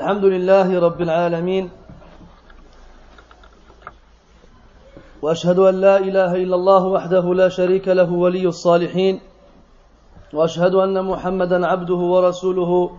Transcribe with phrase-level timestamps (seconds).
[0.00, 1.70] الحمد لله رب العالمين.
[5.22, 9.20] وأشهد أن لا إله إلا الله وحده لا شريك له ولي الصالحين.
[10.32, 12.90] وأشهد أن محمدا عبده ورسوله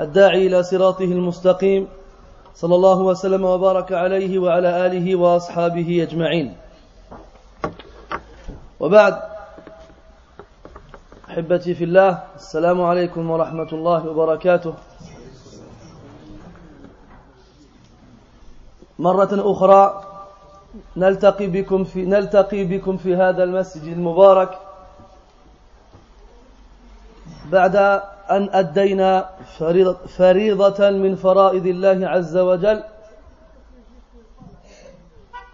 [0.00, 1.88] الداعي إلى صراطه المستقيم.
[2.54, 6.56] صلى الله وسلم وبارك عليه وعلى آله وأصحابه أجمعين.
[8.80, 9.14] وبعد
[11.30, 14.74] أحبتي في الله السلام عليكم ورحمة الله وبركاته.
[18.98, 20.04] مرة أخرى
[20.96, 24.58] نلتقي بكم في نلتقي بكم في هذا المسجد المبارك
[27.50, 27.76] بعد
[28.30, 29.28] أن أدينا
[30.16, 32.82] فريضة من فرائض الله عز وجل.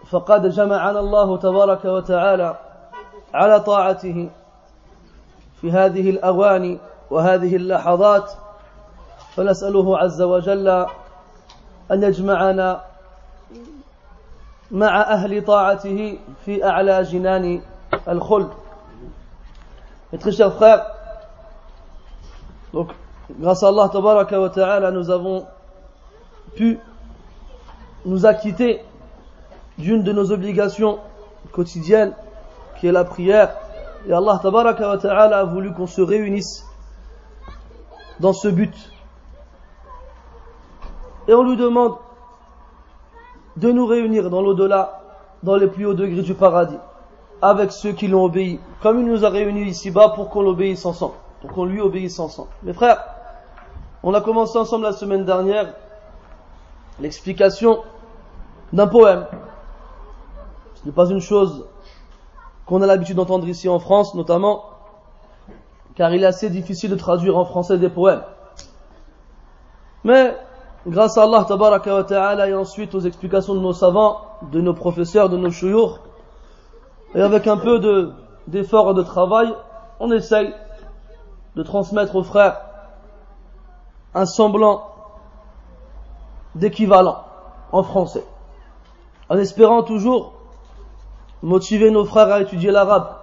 [0.09, 2.57] فقد جمعنا الله تبارك وتعالى
[3.33, 4.29] على طاعته
[5.61, 6.79] في هذه الأواني
[7.11, 8.31] وهذه اللحظات.
[9.35, 10.67] فنسأله عز وجل
[11.91, 12.81] أن يجمعنا
[14.70, 17.62] مع أهل طاعته في أعلى جنان
[18.08, 18.50] الخلد.
[20.12, 20.86] Mes très chers frères,
[22.72, 22.90] donc
[23.40, 25.46] grâce à Allah tabaraka wa ta'ala, nous avons
[26.54, 26.78] pu
[28.04, 28.80] nous acquitter
[29.78, 30.98] d'une de nos obligations
[31.52, 32.12] quotidiennes,
[32.78, 33.56] qui est la prière.
[34.06, 36.64] Et Allah tabaraka wa ta'ala a voulu qu'on se réunisse
[38.20, 38.74] dans ce but.
[41.26, 41.96] Et on lui demande
[43.59, 45.01] de nous réunir dans l'au-delà,
[45.43, 46.77] dans les plus hauts degrés du paradis,
[47.41, 51.15] avec ceux qui l'ont obéi, comme il nous a réunis ici-bas pour qu'on l'obéisse ensemble,
[51.41, 52.49] pour qu'on lui obéisse ensemble.
[52.63, 53.03] Mes frères,
[54.03, 55.73] on a commencé ensemble la semaine dernière
[56.99, 57.79] l'explication
[58.71, 59.25] d'un poème.
[60.75, 61.65] Ce n'est pas une chose
[62.65, 64.63] qu'on a l'habitude d'entendre ici en France, notamment,
[65.95, 68.23] car il est assez difficile de traduire en français des poèmes.
[70.03, 70.37] Mais
[70.87, 74.73] grâce à Allah tabaraka wa ta'ala et ensuite aux explications de nos savants, de nos
[74.73, 75.99] professeurs, de nos chouyours,
[77.15, 78.11] et avec un peu de,
[78.47, 79.53] d'effort et de travail,
[79.99, 80.53] on essaye
[81.55, 82.61] de transmettre aux frères
[84.13, 84.87] un semblant
[86.55, 87.23] d'équivalent
[87.71, 88.23] en français,
[89.29, 90.33] en espérant toujours
[91.41, 93.15] motiver nos frères à étudier l'arabe,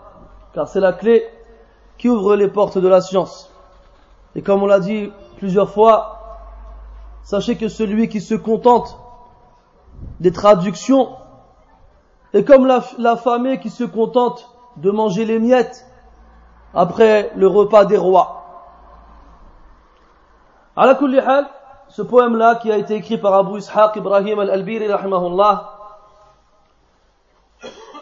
[0.54, 1.24] car c'est la clé
[1.98, 3.50] qui ouvre les portes de la science.
[4.34, 6.15] Et comme on l'a dit plusieurs fois,
[7.26, 8.96] sachez que celui qui se contente
[10.20, 11.16] des traductions
[12.32, 12.66] est comme
[12.98, 15.86] l'affamé qui se contente de manger les miettes
[16.72, 18.44] après le repas des rois.
[20.76, 20.96] À la
[21.88, 25.72] ce poème-là qui a été écrit par Abu Ishaq Ibrahim al-Albiri rahimahullah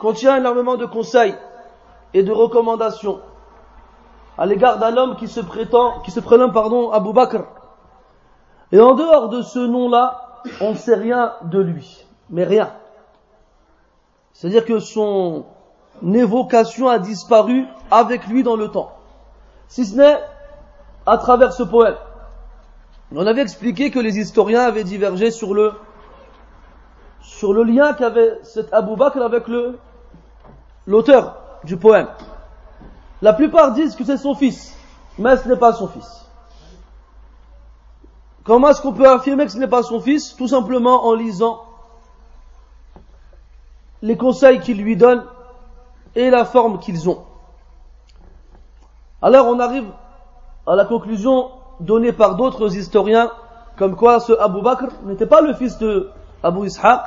[0.00, 1.34] contient énormément de conseils
[2.12, 3.20] et de recommandations
[4.36, 7.44] à l'égard d'un homme qui se prétend, qui se prénomme pardon Abu Bakr
[8.72, 12.06] et en dehors de ce nom-là, on ne sait rien de lui.
[12.30, 12.72] Mais rien.
[14.32, 15.44] C'est-à-dire que son
[16.02, 18.92] évocation a disparu avec lui dans le temps.
[19.68, 20.18] Si ce n'est
[21.06, 21.96] à travers ce poème.
[23.14, 25.74] On avait expliqué que les historiens avaient divergé sur le,
[27.64, 29.44] lien qu'avait cet Abu Bakr avec
[30.86, 32.08] l'auteur du poème.
[33.22, 34.74] La plupart disent que c'est son fils,
[35.18, 36.23] mais ce n'est pas son fils.
[38.44, 40.36] Comment est-ce qu'on peut affirmer que ce n'est pas son fils?
[40.36, 41.64] Tout simplement en lisant
[44.02, 45.24] les conseils qu'il lui donne
[46.14, 47.24] et la forme qu'ils ont.
[49.22, 49.86] Alors on arrive
[50.66, 51.50] à la conclusion
[51.80, 53.30] donnée par d'autres historiens,
[53.78, 56.10] comme quoi ce Abu Bakr n'était pas le fils de
[56.42, 57.00] Abu Ishaq,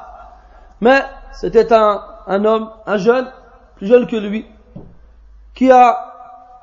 [0.82, 3.32] mais c'était un, un homme, un jeune,
[3.76, 4.48] plus jeune que lui,
[5.54, 6.16] qui a,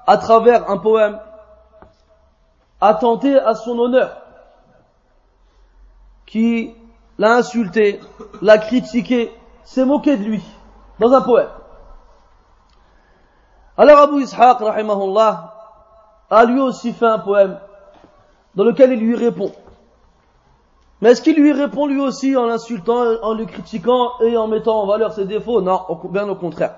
[0.09, 1.21] à travers un poème,
[2.81, 4.24] attenté à son honneur
[6.35, 6.75] qui
[7.17, 8.01] l'a insulté,
[8.43, 9.31] l'a critiqué,
[9.63, 10.43] s'est moqué de lui
[10.99, 11.47] dans un poème.
[13.79, 15.55] Alors Abu Ishaq, rahimahullah,
[16.29, 17.57] a lui aussi fait un poème
[18.57, 19.53] dans lequel il lui répond.
[21.01, 24.83] Mais est-ce qu'il lui répond lui aussi en l'insultant, en le critiquant et en mettant
[24.83, 25.63] en valeur ses défauts?
[25.63, 26.75] Non, bien au contraire.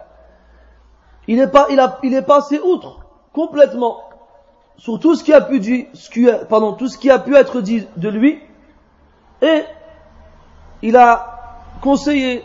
[1.28, 4.00] Il est, pas, il, a, il est passé outre complètement
[4.76, 7.34] sur tout ce qui a pu dit, ce qui, pardon, tout ce qui a pu
[7.34, 8.42] être dit de lui
[9.42, 9.64] et
[10.82, 11.36] il a
[11.82, 12.44] conseillé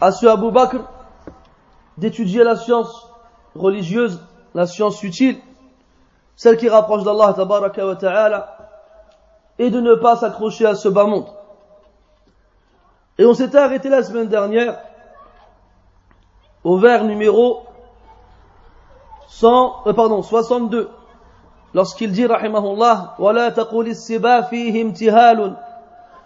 [0.00, 0.78] à ce Abu Bakr
[1.96, 3.08] d'étudier la science
[3.54, 4.20] religieuse,
[4.54, 5.38] la science utile,
[6.36, 8.56] celle qui rapproche d'Allah wa ta'ala,
[9.58, 11.26] et de ne pas s'accrocher à ce bas monde.
[13.18, 14.78] Et on s'était arrêté la semaine dernière
[16.62, 17.64] au vers numéro
[19.28, 19.84] 100,
[20.22, 20.88] 62, euh,
[21.74, 23.92] lorsqu'il dit, rahimahullah, «Wa la taqul»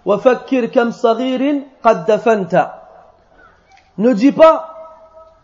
[0.05, 2.71] وفكر كم صغير قد دفنت
[3.97, 4.75] Ne dis pas,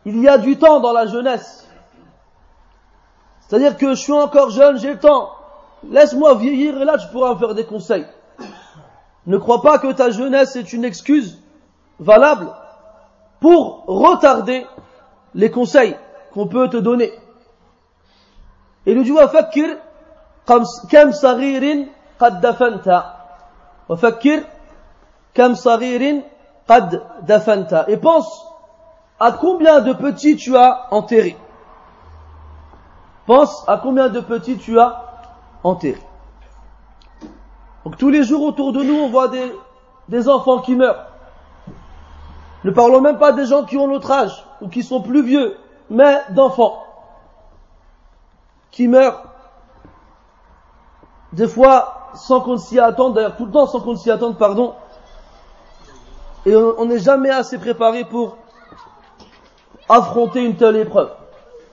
[0.06, 1.68] il y a du temps dans la jeunesse.
[3.39, 5.31] C'est-à-dire que je suis encore jeune, j'ai le temps.
[5.89, 8.06] Laisse-moi vieillir et là tu pourras me faire des conseils.
[9.25, 11.39] Ne crois pas que ta jeunesse est une excuse
[12.00, 12.47] valable
[13.39, 14.65] pour retarder
[15.33, 15.95] les conseils
[16.33, 17.12] qu'on peut te donner.
[18.85, 19.77] Et le dit وفكر
[20.89, 21.88] كم صغير
[22.19, 23.03] قد دفنت
[23.89, 24.44] وفكر
[25.33, 26.21] كم صغير
[26.69, 28.45] قد دفنت et pense
[29.19, 31.38] à combien de petits tu as enterré
[33.25, 35.03] pense à combien de petits tu as
[35.63, 36.01] enterré
[37.85, 39.51] donc tous les jours autour de nous on voit des,
[40.09, 41.06] des enfants qui meurent
[42.63, 45.57] ne parlons même pas des gens qui ont notre âge ou qui sont plus vieux
[45.89, 46.83] mais d'enfants
[48.71, 49.24] qui meurent
[51.33, 54.75] des fois sans qu'on s'y attende, d'ailleurs tout le temps sans qu'on s'y attende, pardon,
[56.46, 58.37] et on n'est jamais assez préparé pour
[59.88, 61.10] affronter une telle épreuve.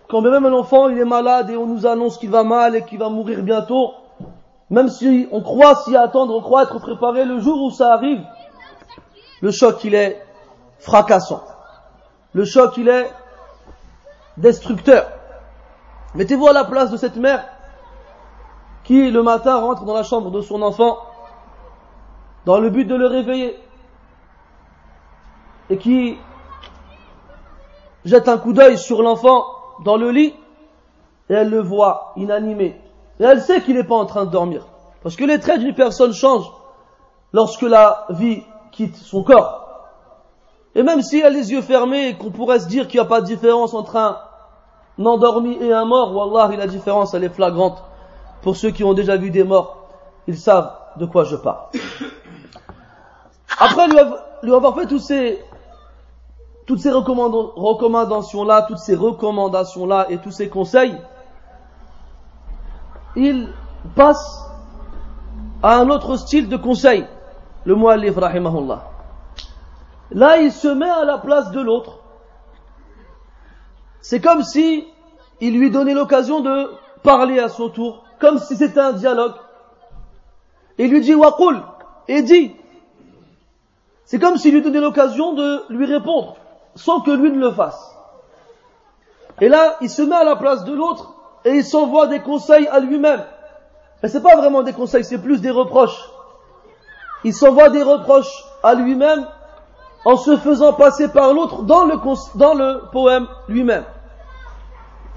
[0.10, 2.84] Quand même un enfant il est malade et on nous annonce qu'il va mal et
[2.84, 3.94] qu'il va mourir bientôt,
[4.70, 8.22] même si on croit s'y attendre, on croit être préparé le jour où ça arrive,
[9.42, 10.24] le choc il est
[10.80, 11.44] fracassant.
[12.34, 13.10] Le choc il est
[14.38, 15.08] destructeur.
[16.16, 17.46] Mettez-vous à la place de cette mère
[18.86, 21.00] qui le matin rentre dans la chambre de son enfant
[22.46, 23.60] dans le but de le réveiller
[25.70, 26.18] et qui
[28.06, 29.44] jette un coup d'œil sur l'enfant
[29.84, 30.36] dans le lit
[31.30, 32.80] et elle le voit inanimé.
[33.20, 34.68] Et elle sait qu'il n'est pas en train de dormir.
[35.02, 36.52] Parce que les traits d'une personne changent
[37.34, 39.64] lorsque la vie quitte son corps.
[40.76, 43.06] Et même si elle a les yeux fermés et qu'on pourrait se dire qu'il n'y
[43.06, 44.20] a pas de différence entre un
[45.04, 47.84] endormi et un mort, Wallah, la différence elle est flagrante.
[48.46, 49.88] Pour ceux qui ont déjà vu des morts,
[50.28, 51.66] ils savent de quoi je parle.
[53.60, 53.88] Après
[54.44, 55.44] lui avoir fait tous ces,
[56.68, 60.96] toutes ces recommandations-là, toutes ces recommandations-là et tous ces conseils,
[63.16, 63.50] il
[63.96, 64.48] passe
[65.64, 67.08] à un autre style de conseil,
[67.64, 68.84] le muallif rahimahullah.
[70.12, 71.98] Là, il se met à la place de l'autre.
[74.02, 74.86] C'est comme si
[75.42, 76.70] il lui donnait l'occasion de
[77.02, 79.34] parler à son tour, comme si c'était un dialogue.
[80.78, 81.62] Il lui dit Waqul,
[82.08, 82.56] et dit.
[84.06, 86.36] C'est comme s'il lui donnait l'occasion de lui répondre,
[86.76, 87.96] sans que lui ne le fasse.
[89.42, 92.68] Et là, il se met à la place de l'autre et il s'envoie des conseils
[92.68, 93.24] à lui-même.
[94.02, 96.10] Mais c'est pas vraiment des conseils, c'est plus des reproches.
[97.24, 99.28] Il s'envoie des reproches à lui-même
[100.06, 101.96] en se faisant passer par l'autre dans le,
[102.36, 103.84] dans le poème lui-même.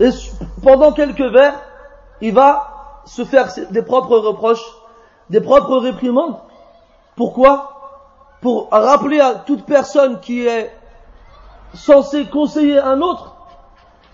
[0.00, 0.08] Et
[0.62, 1.54] pendant quelques vers,
[2.20, 2.77] il va
[3.08, 4.64] se faire des propres reproches,
[5.30, 6.36] des propres réprimandes.
[7.16, 7.72] Pourquoi?
[8.40, 10.70] Pour rappeler à toute personne qui est
[11.74, 13.34] censée conseiller un autre,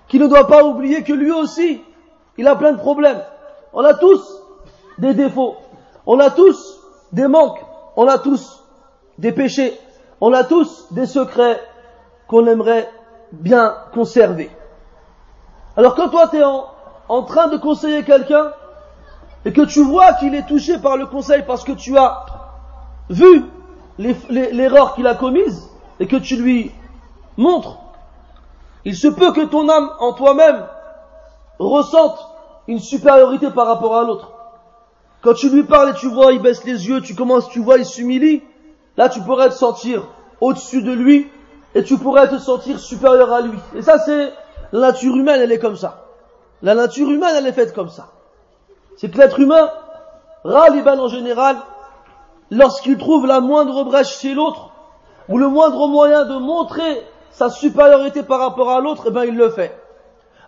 [0.08, 1.82] qu'il ne doit pas oublier que lui aussi,
[2.38, 3.22] il a plein de problèmes.
[3.72, 4.40] On a tous
[4.98, 5.56] des défauts,
[6.06, 6.78] on a tous
[7.12, 7.60] des manques,
[7.96, 8.62] on a tous
[9.18, 9.78] des péchés,
[10.20, 11.60] on a tous des secrets
[12.28, 12.88] qu'on aimerait
[13.32, 14.50] bien conserver.
[15.76, 18.52] Alors quand toi tu es en, train de conseiller quelqu'un
[19.44, 22.24] et que tu vois qu'il est touché par le conseil parce que tu as
[23.10, 23.44] vu
[23.98, 25.68] l'erreur qu'il a commise
[26.00, 26.72] et que tu lui
[27.36, 27.78] montres,
[28.84, 30.64] il se peut que ton âme en toi-même
[31.58, 32.18] ressente
[32.66, 34.32] une supériorité par rapport à l'autre.
[35.22, 37.78] Quand tu lui parles et tu vois, il baisse les yeux, tu commences, tu vois,
[37.78, 38.42] il s'humilie,
[38.96, 40.06] là tu pourrais te sentir
[40.40, 41.30] au-dessus de lui
[41.74, 43.58] et tu pourrais te sentir supérieur à lui.
[43.74, 44.32] Et ça c'est
[44.72, 46.06] la nature humaine, elle est comme ça.
[46.62, 48.13] La nature humaine, elle est faite comme ça
[48.96, 49.70] c'est que l'être humain,
[50.44, 51.56] ralibal en général,
[52.50, 54.70] lorsqu'il trouve la moindre brèche chez l'autre,
[55.28, 59.36] ou le moindre moyen de montrer sa supériorité par rapport à l'autre, eh ben il
[59.36, 59.76] le fait.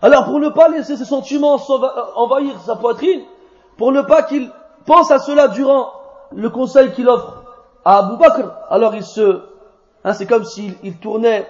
[0.02, 3.22] Alors pour ne pas laisser ses sentiments euh, envahir sa poitrine,
[3.78, 4.50] pour ne pas qu'il
[4.84, 5.92] pense à cela durant
[6.34, 7.42] le conseil qu'il offre
[7.84, 9.42] à Abu Bakr, alors il se,
[10.04, 11.48] hein, c'est comme s'il tournait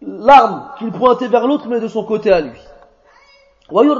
[0.00, 2.58] l'arme qu'il pointait vers l'autre mais de son côté à lui.
[3.70, 3.94] Voyez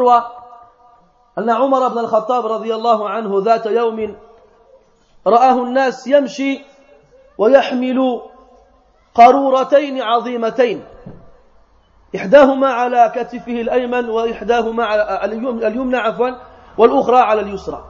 [1.38, 4.16] أن عمر بن الخطاب رضي الله عنه ذات يوم
[5.26, 6.64] رآه الناس يمشي
[7.38, 8.20] ويحمل
[9.14, 10.84] قارورتين عظيمتين
[12.16, 15.24] إحداهما على كتفه الأيمن وإحداهما على
[15.66, 16.30] اليمنى عفوا
[16.78, 17.84] والأخرى على اليسرى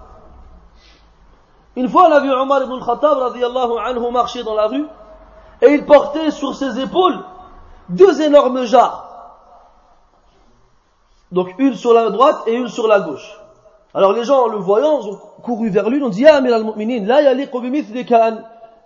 [1.74, 4.86] Une fois, on a vu Omar ibn al-Khattab radiallahu anhu marcher dans la rue
[5.62, 7.18] et il portait sur ses épaules
[7.88, 9.11] deux énormes jarres.
[11.32, 13.40] Donc une sur la droite et une sur la gauche.
[13.94, 17.06] Alors les gens, en le voyant, ont couru vers lui, ont dit, Ya Amir al-Mu'minin,
[17.06, 17.58] la yaliqu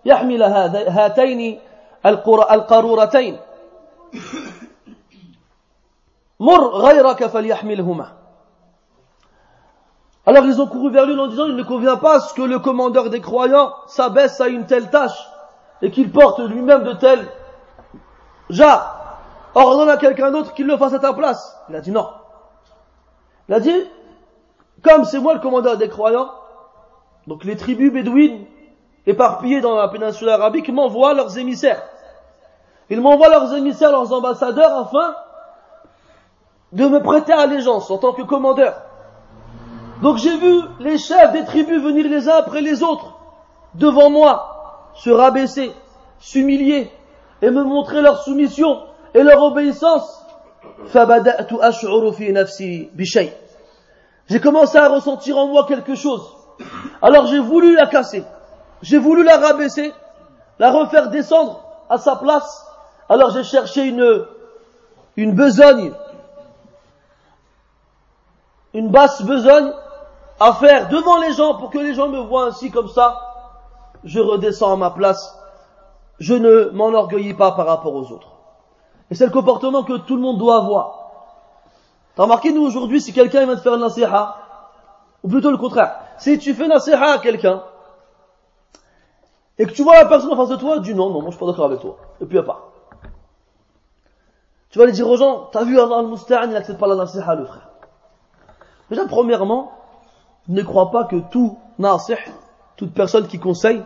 [0.04, 1.58] yahmila hataini
[2.02, 3.34] al-qaruratayn.
[10.26, 12.58] Alors ils ont couru vers lui en disant, il ne convient pas ce que le
[12.58, 15.28] commandeur des croyants s'abaisse à une telle tâche
[15.82, 17.26] et qu'il porte lui-même de telles
[18.50, 18.92] jarres.
[19.54, 21.58] Ordonne à quelqu'un d'autre qu'il le fasse à ta place.
[21.68, 22.06] Il a dit non.
[23.48, 23.84] Il a dit,
[24.82, 26.30] comme c'est moi le commandeur des croyants,
[27.26, 28.44] donc les tribus bédouines
[29.06, 31.82] éparpillées dans la péninsule arabique m'envoient leurs émissaires.
[32.90, 35.14] Ils m'envoient leurs émissaires, leurs ambassadeurs, afin
[36.72, 38.82] de me prêter allégeance en tant que commandeur.
[40.02, 43.14] Donc j'ai vu les chefs des tribus venir les uns après les autres
[43.74, 45.72] devant moi, se rabaisser,
[46.18, 46.90] s'humilier
[47.42, 48.82] et me montrer leur soumission
[49.14, 50.25] et leur obéissance.
[54.28, 56.22] J'ai commencé à ressentir en moi quelque chose.
[57.02, 58.24] Alors j'ai voulu la casser.
[58.82, 59.92] J'ai voulu la rabaisser,
[60.58, 62.66] la refaire descendre à sa place.
[63.08, 64.26] Alors j'ai cherché une,
[65.16, 65.92] une besogne,
[68.74, 69.72] une basse besogne
[70.40, 73.18] à faire devant les gens pour que les gens me voient ainsi comme ça.
[74.04, 75.38] Je redescends à ma place.
[76.18, 78.35] Je ne m'enorgueillis pas par rapport aux autres.
[79.10, 81.06] Et c'est le comportement que tout le monde doit avoir.
[82.14, 84.36] T'as remarqué, nous aujourd'hui, si quelqu'un vient te faire une nasiha,
[85.22, 87.62] ou plutôt le contraire, si tu fais nasiha à quelqu'un,
[89.58, 91.36] et que tu vois la personne en face de toi, dis non, non, moi je
[91.36, 91.96] suis pas d'accord avec toi.
[92.20, 92.72] Et puis à part.
[94.70, 97.34] Tu vas aller dire aux gens, t'as vu Allah al-Musta'an, il n'accepte pas la nasiha,
[97.34, 97.68] le frère.
[98.90, 99.72] Déjà, premièrement,
[100.48, 102.14] ne crois pas que tout nasih,
[102.76, 103.82] toute personne qui conseille,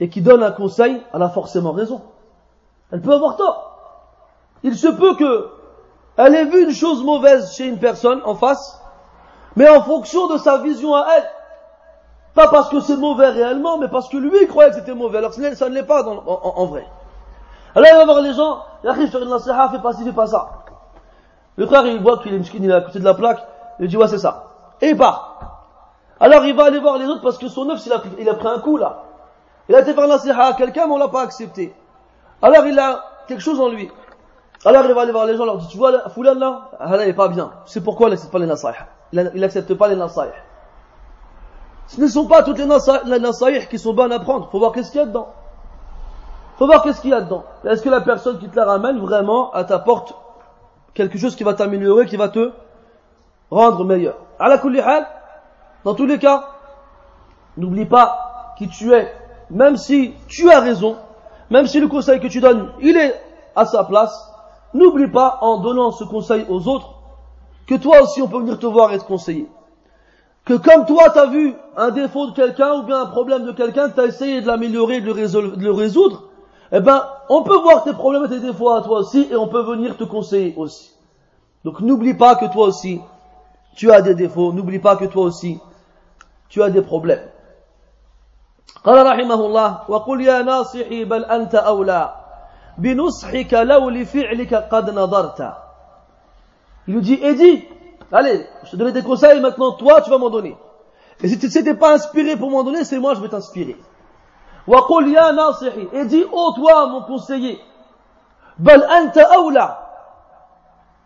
[0.00, 2.02] et qui donne un conseil, elle a forcément raison.
[2.90, 3.71] Elle peut avoir tort.
[4.62, 5.50] Il se peut que
[6.16, 8.80] elle ait vu une chose mauvaise chez une personne en face,
[9.56, 11.30] mais en fonction de sa vision à elle.
[12.34, 15.18] Pas parce que c'est mauvais réellement, mais parce que lui il croyait que c'était mauvais,
[15.18, 16.86] alors que ça ne l'est pas en, vrai.
[17.74, 20.12] Alors il va voir les gens, il arrive sur une nasiha, fais pas ci, fais
[20.12, 20.64] pas ça.
[21.56, 23.46] Le frère il voit qu'il est une il est à côté de la plaque,
[23.80, 24.44] il dit ouais c'est ça.
[24.80, 25.38] Et il part.
[26.20, 27.92] Alors il va aller voir les autres parce que son œuf il
[28.28, 29.02] a, pris un coup là.
[29.68, 31.74] Il a été faire nasiha à quelqu'un mais on l'a pas accepté.
[32.40, 33.90] Alors il a quelque chose en lui.
[34.64, 37.04] Alors il va aller voir les gens, leur dit, tu vois, Foulan là, ah, là,
[37.04, 37.50] il est pas bien.
[37.66, 38.74] C'est pourquoi il n'accepte pas les nasaïh.
[39.12, 40.30] Il n'accepte pas les nasaïh.
[41.88, 44.48] Ce ne sont pas toutes les nasaïh qui sont bonnes à prendre.
[44.50, 45.28] Faut voir qu'est-ce qu'il y a dedans.
[46.58, 47.44] Faut voir qu'est-ce qu'il y a dedans.
[47.64, 50.14] Est-ce que la personne qui te la ramène vraiment, elle t'apporte
[50.94, 52.52] quelque chose qui va t'améliorer, qui va te
[53.50, 54.14] rendre meilleur?
[54.38, 54.58] À la
[55.84, 56.44] dans tous les cas,
[57.56, 59.12] n'oublie pas qui tu es.
[59.50, 60.96] Même si tu as raison,
[61.50, 63.20] même si le conseil que tu donnes, il est
[63.56, 64.31] à sa place,
[64.73, 66.93] N'oublie pas, en donnant ce conseil aux autres,
[67.67, 69.47] que toi aussi on peut venir te voir et te conseiller.
[70.45, 73.51] Que comme toi tu as vu un défaut de quelqu'un ou bien un problème de
[73.51, 76.23] quelqu'un, tu as essayé de l'améliorer, de, de, le résoudre,
[76.71, 79.47] eh ben, on peut voir tes problèmes et tes défauts à toi aussi et on
[79.47, 80.91] peut venir te conseiller aussi.
[81.63, 83.01] Donc n'oublie pas que toi aussi,
[83.75, 85.59] tu as des défauts, n'oublie pas que toi aussi,
[86.49, 87.27] tu as des problèmes.
[88.83, 92.20] قال رحمه الله وقل يا ناصحي بل أنت أولى
[92.78, 92.94] il
[96.94, 97.68] lui dit, Eddie,
[98.10, 100.56] allez, je te donne des conseils, maintenant toi tu vas m'en donner.
[101.22, 103.76] Et si tu n'étais pas inspiré pour m'en donner, c'est moi je vais t'inspirer.
[105.92, 107.60] Et dis, oh toi mon conseiller,
[108.58, 109.78] bal anta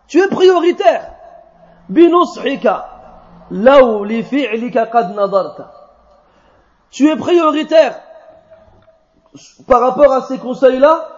[0.07, 1.13] Tu es prioritaire.
[6.89, 7.99] Tu es prioritaire
[9.67, 11.16] par rapport à ces conseils-là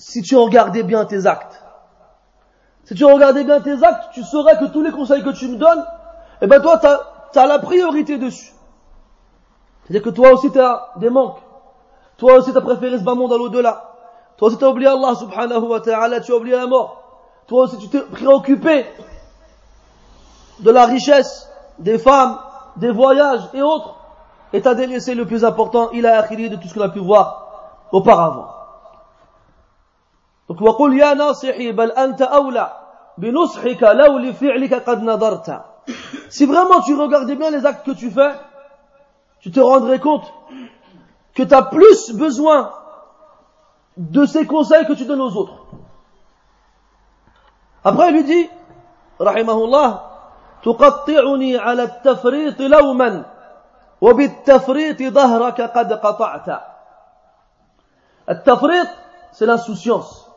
[0.00, 1.62] si tu regardais bien tes actes.
[2.84, 5.56] Si tu regardais bien tes actes, tu saurais que tous les conseils que tu me
[5.56, 5.84] donnes,
[6.40, 6.80] eh ben toi,
[7.32, 8.52] tu as, la priorité dessus.
[9.84, 11.38] C'est-à-dire que toi aussi, tu as des manques.
[12.16, 13.92] Toi aussi, tu as préféré ce bas monde à l'au-delà.
[14.38, 17.02] Toi aussi, tu as oublié Allah subhanahu wa ta'ala, tu as oublié la mort.
[17.46, 18.86] Toi aussi, tu t'es préoccupé
[20.60, 22.38] de la richesse, des femmes,
[22.76, 23.96] des voyages et autres.
[24.54, 26.88] Et tu as délaissé le plus important, il a acquis de tout ce qu'on a
[26.88, 28.59] pu voir auparavant.
[30.50, 32.72] Donc, وقل يا ناصحي بل أنت أولى
[33.18, 35.62] بنصحك لو لفعلك قد نظرت.
[36.28, 38.32] Si vraiment tu regardais bien les actes que tu fais,
[39.38, 40.24] tu te rendrais compte
[41.34, 42.72] que tu as plus besoin
[43.96, 45.54] de ces conseils que tu donnes aux autres.
[47.84, 48.50] Après, il lui dit,
[49.20, 50.00] الله,
[50.64, 53.24] تقطعني على التفريط لوما
[54.00, 56.60] وبالتفريط ظهرك قد قطعت.
[58.28, 58.88] التفريط,
[59.32, 60.29] c'est l'insouciance.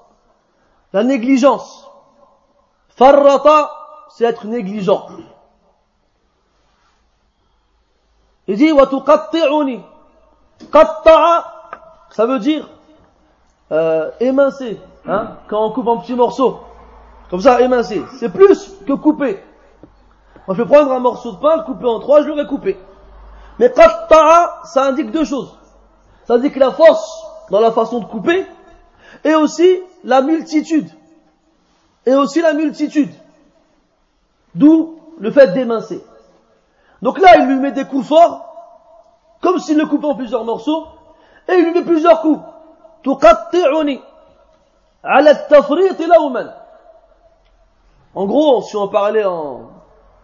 [0.94, 1.90] La négligence.
[2.90, 3.72] Farrata,
[4.10, 5.08] c'est être négligent.
[8.48, 8.72] Il dit,
[10.72, 11.46] Qatta'a,
[12.12, 12.70] ça veut dire
[13.72, 16.60] euh, émincer, hein, quand on coupe en petits morceaux.
[17.30, 18.04] Comme ça, émincer.
[18.20, 19.44] C'est plus que couper.
[20.48, 22.78] Moi, je vais prendre un morceau de pain, le couper en trois, je l'aurais coupé.
[23.58, 25.58] Mais qatta'a, ça indique deux choses.
[26.26, 28.46] Ça indique la force dans la façon de couper,
[29.24, 30.90] et aussi la multitude.
[32.06, 33.12] Et aussi la multitude.
[34.56, 36.04] D'où le fait d'émincer.
[37.02, 38.46] Donc là, il lui met des coups forts,
[39.42, 40.88] comme s'il le coupait en plusieurs morceaux,
[41.48, 42.40] et il lui met plusieurs coups.
[48.16, 49.72] En gros, si on parlait en,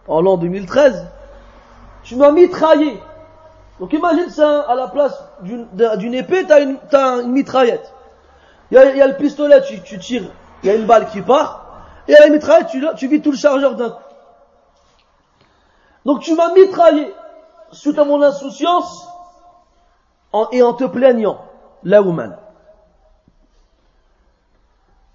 [0.08, 1.06] en l'an 2013,
[2.02, 3.00] tu m'as mitraillé.
[3.78, 7.92] Donc imagine ça, à la place d'une épée, tu as, une, mitraillette.
[8.70, 10.30] Il y a, le pistolet, tu, tires,
[10.62, 11.66] il y a une balle qui part,
[12.06, 14.02] et à la mitraillette, tu, tu tout le chargeur d'un coup.
[16.04, 17.12] Donc tu m'as mitraillé
[17.72, 19.08] suite à mon insouciance
[20.52, 21.44] et en te plaignant,
[21.82, 22.36] la woman.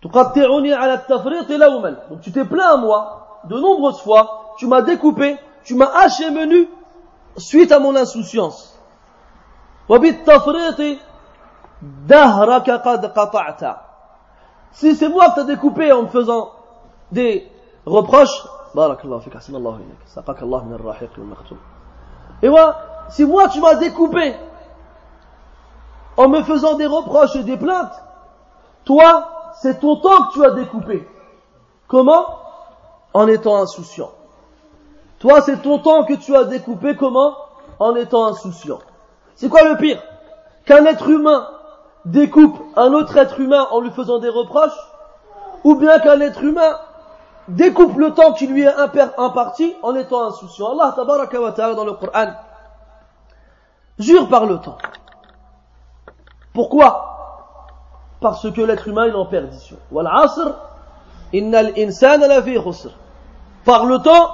[0.02, 0.14] Donc
[2.22, 6.70] tu t'es plaint à moi de nombreuses fois, tu m'as découpé, tu m'as haché menu
[7.38, 8.80] suite à mon insouciance.
[14.72, 16.52] Si c'est moi qui t'as découpé en me faisant
[17.12, 17.50] des
[17.86, 18.44] reproches,
[22.42, 22.76] et moi,
[23.10, 24.36] si moi tu m'as découpé
[26.18, 27.94] en me faisant des reproches et des plaintes,
[28.84, 31.08] toi, c'est ton temps que tu as découpé.
[31.88, 32.26] Comment?
[33.14, 34.12] En étant insouciant.
[35.20, 36.98] Toi, c'est ton temps que tu as découpé.
[36.98, 37.36] Comment?
[37.80, 38.80] En étant insouciant.
[39.36, 40.02] C'est quoi le pire?
[40.66, 41.48] Qu'un être humain
[42.06, 44.78] découpe un autre être humain en lui faisant des reproches,
[45.64, 46.80] ou bien qu'un être humain
[47.48, 48.74] découpe le temps qui lui est
[49.18, 50.72] imparti en étant insouciant.
[50.72, 52.34] Allah tabaraka wa ta'ala dans le Coran
[54.00, 54.78] jure par le temps.
[56.54, 57.12] Pourquoi?
[58.22, 59.78] Parce que l'être humain est en perdition.
[63.66, 64.32] Par le temps,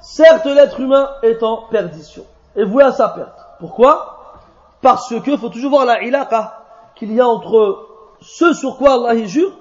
[0.00, 2.24] certes l'être humain est en perdition.
[2.56, 3.38] Et voué à sa perte.
[3.60, 4.34] Pourquoi?
[4.80, 6.58] Parce que faut toujours voir la ilaqa
[6.97, 7.87] qu'il y a entre
[8.21, 9.51] ce sur quoi Allah y jure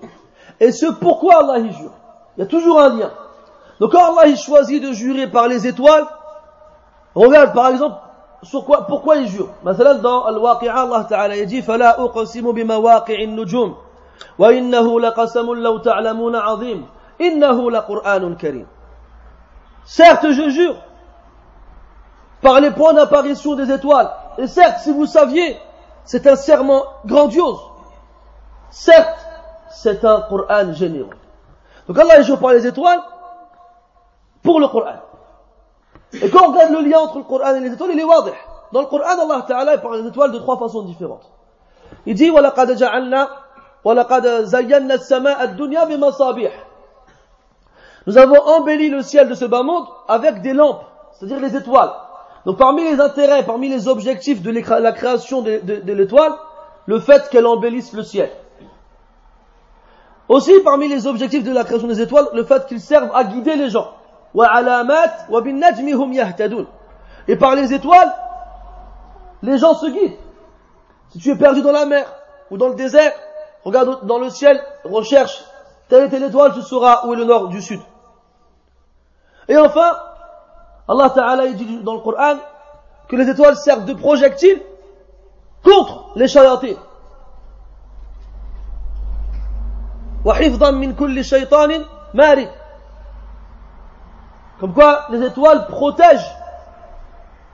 [0.61, 1.91] et ce pourquoi Allah y jure.
[2.37, 3.11] Il y a toujours un lien.
[3.81, 6.07] Donc quand Allah il choisit de jurer par les étoiles,
[7.15, 7.97] regarde par exemple
[8.43, 9.49] sur quoi, pourquoi il jure.
[9.65, 13.77] مثلا dans Al-Waqi'a, Allah Ta'ala il dit فلا أقسم بمواقع النجوم
[14.39, 16.87] وإنه لقسم لو تعلمون عظيم
[17.21, 18.67] إنه لقرآن كريم.
[19.85, 20.77] Certes, je jure
[22.41, 24.11] par les points d'apparition des étoiles.
[24.39, 25.57] Et certes, si vous saviez,
[26.07, 27.61] c'est un serment grandiose.
[28.71, 29.27] Certes,
[29.71, 31.17] c'est un Coran généreux.
[31.89, 33.01] Donc Allah joue par les étoiles
[34.43, 34.97] pour le Coran.
[36.15, 38.33] Et quand on regarde le lien entre le Coran et les étoiles, il est wadih.
[38.73, 41.31] Dans le Coran, Allah Ta'ala parle des étoiles de trois façons différentes.
[42.07, 43.29] Il dit وَلَقَدْ جَعَلْنَا
[43.85, 46.53] وَلَقَدْ زَيَّنَّا السَّمَاءَ الدُّنْيَا بِمَصَابِيحِ
[48.07, 51.93] Nous avons embelli le ciel de ce bas monde avec des lampes, c'est-à-dire les étoiles.
[52.48, 56.32] Donc parmi les intérêts, parmi les objectifs de la création de, l'étoile,
[56.86, 58.32] le fait qu'elle embellisse le ciel.
[60.30, 63.58] Aussi, parmi les objectifs de la création des étoiles, le fait qu'ils servent à guider
[63.58, 63.92] les gens.
[67.28, 68.16] Et par les étoiles,
[69.44, 70.18] les gens se guident.
[71.10, 72.06] Si tu es perdu dans la mer
[72.50, 73.12] ou dans le désert,
[73.66, 75.44] regarde dans le ciel, recherche
[75.90, 77.82] telle et telle étoile, tu sauras où est le nord du sud.
[79.50, 79.98] Et enfin,
[80.88, 82.38] Allah Ta'ala dit dans le Coran
[83.10, 84.62] que les étoiles servent de projectiles
[85.64, 86.78] contre les chayatines.
[94.60, 96.36] Comme quoi, les étoiles protègent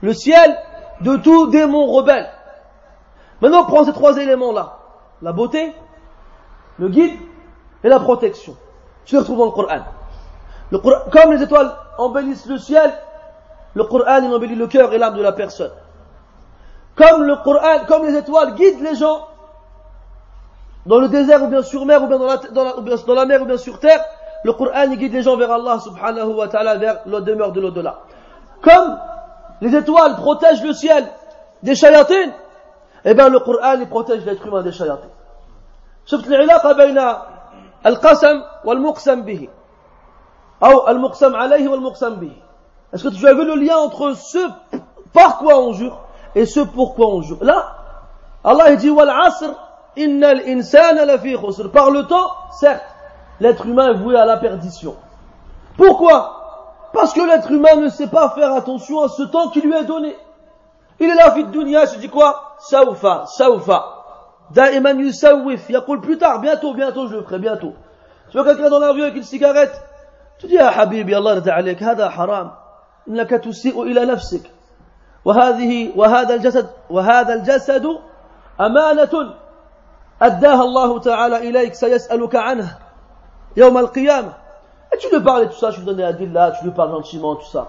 [0.00, 0.56] le ciel
[1.00, 2.28] de tout démon rebelle.
[3.40, 4.78] Maintenant, prend ces trois éléments-là.
[5.22, 5.74] La beauté,
[6.78, 7.18] le guide
[7.82, 8.56] et la protection.
[9.04, 9.84] Tu les retrouves dans le Coran.
[10.70, 12.92] Le comme les étoiles embellissent le ciel,
[13.73, 15.71] le Coran il embellit le cœur et l'âme de la personne.
[16.95, 19.27] Comme le Coran, comme les étoiles guident les gens
[20.85, 23.25] dans le désert ou bien sur mer ou bien dans la, dans la, dans la
[23.25, 24.03] mer ou bien sur terre,
[24.43, 27.99] le Coran guide les gens vers Allah subhanahu wa ta'ala, vers la demeure de l'au-delà.
[28.61, 28.97] Comme
[29.61, 31.07] les étoiles protègent le ciel
[31.63, 32.33] des chayatines,
[33.05, 35.09] eh bien le Coran il protège l'être humain des chayatines.
[36.09, 36.99] شفت العلاقة بين
[37.85, 39.47] القسم والمقسم به
[40.63, 42.33] أو المقسم عليه والمقسم به
[42.94, 44.38] est-ce que tu as vu le lien entre ce
[45.12, 45.98] par quoi on jure
[46.36, 47.42] et ce pourquoi on jure?
[47.42, 47.72] Là,
[48.44, 49.50] Allah dit Wal asr,
[49.96, 51.72] innal insana lafi khusr.
[51.72, 52.84] Par le temps, certes,
[53.40, 54.94] l'être humain est voué à la perdition.
[55.76, 56.90] Pourquoi?
[56.92, 59.84] Parce que l'être humain ne sait pas faire attention à ce temps qui lui est
[59.84, 60.16] donné.
[61.00, 62.54] Il est là, de dunya, je dis quoi?
[62.60, 63.86] Saoufa, saoufa.
[64.52, 65.68] Da'iman yusawif.
[65.68, 67.72] Yaqul plus tard, bientôt, bientôt, je le ferai, bientôt.
[68.30, 69.82] Tu vois quelqu'un dans la rue avec une cigarette?
[70.38, 72.52] Tu dis, ah habibi, Allah, hada haram.
[73.07, 74.51] إنك تسيء إلى نفسك.
[75.25, 77.85] وهذه وهذا الجسد وهذا الجسد
[78.61, 79.33] أمانة
[80.21, 82.79] أداها الله تعالى إليك سيسألك عنها
[83.57, 84.33] يوم القيامة.
[84.91, 86.91] Et tu lui parles et tout ça, tu lui donnes des adillas, tu lui parles
[86.91, 87.67] gentiment, tout ça.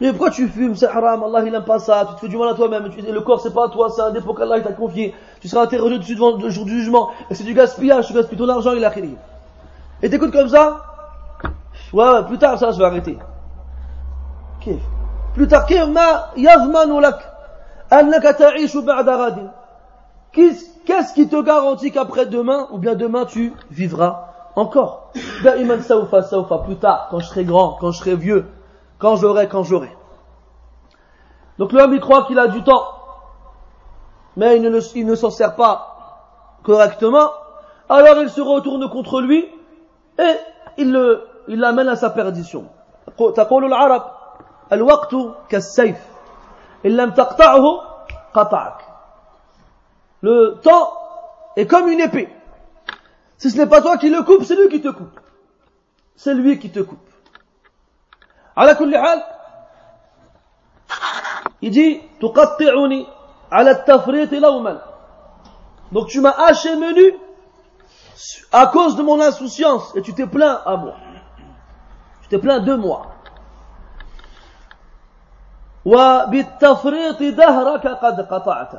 [0.00, 2.36] Mais pourquoi tu fumes C'est haram, Allah il aime pas ça, tu te fais du
[2.36, 5.14] mal à toi-même, le corps c'est pas à toi, c'est un dépôt qu'Allah t'a confié,
[5.40, 8.38] tu seras interrogé dessus devant le jour du jugement, et c'est du gaspillage, tu gaspilles
[8.38, 9.16] ton argent, il a créé.
[10.02, 10.84] Et t'écoutes comme ça
[11.92, 12.70] Ouais, plus tard ça
[14.66, 15.48] va se
[18.78, 19.42] va arrêter.
[20.22, 20.56] Plus tard,
[20.88, 25.12] Qu'est-ce qui te garantit qu'après demain, ou bien demain, tu vivras encore
[26.64, 28.46] Plus tard, quand je serai grand, quand je serai vieux,
[28.98, 29.94] quand j'aurai, quand j'aurai.
[31.58, 32.84] Donc l'homme il croit qu'il a du temps,
[34.36, 37.30] mais il ne, il ne s'en sert pas correctement,
[37.88, 39.44] alors il se retourne contre lui
[40.18, 40.34] et
[40.78, 42.66] il le, il l'amène à sa perdition.
[43.18, 44.02] تقول العرب
[44.72, 45.14] الوقت
[45.48, 45.96] كالسيف
[46.86, 47.64] إن لم تقطعه
[48.34, 48.88] قطعك
[50.20, 50.92] Le temps
[51.56, 52.28] est comme une épée.
[53.36, 55.20] Si ce n'est pas toi qui le coupe, c'est lui qui te coupe.
[56.16, 57.08] C'est lui qui te coupe.
[58.56, 59.22] على كل حال
[61.62, 63.06] il dit تقطعني
[63.52, 64.80] على التفريط لوما
[65.92, 67.14] donc tu m'as haché menu
[68.52, 70.94] à cause de mon insouciance et tu t'es plaint à moi
[72.22, 73.06] tu t'es plaint de moi
[75.84, 78.72] وبالتفريط دهرك قد قطعت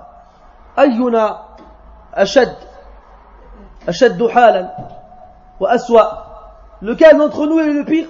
[0.80, 1.42] أينا
[2.14, 2.58] أشد
[3.88, 4.76] أشد حالا
[5.60, 6.30] وأسوأ
[6.82, 8.08] lequel d'entre nous est le pire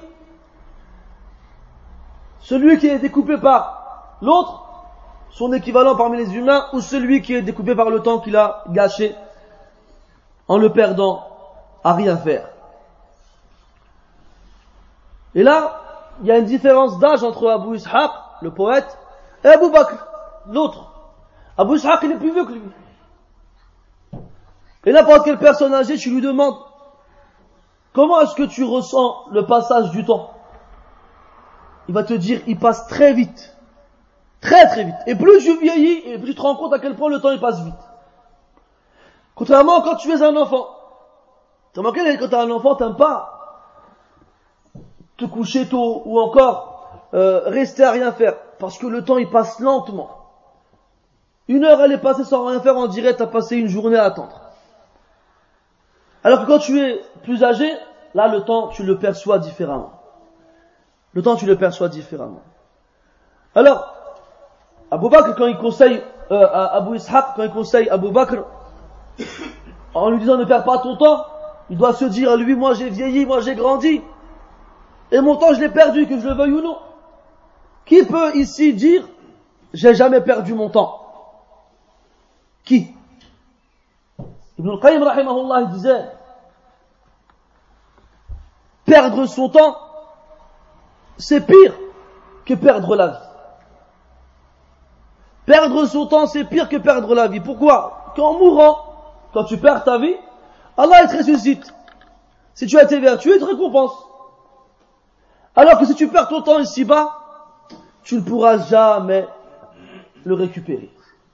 [2.41, 4.63] celui qui est découpé par l'autre,
[5.29, 8.63] son équivalent parmi les humains, ou celui qui est découpé par le temps qu'il a
[8.69, 9.15] gâché
[10.47, 11.27] en le perdant
[11.83, 12.47] à rien faire.
[15.35, 15.81] Et là,
[16.21, 18.11] il y a une différence d'âge entre Abu Ishaq,
[18.44, 18.98] le poète,
[19.42, 20.06] et Abu Bakr,
[20.48, 20.92] l'autre.
[21.58, 22.62] Abu Ishaq, il est plus vieux que lui.
[24.86, 26.56] Et n'importe quelle personne âgée, tu lui demandes,
[27.92, 30.30] comment est-ce que tu ressens le passage du temps?
[31.88, 33.56] Il va te dire, il passe très vite.
[34.40, 34.96] Très très vite.
[35.06, 37.30] Et plus tu vieillis, et plus tu te rends compte à quel point le temps
[37.30, 37.74] il passe vite.
[39.34, 40.68] Contrairement quand tu es un enfant.
[41.72, 43.30] Tu as remarqué, quand tu es un enfant, t'aimes pas
[45.16, 46.73] te coucher tôt ou encore
[47.14, 48.36] euh, rester à rien faire.
[48.58, 50.10] Parce que le temps il passe lentement.
[51.48, 54.04] Une heure elle est passée sans rien faire, on dirait t'as passé une journée à
[54.04, 54.40] attendre.
[56.22, 57.70] Alors que quand tu es plus âgé,
[58.14, 60.04] là le temps tu le perçois différemment.
[61.14, 62.42] Le temps, tu le perçois différemment.
[63.54, 63.94] Alors,
[64.90, 68.42] Abu Bakr, quand il conseille, euh, Abu Ishaq, quand il conseille Abu Bakr,
[69.94, 71.24] en lui disant ne perds pas ton temps,
[71.70, 74.02] il doit se dire, lui, moi j'ai vieilli, moi j'ai grandi,
[75.12, 76.78] et mon temps je l'ai perdu, que je le veuille ou non.
[77.86, 79.08] Qui peut ici dire,
[79.72, 81.00] j'ai jamais perdu mon temps?
[82.64, 82.94] Qui?
[84.58, 86.06] Ibn al-Qayyim, rahimahullah, disait,
[88.84, 89.76] perdre son temps,
[91.18, 91.74] c'est pire
[92.46, 93.16] que perdre la vie.
[95.46, 97.40] Perdre son temps, c'est pire que perdre la vie.
[97.40, 98.12] Pourquoi?
[98.16, 98.78] Qu'en mourant,
[99.32, 100.16] quand tu perds ta vie,
[100.76, 101.74] Allah te ressuscite.
[102.54, 103.92] Si tu as été vertueux, il te récompense.
[105.56, 107.23] Alors que si tu perds ton temps ici-bas,
[108.03, 109.27] tu ne pourras jamais
[110.25, 110.89] le récupérer.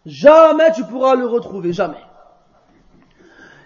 [0.05, 2.03] Jamais tu pourras le retrouver, jamais.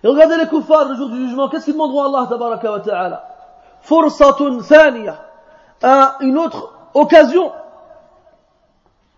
[0.03, 2.79] Et regardez les kuffars le jour du jugement, qu'est-ce qu'ils demanderont à Allah tabaraka wa
[2.79, 3.23] ta'ala
[3.81, 5.17] Fursatun thaniya
[5.81, 7.51] à une autre occasion.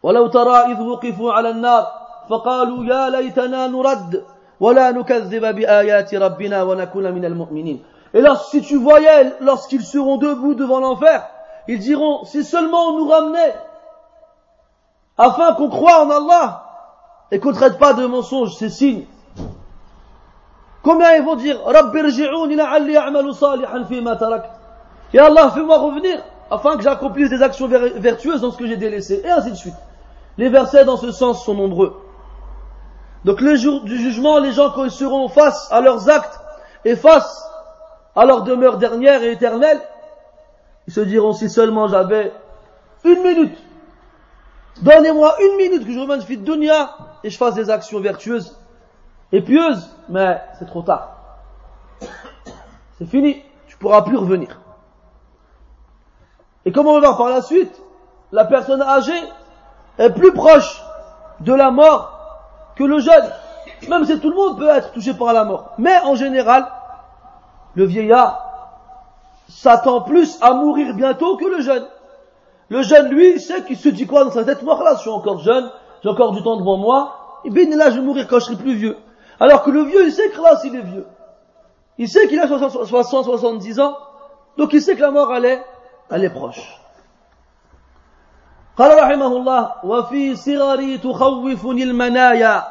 [0.04, 1.88] ولو ترى إذ وقفوا على النار
[2.30, 4.26] فقالوا يا ليتنا نرد
[4.60, 10.54] ولا نكذب بآيات ربنا ونكون من المؤمنين Et là, si tu voyais, lorsqu'ils seront debout
[10.54, 11.30] devant l'enfer,
[11.70, 13.56] ils diront, si seulement on nous ramenait,
[15.19, 16.63] afin qu'on croit en Allah,
[17.31, 19.05] et qu'on ne traite pas de mensonges, c'est signe.
[20.83, 21.59] Combien ils vont dire.
[25.13, 29.21] Et Allah, fais-moi revenir afin que j'accomplisse des actions vertueuses dans ce que j'ai délaissé,
[29.25, 29.75] et ainsi de suite.
[30.39, 32.01] Les versets dans ce sens sont nombreux.
[33.25, 36.39] Donc le jour du jugement, les gens seront face à leurs actes
[36.85, 37.45] et face
[38.15, 39.81] à leur demeure dernière et éternelle,
[40.87, 42.33] ils se diront si seulement j'avais
[43.05, 43.59] une minute,
[44.83, 48.59] donnez-moi une minute que je revienne de dunya et je fasse des actions vertueuses
[49.33, 51.17] et pieuses, mais c'est trop tard.
[52.99, 54.61] C'est fini, tu pourras plus revenir.
[56.65, 57.81] Et comme on va voir par la suite,
[58.33, 59.13] la personne âgée
[59.99, 60.83] est plus proche
[61.41, 62.13] de la mort
[62.75, 63.31] que le jeune.
[63.89, 65.73] Même si tout le monde peut être touché par la mort.
[65.79, 66.67] Mais en général,
[67.75, 68.43] le vieillard
[69.49, 71.87] s'attend plus à mourir bientôt que le jeune.
[72.70, 75.02] Le jeune, lui, il sait qu'il se dit quoi dans sa tête Mort là, je
[75.02, 75.70] suis encore jeune,
[76.04, 78.56] j'ai encore du temps devant moi, et bien là, je vais mourir quand je serai
[78.56, 78.98] plus vieux.
[79.40, 81.06] Alors que le vieux, il sait que là, s'il est vieux.
[81.98, 83.98] Il sait qu'il a 60, 70 ans,
[84.58, 85.64] donc il sait que la mort, elle est,
[86.10, 86.78] elle est proche.
[88.78, 92.68] قال رحمه الله وفي صغري تخوفني المنايا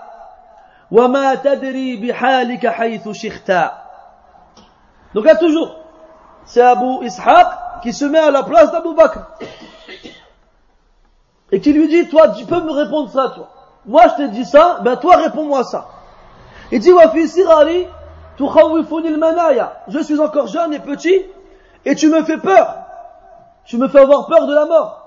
[0.90, 3.72] وما تدري بحالك حيث شختا
[5.14, 5.76] donc là toujours
[6.44, 7.48] c'est Abu Ishaq
[7.81, 9.19] qui se met à la place d'Abou Bakr
[11.51, 13.49] et qui lui dit, toi, tu peux me répondre ça, toi.
[13.85, 15.87] Moi, je t'ai dit ça, ben toi, réponds-moi ça.
[16.71, 17.87] Il dit, Wafi Sirari,
[19.17, 19.73] manaya.
[19.87, 21.21] Je suis encore jeune et petit,
[21.85, 22.77] et tu me fais peur.
[23.65, 25.01] Tu me fais avoir peur de la mort.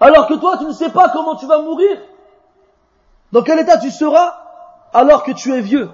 [0.00, 1.98] Alors que toi, tu ne sais pas comment tu vas mourir.
[3.32, 4.34] Dans quel état tu seras
[4.92, 5.90] alors que tu es vieux.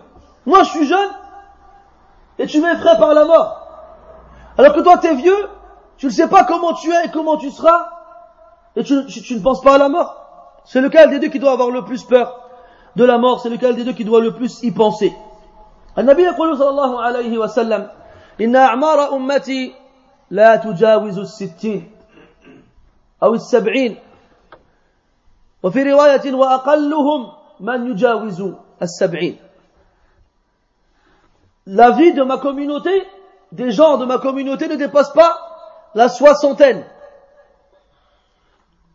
[0.47, 1.11] Moi, je suis jeune,
[2.40, 3.60] et tu m'effraies par la mort.
[4.58, 5.50] Alors que toi, tu es vieux,
[5.98, 7.90] tu ne sais pas comment tu es et comment tu seras
[8.76, 10.62] et tu, ne penses pas à la mort.
[10.66, 12.50] C'est lequel des deux qui doit avoir le plus peur
[12.96, 15.14] de la mort, c'est lequel des deux qui doit le plus y penser.
[15.98, 17.90] النبي يقول صلى الله عليه وسلم
[18.42, 19.76] إن أعمار أمتي
[20.32, 21.92] لا تجاوز الستين
[23.24, 24.00] أو السبعين
[25.64, 28.44] وفي رواية وأقلهم من يجاوز
[28.82, 29.38] السبعين
[31.69, 33.07] la vie de ma communauté,
[33.53, 35.39] des gens de ma communauté ne dépasse pas
[35.95, 36.85] la soixantaine.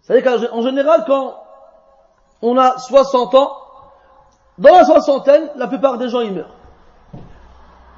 [0.01, 1.35] C'est-à-dire qu'en général, quand
[2.41, 3.57] on a 60 ans,
[4.57, 6.55] dans la soixantaine, la plupart des gens y meurent.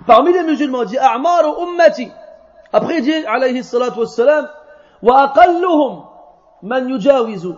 [0.06, 2.12] Parmi les musulmans, il dit ummati.
[2.72, 4.50] Après, il dit, alayhi salatu wassalam,
[5.02, 6.04] wa'aqalluhum,
[6.64, 7.54] man yujawizu.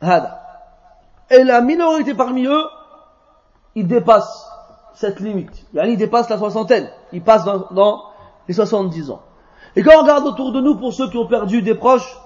[0.00, 0.40] Hada.
[1.30, 2.64] Et la minorité parmi eux,
[3.76, 4.51] ils dépassent
[4.94, 5.66] cette limite.
[5.74, 6.88] Ils dépassent la soixantaine.
[7.12, 8.04] Ils passent dans, dans
[8.48, 9.22] les 70 ans.
[9.76, 12.18] Et quand on regarde autour de nous pour ceux qui ont perdu des proches,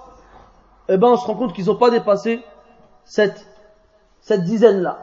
[0.89, 2.43] eh ben, on se rend compte qu'ils n'ont pas dépassé
[3.05, 3.45] cette,
[4.21, 4.99] cette dizaine-là.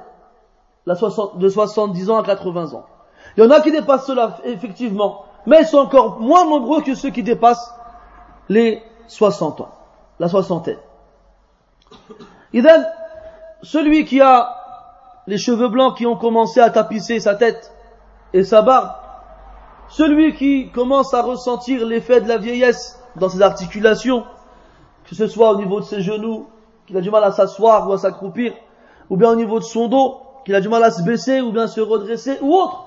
[0.86, 2.84] La de 70 ans à 80 ans.
[3.36, 6.94] Il y en a qui dépassent cela, effectivement mais ils sont encore moins nombreux que
[6.94, 7.74] ceux qui dépassent
[8.48, 9.70] les 60 ans,
[10.18, 10.78] la soixantaine.
[12.52, 12.86] Idem,
[13.62, 14.63] celui qui a
[15.26, 17.72] les cheveux blancs qui ont commencé à tapisser sa tête
[18.32, 18.90] et sa barbe,
[19.88, 24.24] celui qui commence à ressentir l'effet de la vieillesse dans ses articulations,
[25.04, 26.48] que ce soit au niveau de ses genoux,
[26.86, 28.52] qu'il a du mal à s'asseoir ou à s'accroupir,
[29.10, 31.52] ou bien au niveau de son dos, qu'il a du mal à se baisser ou
[31.52, 32.84] bien se redresser, ou autre,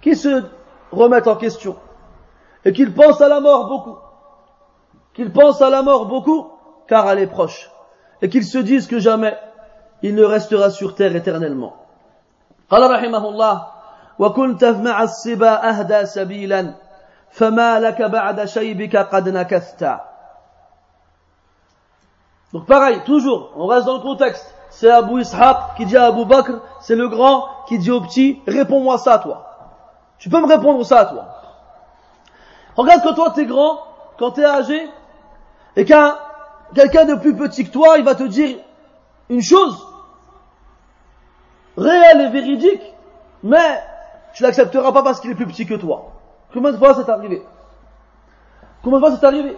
[0.00, 0.44] qui se
[0.92, 1.76] remettent en question.
[2.64, 3.96] Et qu'ils pensent à la mort beaucoup.
[5.12, 6.48] Qu'ils pensent à la mort beaucoup,
[6.88, 7.70] car elle est proche.
[8.22, 9.36] Et qu'ils se disent que jamais
[10.03, 11.73] il ne restera sur terre éternellement.
[12.69, 13.67] قال رحمه الله
[14.19, 16.73] وكنت مع الصبا أهدى سبيلا
[17.31, 19.99] فما لك بعد شيبك قد نكثت
[22.51, 24.55] Donc pareil, toujours, on reste dans le contexte.
[24.71, 28.41] C'est Abu Ishaq qui dit à Abu Bakr, c'est le grand qui dit au petit,
[28.47, 29.49] réponds-moi ça toi.
[30.19, 31.25] Tu peux me répondre ça, toi.
[32.75, 33.79] Regarde que toi, t'es grand,
[34.17, 34.89] quand t'es âgé,
[35.75, 36.15] et qu'un,
[36.75, 38.57] quelqu'un de plus petit que toi, il va te dire
[39.29, 39.77] une chose,
[41.76, 42.82] réelle et véridique,
[43.42, 43.82] mais
[44.34, 46.12] tu l'accepteras pas parce qu'il est plus petit que toi.
[46.52, 47.42] Combien de fois c'est arrivé?
[48.82, 49.56] Combien de fois c'est arrivé?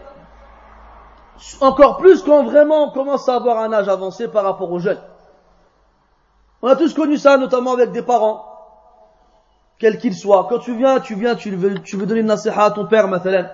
[1.61, 5.01] Encore plus quand vraiment on commence à avoir un âge avancé par rapport aux jeunes.
[6.63, 8.57] On a tous connu ça, notamment avec des parents
[9.79, 10.47] quel qu'il soit.
[10.49, 13.09] Quand tu viens, tu viens, tu veux, tu veux donner une nasiha à ton père,
[13.09, 13.49] mathalan.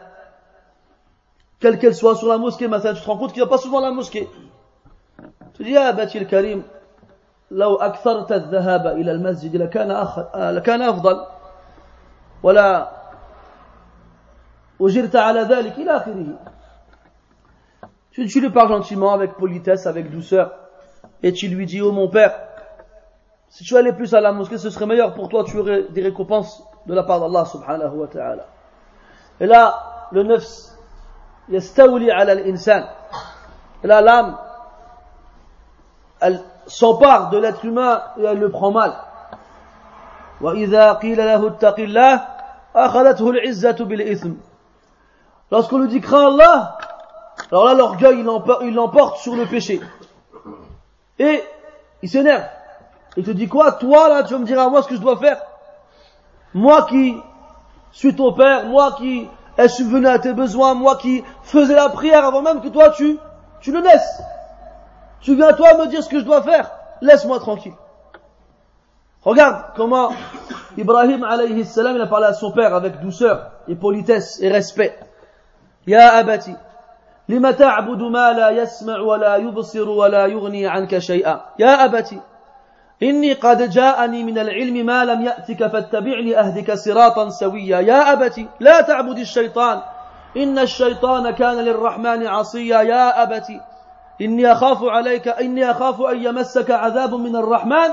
[1.58, 3.58] Quelle qu'elle soit, sur la mosquée, mathalan, tu te rends compte qu'il n'y a pas
[3.58, 4.28] souvent la mosquée.
[5.54, 6.62] Tu dis, ah, bati al-karim,
[7.52, 10.36] لو أكثرت الذهاب إلى المسجد لكان أخ...
[10.36, 11.26] لكان أفضل
[12.42, 12.88] ولا
[14.80, 16.26] أجرت على ذلك إلى آخره
[18.12, 20.52] tu, tu lui parles gentiment avec politesse, avec douceur
[21.22, 22.32] et tu lui dis oh mon père
[23.48, 26.02] si tu allais plus à la mosquée, ce serait meilleur pour toi, tu aurais des
[26.02, 28.46] récompenses de la part d'Allah subhanahu wa ta'ala.
[29.40, 30.72] Et là, le nefs,
[31.50, 32.86] yastawli ala l'insan.
[33.84, 34.38] Et là, l'âme,
[36.22, 38.94] elle s'empare de l'être humain et elle le prend mal.
[45.50, 46.78] Lorsqu'on lui dit crains Allah,
[47.50, 48.24] alors là l'orgueil
[48.62, 49.80] il l'emporte sur le péché.
[51.18, 51.42] Et
[52.02, 52.44] il s'énerve.
[53.16, 55.00] Il te dit quoi Toi là tu vas me dire à moi ce que je
[55.00, 55.40] dois faire?
[56.54, 57.16] Moi qui
[57.92, 62.24] suis ton père, moi qui ai subvenu à tes besoins, moi qui faisais la prière
[62.24, 63.18] avant même que toi tu,
[63.60, 64.22] tu le naisses.
[65.22, 66.70] Tu viens toi me dire ce que je dois faire.
[67.00, 67.74] Laisse-moi tranquille.
[69.22, 70.10] Regarde comment
[70.76, 74.98] Ibrahim alayhi salam il a parlé à son père avec douceur et politesse et respect.
[75.86, 76.54] Ya abati,
[77.28, 81.52] lima ta'budu ma la yasma' wa la yubsir wa la yughni 'anka shay'a.
[81.58, 82.18] Ya abati,
[83.02, 88.80] إني قد جاءني من العلم ما لم يأتك فاتبعني أهدك صراطا سويا يا أبت لا
[88.80, 89.80] تعبد الشيطان
[90.36, 93.46] إن الشيطان كان للرحمن عصيا يا أبت
[94.21, 97.89] إني أخاف عليك إني أخاف أن يمسك عذاب من الرحمن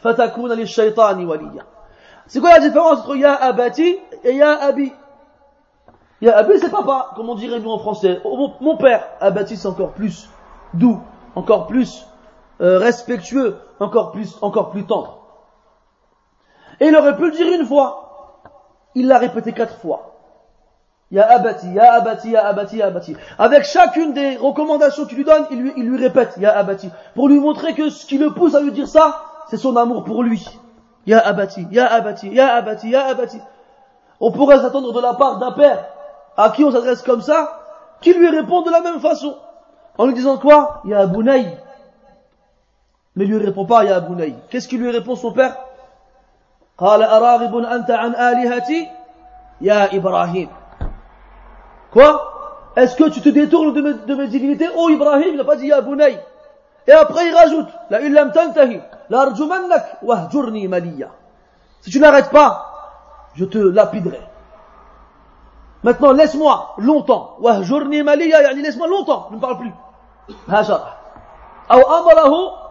[0.00, 1.64] فتكون للشيطان وليا
[2.28, 4.92] C'est quoi la différence entre Ya Abati et Ya Abi
[6.20, 8.20] Ya Abi c'est papa, comme on dirait nous en français.
[8.60, 10.28] Mon père, Abati c'est encore plus
[10.74, 11.00] doux,
[11.36, 12.06] encore plus
[12.60, 15.18] euh, respectueux, encore plus, encore plus tendre.
[16.80, 18.40] Et il aurait pu le dire une fois.
[18.94, 20.09] Il l'a répété quatre fois.
[21.10, 23.16] Ya abati, ya abati, ya abati, ya abati.
[23.38, 26.90] Avec chacune des recommandations qu'il lui donne, il lui, il lui répète ya abati.
[27.14, 30.02] Pour lui montrer que ce qui le pousse à lui dire ça, c'est son amour
[30.02, 30.44] pour lui.
[31.06, 33.40] Ya abati, ya abati, ya abati, ya abati.
[34.18, 35.86] On pourrait s'attendre de la part d'un père
[36.36, 37.60] à qui on s'adresse comme ça,
[38.00, 39.36] qui lui répond de la même façon.
[39.98, 41.56] En lui disant quoi Ya abounaï,
[43.14, 44.36] mais lui répond pas Ya Abounaï.
[44.50, 45.56] Qu'est-ce qu'il lui répond son père
[46.78, 48.88] قال أراغب أنت عن آلهتي
[49.60, 50.48] يا إبراهيم
[51.91, 52.71] Quoi?
[52.75, 54.67] Est-ce que tu te détournes de mes, divinités?
[54.75, 56.19] Oh Ibrahim, il n'a pas dit Ya Abounaï.
[56.87, 61.09] Et après il rajoute La illam tantahi, la arjumannak, wahjurni maliya.
[61.81, 64.21] Si tu n'arrêtes pas, je te lapiderai.
[65.83, 67.35] Maintenant, laisse-moi longtemps.
[67.39, 69.73] Wahjurni maliya, yani laisse-moi longtemps, ne me parle plus.
[70.49, 70.97] Hajar.
[71.69, 72.61] Ou amarahu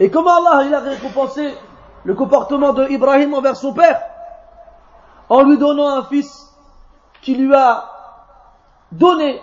[0.00, 1.54] et comment Allah il a récompensé
[2.04, 4.02] le comportement de Ibrahim envers son père?
[5.34, 6.48] En lui donnant un fils
[7.20, 7.90] qui lui a
[8.92, 9.42] donné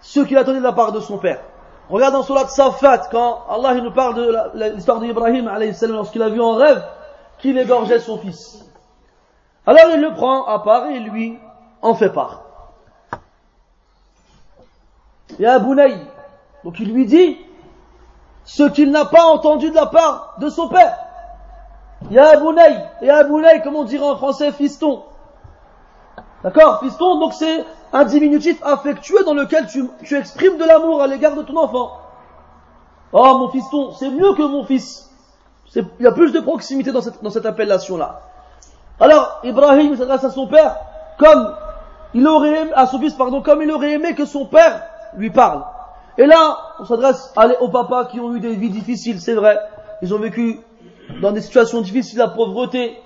[0.00, 1.40] ce qu'il a donné de la part de son père.
[1.88, 5.48] Regarde dans Surat Safat, quand Allah nous parle de l'histoire d'Ibrahim
[5.82, 6.84] lorsqu'il a vu en rêve
[7.38, 8.64] qu'il égorgeait son fils.
[9.64, 11.38] Alors il le prend à part et lui
[11.80, 12.42] en fait part.
[15.38, 15.96] Ya Bounaï,
[16.64, 17.38] donc il lui dit
[18.42, 21.03] ce qu'il n'a pas entendu de la part de son père.
[22.10, 25.02] Ya Abounaï, Ya Abounaï, comme on dirait en français, fiston.
[26.42, 26.80] D'accord?
[26.80, 31.42] Fiston, donc c'est un diminutif affectueux dans lequel tu, exprimes de l'amour à l'égard de
[31.42, 31.92] ton enfant.
[33.12, 35.10] Oh mon fiston, c'est mieux que mon fils.
[35.74, 38.20] Il y a plus de proximité dans cette, dans cette appellation-là.
[39.00, 40.76] Alors, Ibrahim s'adresse à son père
[41.18, 41.54] comme
[42.12, 44.82] il aurait aimé, à son fils, pardon, comme il aurait aimé que son père
[45.16, 45.64] lui parle.
[46.16, 49.58] Et là, on s'adresse aux papas qui ont eu des vies difficiles, c'est vrai.
[50.02, 50.60] Ils ont vécu
[51.20, 52.98] dans des situations difficiles, la pauvreté,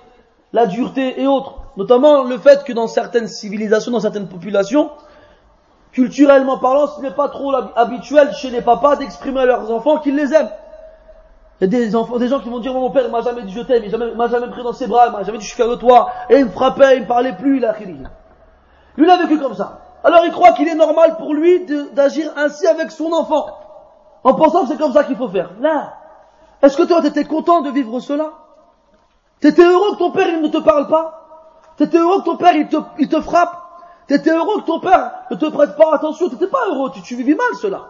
[0.53, 1.55] la dureté et autres.
[1.77, 4.89] Notamment le fait que dans certaines civilisations, dans certaines populations,
[5.91, 10.15] culturellement parlant, ce n'est pas trop habituel chez les papas d'exprimer à leurs enfants qu'ils
[10.15, 10.51] les aiment.
[11.61, 13.51] Il y a des, enfants, des gens qui vont dire mon père m'a jamais dit
[13.51, 15.57] je t'aime, il m'a jamais, pris dans ses bras, il m'a jamais dit je suis
[15.57, 17.97] fier de toi, et il me frappait, il me parlait plus, il a Lui
[18.97, 19.81] il a vécu comme ça.
[20.03, 23.47] Alors il croit qu'il est normal pour lui d'agir ainsi avec son enfant,
[24.23, 25.51] en pensant que c'est comme ça qu'il faut faire.
[25.59, 25.98] Là,
[26.61, 28.31] est-ce que toi t'étais content de vivre cela?
[29.39, 31.73] T'étais heureux que ton père il ne te parle pas?
[31.77, 33.55] T'étais heureux que ton père il te, frappe?
[34.07, 36.29] T'étais heureux que ton père ne te prête pas attention?
[36.29, 37.87] T'étais pas heureux, tu, tu vivais mal cela.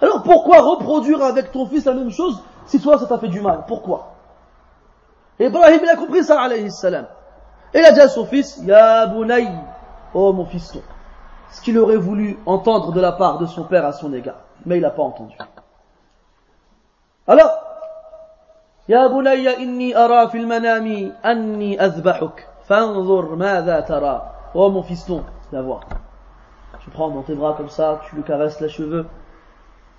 [0.00, 3.40] Alors pourquoi reproduire avec ton fils la même chose si toi ça t'a fait du
[3.40, 3.64] mal?
[3.66, 4.14] Pourquoi?
[5.38, 7.06] Ibrahim il a compris ça alayhi salam.
[7.72, 9.48] Et il a dit à son fils, Ya Bounaï,
[10.12, 10.82] oh mon fiston
[11.52, 14.40] ce qu'il aurait voulu entendre de la part de son père à son égard.
[14.66, 15.36] Mais il n'a pas entendu.
[17.26, 17.50] Alors,
[18.90, 22.46] Bunayya inni ara fil manami anni azbahuk.
[22.66, 24.50] Fanzur madha tara.
[24.54, 24.84] Oh mon
[25.52, 25.80] la voix.
[26.80, 29.06] Tu prends dans tes bras comme ça, tu lui caresses les cheveux.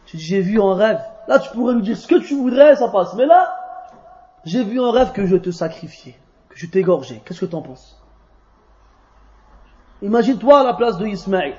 [0.05, 1.01] Tu dis j'ai vu en rêve.
[1.27, 3.13] Là tu pourrais lui dire ce que tu voudrais, ça passe.
[3.13, 3.53] Mais là,
[4.45, 6.17] j'ai vu en rêve que je te sacrifiais,
[6.49, 7.21] que je t'égorgeais.
[7.23, 7.97] Qu'est-ce que tu en penses?
[10.01, 11.55] Imagine-toi à la place de Ismaïl.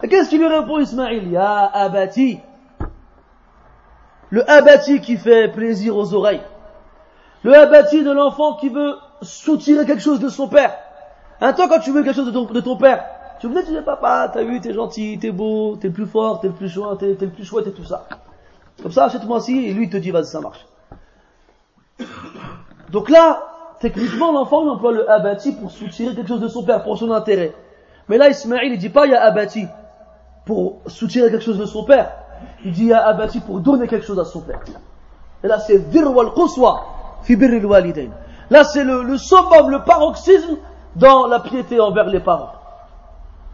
[0.00, 1.30] Qu'est-ce qu'il lui répond Ismaïl?
[1.30, 2.40] Ya abati.
[4.32, 6.42] Le abati qui fait plaisir aux oreilles.
[7.44, 10.74] Le abati de l'enfant qui veut soutirer quelque chose de son père.
[11.40, 13.04] Un temps quand tu veux quelque chose de ton, père,
[13.40, 16.48] tu venais, tu dis papa, t'as vu, t'es gentil, t'es beau, t'es plus fort, t'es
[16.48, 18.06] le plus chouette, t'es, le plus chouette et tout ça.
[18.82, 20.66] Comme ça, achète-moi ci, et lui il te dit vas-y ça marche.
[22.90, 23.52] Donc là,
[23.82, 27.10] Techniquement, l'enfant, il emploie le abati pour soutirer quelque chose de son père, pour son
[27.10, 27.52] intérêt.
[28.08, 29.66] Mais là, Ismaïl, il dit pas ya abati
[30.46, 32.12] pour soutirer quelque chose de son père.
[32.64, 34.60] Il dit ya abati pour donner quelque chose à son père.
[35.44, 36.84] Et là, c'est dir wal quswa
[37.22, 38.10] fi walidain.
[38.50, 40.56] Là, c'est le, le summum, le paroxysme
[40.96, 42.52] dans la piété envers les parents.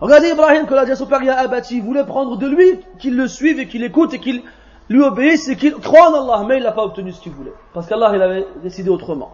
[0.00, 3.16] Regardez Ibrahim que l'a dit à son père abattu, il voulait prendre de lui qu'il
[3.16, 4.42] le suive et qu'il écoute et qu'il
[4.88, 7.52] lui obéisse et qu'il croit en Allah, mais il n'a pas obtenu ce qu'il voulait.
[7.74, 9.32] Parce qu'Allah, il avait décidé autrement.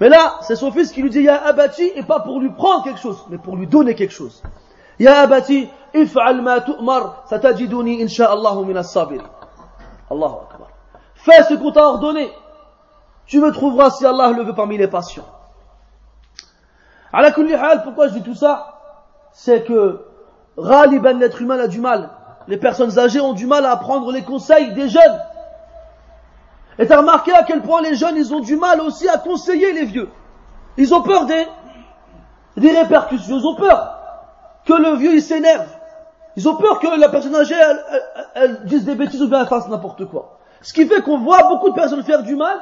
[0.00, 2.84] Mais là, c'est son fils qui lui dit Ya Abati, et pas pour lui prendre
[2.84, 4.42] quelque chose, mais pour lui donner quelque chose.
[4.98, 9.22] Ya Abati, if'al ma tu'mar, satajiduni insha'Allahu min as-sabir.
[10.10, 10.68] Allahu Akbar.
[11.14, 12.30] Fais ce qu'on t'a ordonné.
[13.26, 15.26] Tu me trouveras si Allah le veut parmi les patients.
[17.12, 18.80] À la hal, pourquoi je dis tout ça?
[19.32, 20.00] C'est que
[20.56, 22.10] Raliban, l'être humain, a du mal.
[22.48, 25.20] Les personnes âgées ont du mal à apprendre les conseils des jeunes.
[26.78, 29.72] Et t'as remarqué à quel point les jeunes, ils ont du mal aussi à conseiller
[29.72, 30.08] les vieux.
[30.76, 31.46] Ils ont peur des,
[32.56, 33.38] des répercussions.
[33.38, 33.97] Ils ont peur
[34.68, 35.66] que le vieux, il s'énerve.
[36.36, 37.56] Ils ont peur que la personne âgée,
[38.34, 40.38] elle, dise des bêtises ou bien elle fasse n'importe quoi.
[40.60, 42.58] Ce qui fait qu'on voit beaucoup de personnes faire du mal,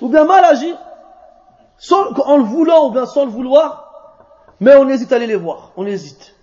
[0.00, 0.76] ou bien mal agir,
[1.92, 4.16] en le voulant ou bien sans le vouloir,
[4.60, 5.72] mais on hésite à aller les voir.
[5.76, 6.34] On hésite.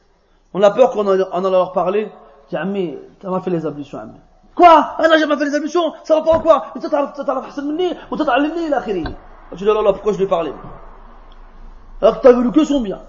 [0.53, 2.11] On a peur qu'on en, en leur parler.
[2.53, 4.19] Ami, t'as mal fait les ablutions, Ami.
[4.53, 4.95] Quoi?
[4.99, 6.67] Ah non, j'ai fait les ablutions, ça va pas ou quoi?
[9.57, 10.53] Tu oh là pourquoi je lui parlais
[11.99, 12.99] Alors que t'as voulu que son bien.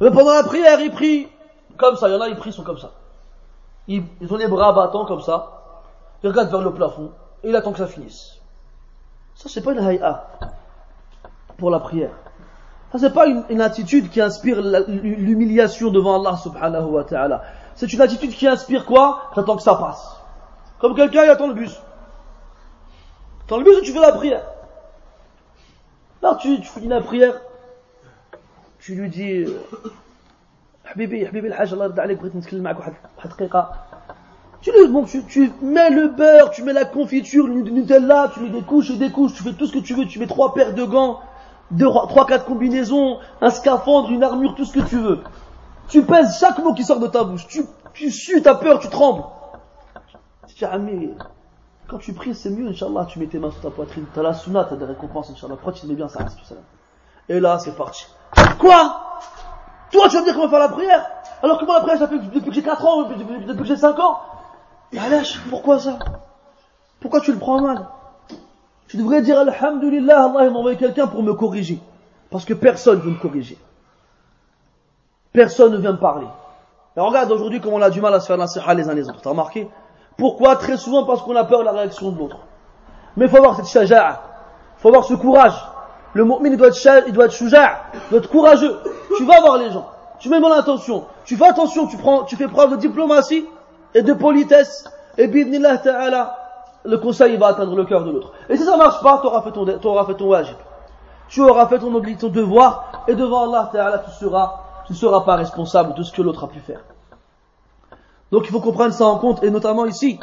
[0.00, 1.28] Mais pendant la prière, il prie
[1.76, 2.08] comme ça.
[2.08, 2.92] Il y en a, ils prient, sont comme ça.
[3.88, 5.56] Ils, ils ont les bras battants comme ça.
[6.22, 8.40] Ils regardent vers le plafond et il attend que ça finisse.
[9.34, 10.26] Ça, c'est pas une haïa
[11.58, 12.12] pour la prière.
[12.92, 17.42] Ça, c'est pas une, attitude qui inspire l'humiliation devant Allah subhanahu wa ta'ala.
[17.74, 19.30] C'est une attitude qui inspire quoi?
[19.34, 20.16] J'attends que ça passe.
[20.80, 21.78] Comme quelqu'un, il attend le bus.
[23.44, 24.42] Attends le bus ou tu fais la prière
[26.22, 27.34] Alors tu, tu finis la prière,
[28.86, 29.44] tu lui dis
[30.88, 31.88] Habibi, Habibi al-Hajj, Allah
[34.60, 38.48] tu, bon, tu, tu mets le beurre, tu mets la confiture, le Nutella, tu mets
[38.48, 40.72] des couches et couches, tu fais tout ce que tu veux, tu mets trois paires
[40.72, 41.18] de gants,
[41.72, 45.18] deux, trois, quatre combinaisons, un scaphandre, une armure, tout ce que tu veux.
[45.88, 47.48] Tu pèses chaque mot qui sort de ta bouche.
[47.48, 49.24] Tu, tu sues, t'as peur, tu trembles.
[50.46, 51.10] Tu dis, ah, mais
[51.88, 54.04] quand tu pries, c'est mieux, Inch'Allah, tu mets tes mains sur ta poitrine.
[54.14, 55.56] T'as la sunna, t'as des récompenses, Inch'Allah.
[55.56, 56.54] Pourquoi tu mets bien ça reste tout ça
[57.28, 58.06] Et là, c'est parti.
[58.58, 59.02] Quoi?
[59.92, 61.06] Toi, tu vas me dire comment faire la prière?
[61.42, 63.76] Alors que moi, la prière, ça fait depuis que j'ai 4 ans, depuis, que j'ai
[63.76, 64.18] 5 ans.
[64.98, 65.98] Allez, pourquoi ça?
[67.00, 67.86] Pourquoi tu le prends mal?
[68.88, 71.80] Tu devrais dire Alhamdulillah, Allah m'a envoyé quelqu'un pour me corriger.
[72.30, 73.58] Parce que personne ne veut me corriger.
[75.32, 76.26] Personne ne vient me parler.
[76.96, 79.08] Et regarde aujourd'hui comment on a du mal à se faire la les uns les
[79.08, 79.20] autres.
[79.20, 79.68] T'as remarqué?
[80.16, 80.56] Pourquoi?
[80.56, 82.38] Très souvent parce qu'on a peur de la réaction de l'autre.
[83.16, 84.22] Mais il faut avoir cette shaja'a.
[84.78, 85.54] Il faut avoir ce courage.
[86.16, 88.74] Le mu'min, il doit être, il doit être il doit être courageux.
[89.18, 89.86] Tu vas voir les gens.
[90.18, 91.04] Tu mets mon intention.
[91.26, 93.44] Tu fais attention, tu prends, tu fais preuve de diplomatie
[93.94, 94.90] et de politesse.
[95.18, 96.34] Et bidnillah ta'ala,
[96.84, 98.32] le conseil, va atteindre le cœur de l'autre.
[98.48, 100.56] Et si ça marche pas, tu auras fait ton, auras fait ton wajib.
[101.28, 103.04] Tu auras fait ton, ton devoir.
[103.08, 106.44] Et devant Allah ta'ala, tu seras tu ne seras pas responsable de ce que l'autre
[106.44, 106.80] a pu faire.
[108.32, 110.18] Donc il faut qu'on prenne ça en compte, et notamment ici.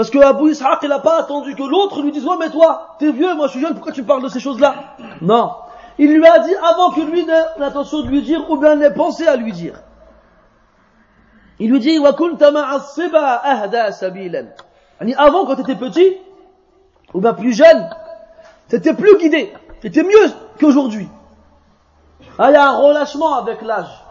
[0.00, 2.96] Parce que Abu Ishaq, il n'a pas attendu que l'autre lui dise, ouais, mais toi,
[2.98, 4.96] t'es vieux, moi je suis jeune, pourquoi tu parles de ces choses-là?
[5.20, 5.52] Non.
[5.98, 8.94] Il lui a dit avant que lui n'ait l'intention de lui dire, ou bien n'ait
[8.94, 9.74] pensé à lui dire.
[11.58, 12.16] Il lui dit, wa
[13.44, 14.46] ahda sabilan.
[15.18, 16.16] Avant, quand tu étais petit,
[17.12, 17.90] ou bien plus jeune,
[18.68, 21.10] t'étais plus guidé, t'étais mieux qu'aujourd'hui.
[22.38, 24.02] Ah, il y a un relâchement avec l'âge.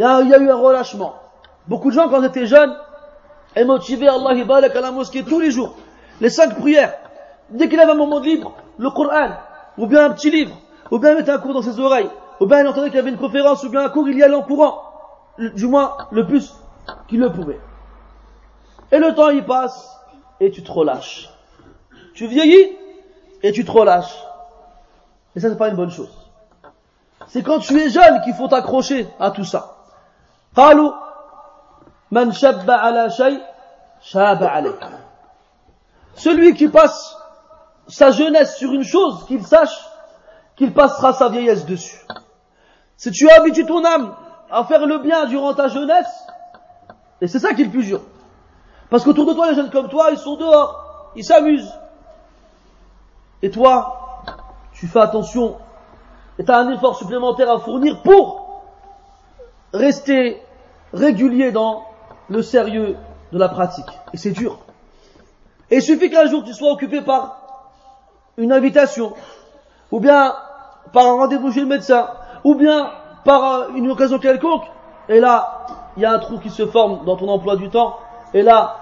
[0.00, 1.14] Il y, a, eu un relâchement.
[1.68, 2.76] Beaucoup de gens, quand ils étaient jeunes,
[3.56, 5.74] et motivés, Allah à la mosquée tous les jours.
[6.20, 6.94] Les cinq prières.
[7.50, 9.30] Dès qu'il avait un moment de libre, le Coran,
[9.78, 10.56] ou bien un petit livre,
[10.90, 13.00] ou bien il mettait un cours dans ses oreilles, ou bien il entendait qu'il y
[13.00, 14.82] avait une conférence, ou bien un cours, il y allait en courant.
[15.38, 16.54] Du moins, le plus
[17.08, 17.60] qu'il le pouvait.
[18.92, 19.96] Et le temps, il passe,
[20.40, 21.30] et tu te relâches.
[22.14, 22.76] Tu vieillis,
[23.42, 24.16] et tu te relâches.
[25.34, 26.12] Et ça, c'est pas une bonne chose.
[27.28, 29.76] C'est quand tu es jeune qu'il faut t'accrocher à tout ça.
[36.14, 37.16] Celui qui passe
[37.88, 39.86] sa jeunesse sur une chose, qu'il sache
[40.56, 42.00] qu'il passera sa vieillesse dessus.
[42.96, 44.14] Si tu as habitué ton âme
[44.50, 46.26] à faire le bien durant ta jeunesse,
[47.20, 48.00] et c'est ça qui est le plus dur.
[48.90, 51.72] Parce qu'autour de toi, les jeunes comme toi, ils sont dehors, ils s'amusent.
[53.42, 54.22] Et toi,
[54.72, 55.56] tu fais attention
[56.38, 58.62] et tu as un effort supplémentaire à fournir pour
[59.72, 60.42] rester
[60.92, 61.85] régulier dans
[62.29, 62.95] le sérieux
[63.31, 63.89] de la pratique.
[64.13, 64.59] Et c'est dur.
[65.69, 67.37] Et il suffit qu'un jour tu sois occupé par
[68.37, 69.13] une invitation,
[69.91, 70.33] ou bien
[70.93, 72.09] par un rendez-vous chez le médecin,
[72.43, 72.91] ou bien
[73.23, 74.65] par une occasion quelconque,
[75.07, 75.65] et là,
[75.97, 77.97] il y a un trou qui se forme dans ton emploi du temps,
[78.33, 78.77] et là,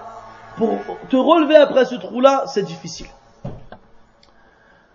[0.56, 0.70] pour
[1.08, 3.08] te relever après ce trou-là, c'est difficile.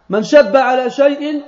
[0.10, 1.42] Man shabba ala shay'in,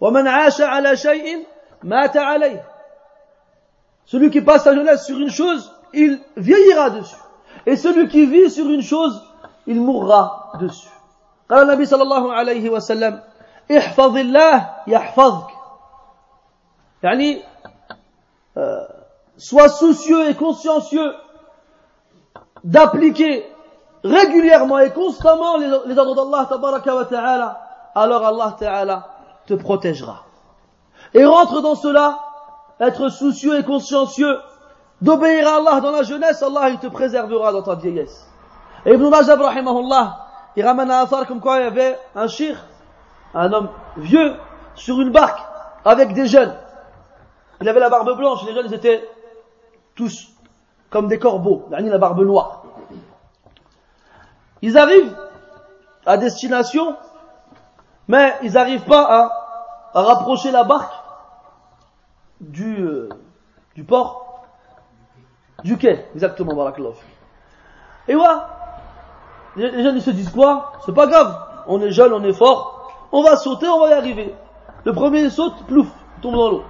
[0.00, 1.46] ومن عاش على شيء
[1.82, 2.64] مات عليه
[4.04, 7.16] Celui qui passe sa jeunesse sur une chose, il vieillira dessus.
[7.66, 9.22] Et celui qui vit sur une chose,
[9.66, 10.88] il mourra dessus.
[11.50, 13.20] قال النبي صلى الله عليه وسلم
[13.76, 15.50] احفظ الله يحفظك
[17.02, 17.42] يعني
[18.56, 18.86] euh,
[19.36, 21.12] sois soucieux et consciencieux
[22.62, 23.46] d'appliquer
[24.04, 27.60] régulièrement et constamment les, les ordres d'Allah tabaraka wa ta'ala
[27.96, 29.08] alors Allah ta'ala
[29.46, 30.24] te protégera
[31.14, 32.20] et rentre dans cela
[32.79, 34.37] être soucieux et consciencieux.
[35.01, 38.27] D'obéir à Allah dans la jeunesse Allah il te préservera dans ta vieillesse.
[38.85, 40.17] Et Ibn rahimahullah
[40.55, 42.55] il ramène un affaire comme quoi il y avait un shir
[43.33, 44.35] un homme vieux
[44.75, 45.41] sur une barque
[45.83, 46.55] avec des jeunes
[47.59, 49.05] il avait la barbe blanche les jeunes étaient
[49.95, 50.29] tous
[50.89, 52.63] comme des corbeaux, la barbe noire.
[54.61, 55.13] Ils arrivent
[56.05, 56.95] à destination,
[58.07, 59.29] mais ils n'arrivent pas
[59.93, 60.93] à, rapprocher la barque
[62.41, 63.09] du, euh,
[63.75, 64.45] du port,
[65.63, 66.89] du quai, exactement, Barakallah.
[68.07, 68.49] Et voilà,
[69.55, 70.73] les jeunes ils se disent quoi?
[70.85, 73.93] C'est pas grave, on est jeune, on est fort, on va sauter, on va y
[73.93, 74.35] arriver.
[74.83, 76.63] Le premier il saute, plouf, il tombe dans l'eau.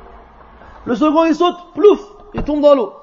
[0.86, 2.00] Le second il saute, plouf,
[2.34, 2.94] il tombe dans l'eau.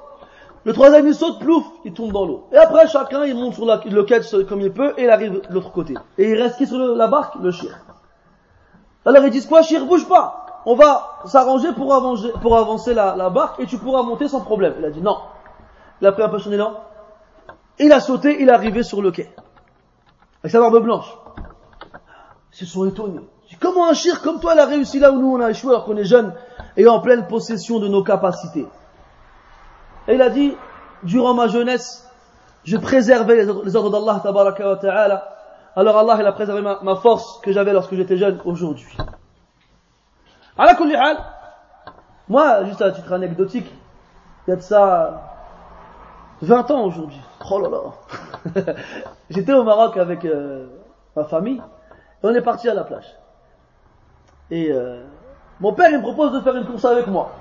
[0.63, 2.47] Le troisième il saute, plouf, il tombe dans l'eau.
[2.51, 5.41] Et après chacun il monte sur la, le quai comme il peut et il arrive
[5.47, 5.93] de l'autre côté.
[6.17, 7.35] Et il reste qui sur la barque?
[7.35, 7.71] Le chien.
[9.05, 9.61] Alors ils disent quoi?
[9.61, 10.42] Chir, bouge pas.
[10.65, 14.75] On va s'arranger pour avancer, la, barque et tu pourras monter sans problème.
[14.79, 15.17] Il a dit non.
[16.01, 16.79] Il a pris un peu son élan.
[17.79, 19.29] Il a sauté, il est arrivé sur le quai.
[20.41, 21.17] Avec sa barbe blanche.
[22.53, 23.19] Ils se sont étonnés.
[23.59, 25.97] Comment un chir comme toi, a réussi là où nous on a échoué alors qu'on
[25.97, 26.33] est jeune
[26.75, 28.67] et en pleine possession de nos capacités
[30.07, 30.53] et il a dit,
[31.03, 32.09] durant ma jeunesse,
[32.63, 34.21] je préservais les ordres d'Allah
[34.81, 35.29] ta'ala.
[35.75, 38.95] Alors Allah il a préservé ma force que j'avais lorsque j'étais jeune aujourd'hui.
[40.57, 40.75] À la
[42.29, 43.71] moi, juste à titre anecdotique,
[44.47, 45.33] il y a de ça
[46.41, 47.19] 20 ans aujourd'hui.
[47.49, 48.73] Oh là là.
[49.29, 50.67] J'étais au Maroc avec euh,
[51.15, 53.15] ma famille et on est parti à la plage.
[54.51, 55.03] Et euh,
[55.59, 57.31] mon père il me propose de faire une course avec moi.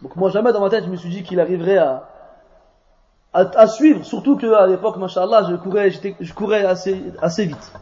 [0.00, 2.08] Donc moi jamais dans ma tête je me suis dit qu'il arriverait à,
[3.32, 7.72] à, à, suivre, surtout qu'à l'époque, machallah, je courais, je courais assez, assez vite.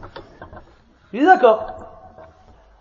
[1.13, 1.80] Il est d'accord.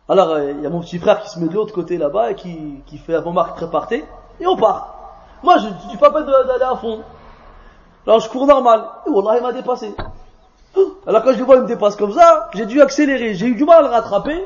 [0.10, 2.32] Alors euh, il y a mon petit frère qui se met de l'autre côté là-bas
[2.32, 4.06] et qui, qui fait avant-marque très parté,
[4.40, 4.96] et on part.
[5.44, 7.02] Moi je ne suis pas prêt d'aller à fond.
[8.06, 9.96] Alors je cours normal, et Wallah il m'a dépassé.
[11.08, 13.56] Alors quand je le vois il me dépasse comme ça, j'ai dû accélérer, j'ai eu
[13.56, 14.46] du mal à le rattraper,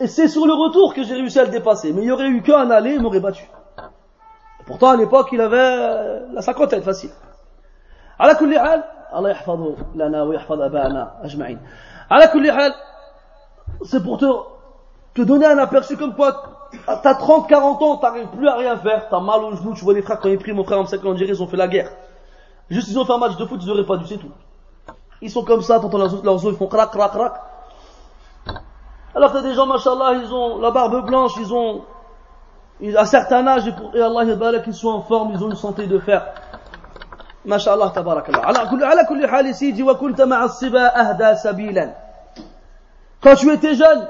[0.00, 1.92] et c'est sur le retour que j'ai réussi à le dépasser.
[1.92, 3.50] Mais il y aurait eu qu'un aller, il m'aurait battu.
[4.66, 7.10] Pourtant, à l'époque, il avait la cinquantaine facile.
[8.20, 11.58] على كل حال الله يحفظه لنا ويحفظ أباءنا أجمعين
[12.10, 12.74] على كل حال
[13.82, 14.26] c'est pour te,
[15.13, 19.07] te donner un aperçu comme quoi t'as 30, 40 ans, t'arrives plus à rien faire,
[19.09, 21.19] t'as mal au genou, tu vois les frères quand ils prient, mon frère en 50
[21.19, 21.89] ils ont fait la guerre.
[22.69, 24.31] Juste ils ont fait un match de foot, ils auraient pas dû, c'est tout.
[25.21, 27.33] Ils sont comme ça, t'entends leurs, os, ils font crac, crac, crac.
[29.15, 31.83] Alors t'as des gens, machallah, ils ont la barbe blanche, ils ont
[32.97, 35.99] à certain âge, et Allah yabarak, qu'ils soient en forme, ils ont une santé de
[35.99, 36.25] fer.
[37.45, 38.41] MashaAllah, tabarakallah.
[38.47, 41.93] Ala kulli hal ici, dit, wa kunta ahda sabilan.
[43.21, 44.07] Quand tu étais jeune,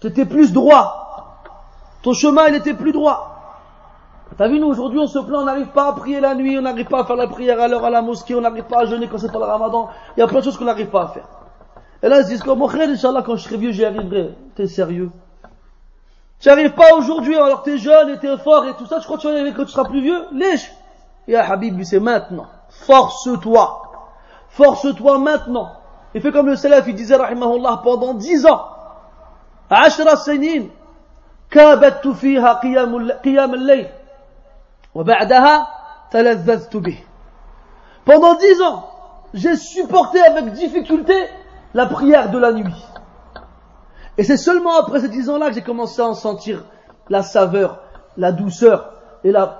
[0.00, 1.42] tu étais plus droit.
[2.02, 3.36] Ton chemin, il était plus droit.
[4.38, 6.62] T'as vu, nous, aujourd'hui, on se plaint, on n'arrive pas à prier la nuit, on
[6.62, 8.86] n'arrive pas à faire la prière à l'heure à la mosquée, on n'arrive pas à
[8.86, 9.90] jeûner quand c'est pas le ramadan.
[10.16, 11.26] Il y a plein de choses qu'on n'arrive pas à faire.
[12.02, 14.34] Et là, ils se disent, comme, frère, Inch'Allah, quand je serai vieux, j'y arriverai.
[14.54, 15.10] T'es sérieux?
[16.38, 18.86] Tu n'arrives pas aujourd'hui alors que tu es jeune et tu es fort et tout
[18.86, 20.24] ça, tu crois que tu vas arriver quand tu seras plus vieux?
[20.32, 20.72] Lèche
[21.28, 22.46] Ya Habib, c'est maintenant.
[22.70, 23.82] Force-toi.
[24.48, 25.68] Force-toi maintenant.
[26.14, 28.64] Et fais comme le salaf, il disait, rahimahullah, pendant dix ans.
[29.71, 30.71] عشر سنين
[31.51, 33.87] كابدت فيها قيام قيام الليل
[34.95, 35.67] وبعدها
[36.11, 36.99] تلذذت به
[38.05, 38.87] Pendant dix ans,
[39.33, 41.15] j'ai supporté avec difficulté
[41.73, 42.85] la prière de la nuit.
[44.17, 46.63] Et c'est seulement après ces dix ans-là que j'ai commencé à en sentir
[47.09, 47.79] la saveur,
[48.15, 48.93] la douceur
[49.23, 49.59] et la,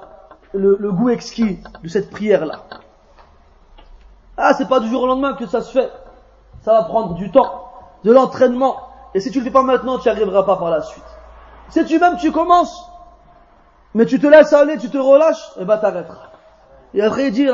[0.53, 2.61] le, le goût exquis de cette prière-là.
[4.37, 5.91] Ah, c'est pas du jour au lendemain que ça se fait.
[6.61, 7.69] Ça va prendre du temps,
[8.03, 8.77] de l'entraînement.
[9.13, 11.03] Et si tu le fais pas maintenant, tu n'y arriveras pas par la suite.
[11.69, 12.89] Si tu même tu commences,
[13.93, 16.29] mais tu te laisses aller, tu te relâches, et eh ben t'arrêteras.
[16.93, 17.47] Et après il dit,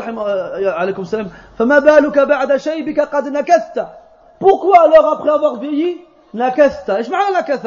[4.40, 6.02] pourquoi alors après avoir vieilli,
[6.34, 7.66] نكثت ايش معنى نكث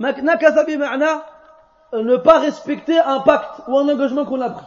[0.00, 1.22] نكث بمعنى
[1.92, 4.66] ne pas respecter un pacte ou un engagement qu'on a pris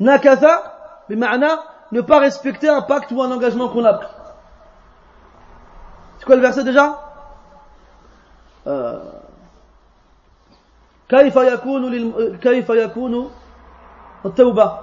[0.00, 0.62] nakatha
[1.08, 1.48] بمعنى
[1.92, 4.08] ne pas respecter un pacte ou un engagement qu'on a pris
[6.22, 7.04] c'est quoi le verset déjà
[11.08, 12.36] كيف يكون للم...
[12.36, 13.30] كيف يكون
[14.24, 14.78] التوبة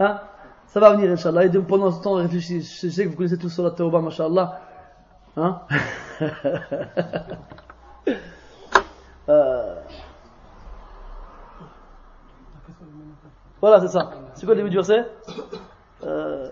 [0.00, 0.18] hein
[0.66, 3.50] ça va venir Inch'Allah et pendant ce temps réfléchissez je sais que vous connaissez tous
[3.50, 4.60] sur la Tawbah Masha'Allah
[5.36, 5.60] hein
[9.28, 9.76] euh...
[13.60, 15.06] voilà c'est ça c'est quoi le début du verset
[16.04, 16.50] euh...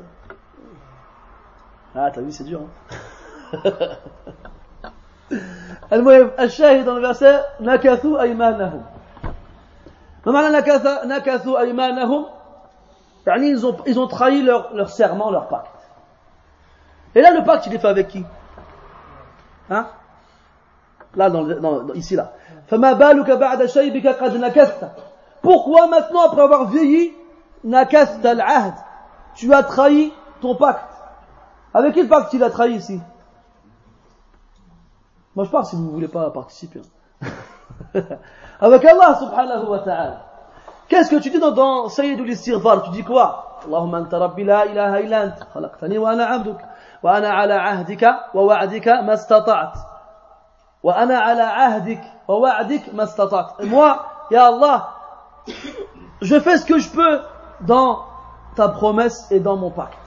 [1.95, 2.69] ah t'as vu c'est dur hein
[5.93, 8.83] المهم الشاهد dans le verset نكثوا أيمانهم
[10.27, 10.57] ما معنى
[11.05, 12.27] نكثوا أيمانهم
[13.27, 15.71] يعني ils ont, ils ont trahi leur, leur serment, leur pacte.
[17.15, 18.25] Et là, le pacte, il est fait avec qui
[19.69, 19.87] Hein
[21.17, 22.33] Là, dans, dans, ici, là.
[22.69, 24.87] فَمَا بَالُكَ بَعْدَ شَيْبِكَ قَدْ نَكَثْتَ
[25.43, 27.13] Pourquoi maintenant, après avoir vieilli,
[27.65, 28.75] نَكَثْتَ الْعَهْد
[29.35, 30.93] Tu as trahi ton pacte.
[31.75, 33.01] Avec quel pacte il a trahi ici
[35.36, 36.82] Moi, je parle si vous ne voulez pas participer.
[38.62, 40.26] Avec Allah subhanahu wa ta'ala.
[40.88, 43.60] Qu'est-ce que tu dis dans, dans Sayyidul Istighfar Tu dis quoi?
[43.66, 46.58] Allahumma anta rabbi la ilaha illa ant khalaqtani wa ana abduk
[47.02, 49.74] wa ana ala ahdika wa wa'dika mastata'at.
[50.84, 53.56] Wa ana ala ahdik wa wa'dik mastata'at.
[53.60, 54.96] Et moi ya Allah
[56.22, 57.22] je fais ce que je peux
[57.62, 58.06] dans
[58.56, 59.98] ta promesse et dans mon pacte.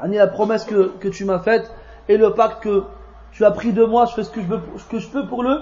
[0.00, 1.72] Ani la promesse que, que tu m'as faite
[2.08, 2.84] et le pacte que
[3.32, 5.26] tu as pris de moi, je fais ce que je, veux, ce que je peux
[5.26, 5.60] pour le,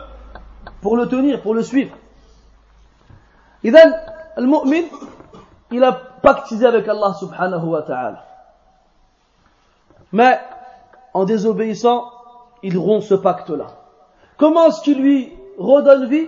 [0.81, 1.97] pour le tenir, pour le suivre.
[3.63, 3.95] Et then,
[4.37, 4.87] le mu'min,
[5.71, 8.25] il a pactisé avec Allah subhanahu wa ta'ala.
[10.13, 10.41] Mais,
[11.15, 12.11] en désobéissant,
[12.63, 13.67] il rompt ce pacte-là.
[14.37, 16.27] Comment est-ce qu'il lui redonne vie?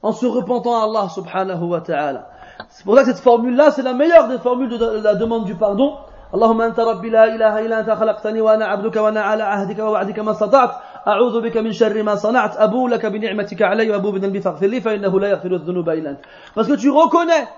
[0.00, 2.30] En se repentant à Allah subhanahu wa ta'ala.
[2.70, 5.54] C'est pour ça que cette formule-là, c'est la meilleure des formules de la demande du
[5.54, 5.96] pardon,
[6.34, 10.30] اللهم أنت ربي لا إله إلا أنت خلقتني وأنا عبدك وأنا على عهدك ووعدك ما
[10.30, 10.70] استطعت
[11.08, 15.20] أعوذ بك من شر ما صنعت أبو لك بنعمتك علي وأبو بذنبي فاغفر لي فإنه
[15.20, 16.20] لا يغفر الذنوب إلا أنت
[16.54, 17.48] Parce que tu reconnais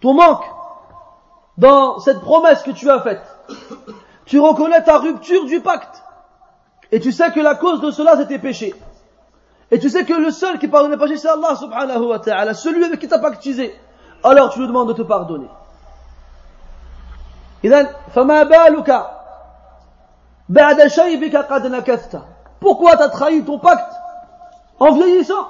[0.00, 0.44] ton manque
[1.58, 3.22] dans cette promesse que tu as faite.
[4.24, 6.02] Tu reconnais ta rupture du pacte.
[6.92, 8.74] Et tu sais que la cause de cela, c'est tes péchés.
[9.70, 12.54] Et tu sais que le seul qui pardonne les péchés, c'est Allah subhanahu wa ta'ala,
[12.54, 13.72] celui avec qui tu as pactisé.
[14.24, 15.48] Alors tu lui demandes de te pardonner.
[17.63, 19.05] إذن فما بالك
[20.49, 22.19] بعد شيبك قد نكثت
[22.59, 23.93] Pourquoi t'as trahi ton pacte
[24.79, 25.47] en vieillissant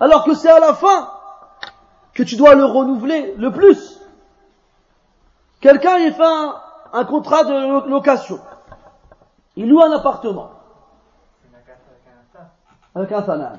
[0.00, 1.08] alors que c'est à la fin
[2.14, 4.00] que tu dois le renouveler le plus
[5.60, 6.54] Quelqu'un il fait un,
[6.92, 8.40] un contrat de location.
[9.56, 10.50] Il loue un appartement.
[12.94, 13.58] Avec un salam.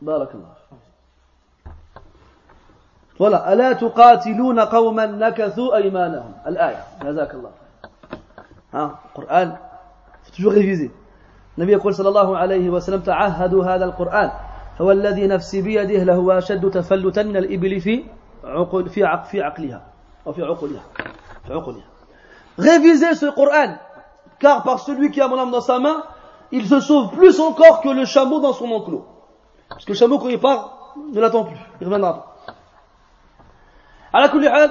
[0.00, 0.56] Barakallah.
[3.19, 3.53] Voilà.
[3.53, 7.51] ألا تقاتلون قوما نكثوا أيمانهم الآية جزاك الله
[8.73, 9.55] ها القرآن
[10.33, 10.89] toujours réviser
[11.57, 14.31] النبي يقول صلى الله عليه وسلم تعهدوا هذا القرآن
[14.81, 18.03] هو الذي نفسي بيده له أشد تفلتا من الإبل في
[18.43, 19.81] عقل في عق في عقلها
[20.27, 20.81] أو في عقلها
[21.47, 21.85] في عقلها
[22.57, 23.77] révisez ce Coran
[24.39, 26.03] car par celui qui a mon âme dans sa main
[26.51, 29.05] il se sauve plus encore que le chameau dans son enclos
[29.69, 32.32] parce que le chameau quand il part ne l'attend plus il reviendra pas
[34.14, 34.70] على كل حال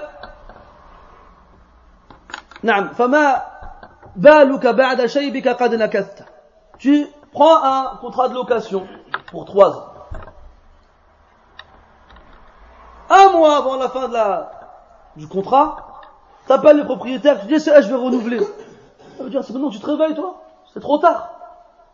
[2.64, 3.42] نعم فما
[4.16, 6.26] بالك بعد شيبك قد نكثت
[6.80, 8.88] tu prends un contrat de location
[9.32, 9.94] pour trois ans
[13.10, 14.52] un mois avant la fin de la,
[15.16, 16.02] du contrat
[16.48, 19.86] t'appelles le propriétaire tu dis je vais renouveler ça veut dire c'est maintenant tu te
[19.86, 20.42] réveilles toi
[20.74, 21.30] c'est trop tard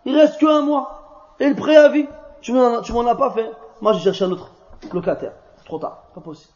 [0.05, 2.07] il reste que un mois et le préavis
[2.41, 3.49] tu m'en as pas fait
[3.82, 4.49] moi j'ai cherché un autre
[4.91, 6.53] locataire c'est trop tard pas possible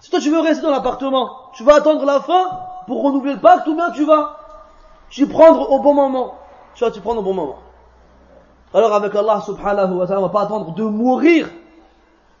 [0.00, 2.50] si toi tu veux rester dans l'appartement, tu vas attendre la fin
[2.86, 4.36] pour renouveler le pacte ou bien tu vas
[5.10, 6.34] tu prendre au bon moment.
[6.74, 7.58] Tu vas tu prendre au bon moment.
[8.72, 11.48] Alors avec Allah subhanahu wa ta'ala, on va pas attendre de mourir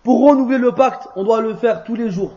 [0.04, 1.08] pour renouveler le pacte.
[1.16, 2.30] On doit le faire tous les jours.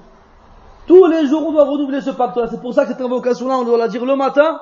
[0.88, 2.48] Tous les jours, on doit renouveler ce pacte-là.
[2.50, 4.60] C'est pour ça que cette invocation-là, on doit la dire le matin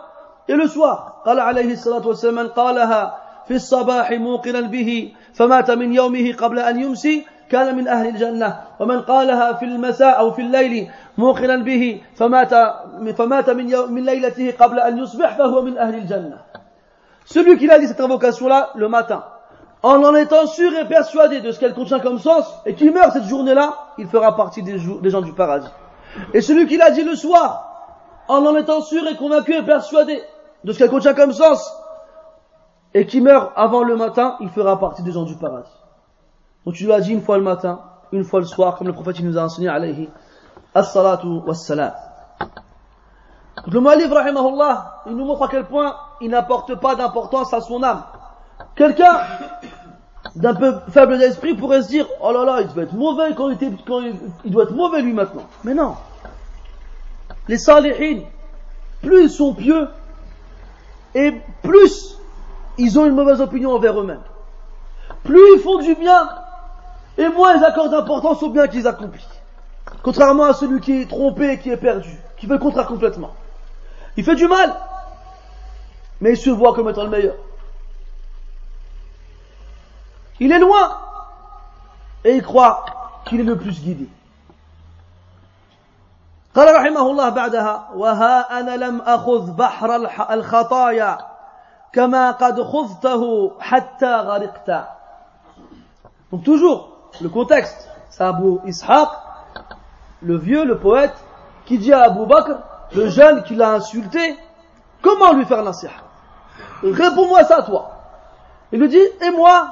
[0.48, 1.22] et le soir.
[1.26, 7.26] قال عليه الصلاة والسلام قالها في الصباح موقنا به فمات من يومه قبل أن يمسي
[7.50, 12.54] كان من أهل الجنة ومن قالها في المساء أو في الليل موقنا به فمات,
[13.18, 16.38] فمات من, يوم من ليلته قبل أن يصبح فهو من أهل الجنة
[17.26, 19.24] Celui qui a dit cette invocation-là le matin,
[19.84, 23.14] en en étant sûr et persuadé de ce qu'elle contient comme sens, et qui meurt
[23.14, 25.70] cette journée-là, il fera partie des, des gens du paradis.
[26.34, 30.22] Et celui qui l'a dit le soir, en en étant sûr et convaincu et persuadé
[30.64, 31.72] de ce qu'elle contient comme sens,
[32.94, 35.72] et qui meurt avant le matin, il fera partie des gens du paradis.
[36.67, 37.81] Donc tu l'as dit une fois le matin,
[38.13, 40.09] une fois le soir, comme le prophète nous a enseigné, alayhi,
[40.75, 41.93] as-salatu was-salam.
[43.69, 47.83] Le Malif, rahimahullah, il nous montre à quel point il n'apporte pas d'importance à son
[47.83, 48.03] âme.
[48.75, 49.21] Quelqu'un
[50.35, 53.49] d'un peu faible d'esprit pourrait se dire, oh là là, il doit être mauvais quand
[53.49, 54.03] il, était, quand
[54.45, 55.45] il, doit être mauvais lui maintenant.
[55.65, 55.95] Mais non.
[57.49, 58.23] Les salihin,
[59.03, 59.89] plus ils sont pieux,
[61.15, 62.19] et plus
[62.77, 64.23] ils ont une mauvaise opinion envers eux-mêmes.
[65.25, 66.29] Plus ils font du bien,
[67.18, 69.42] et moins ils accordent d'importance au bien qu'ils accomplissent.
[70.04, 73.32] Contrairement à celui qui est trompé et qui est perdu, qui fait le contraire complètement.
[74.18, 74.74] Il fait du mal,
[76.20, 77.36] mais il se voit comme étant le meilleur.
[80.40, 80.98] Il est loin,
[82.24, 82.86] et il croit
[83.26, 84.10] qu'il est le plus guidé.
[86.56, 89.96] قال رحمه الله بعدها وها أنا لم أخذ بحر
[90.32, 91.18] الخطايا
[91.94, 94.88] كما قد خذته حتى غرقت
[96.32, 99.09] Donc toujours, le contexte, c'est Abu Ishaq,
[100.23, 101.15] le vieux, le poète,
[101.65, 102.59] qui dit à Abu Bakr,
[102.95, 104.37] le jeune qui l'a insulté,
[105.03, 105.93] comment lui faire nasiha?
[106.83, 107.91] Réponds-moi ça, toi.
[108.73, 109.71] Il lui dit, et moi,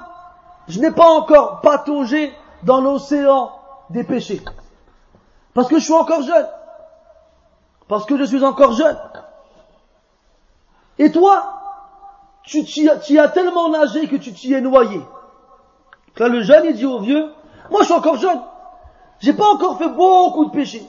[0.68, 2.32] je n'ai pas encore pataugé
[2.62, 3.52] dans l'océan
[3.90, 4.42] des péchés.
[5.52, 6.46] Parce que je suis encore jeune.
[7.88, 8.98] Parce que je suis encore jeune.
[10.98, 11.60] Et toi,
[12.42, 15.00] tu t'y as tellement nagé que tu t'y es noyé.
[16.16, 17.30] Quand le jeune, il dit au vieux,
[17.70, 18.40] moi je suis encore jeune.
[19.20, 20.86] J'ai pas encore fait beaucoup de péchés.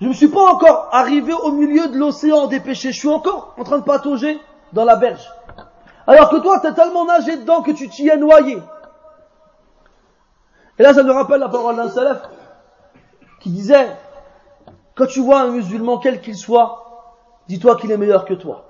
[0.00, 2.92] Je ne suis pas encore arrivé au milieu de l'océan des péchés.
[2.92, 4.38] Je suis encore en train de patauger
[4.72, 5.28] dans la berge.
[6.06, 8.58] Alors que toi, tu as tellement nagé dedans que tu t'y es noyé.
[10.78, 12.22] Et là, ça me rappelle la parole d'un salaf
[13.40, 13.88] qui disait,
[14.94, 17.10] quand tu vois un musulman, quel qu'il soit,
[17.48, 18.64] dis-toi qu'il est meilleur que toi.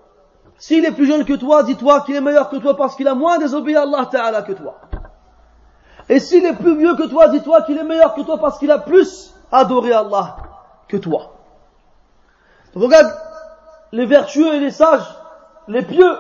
[0.57, 3.14] S'il est plus jeune que toi, dis-toi qu'il est meilleur que toi parce qu'il a
[3.14, 4.81] moins désobéi à Allah Ta'ala que toi.
[6.09, 8.71] Et s'il est plus vieux que toi, dis-toi qu'il est meilleur que toi parce qu'il
[8.71, 10.37] a plus adoré Allah
[10.89, 11.33] que toi.
[12.75, 13.13] Regarde
[13.93, 15.07] les vertueux et les sages,
[15.67, 16.17] les pieux,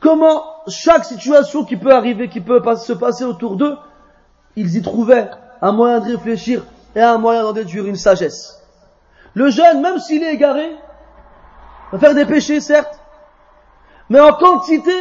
[0.00, 3.76] comment chaque situation qui peut arriver, qui peut se passer autour d'eux,
[4.56, 5.30] ils y trouvaient
[5.60, 8.62] un moyen de réfléchir et un moyen d'en déduire une sagesse.
[9.34, 10.76] Le jeune, même s'il est égaré,
[11.90, 13.00] va faire des péchés, certes,
[14.08, 14.94] mais en quantité,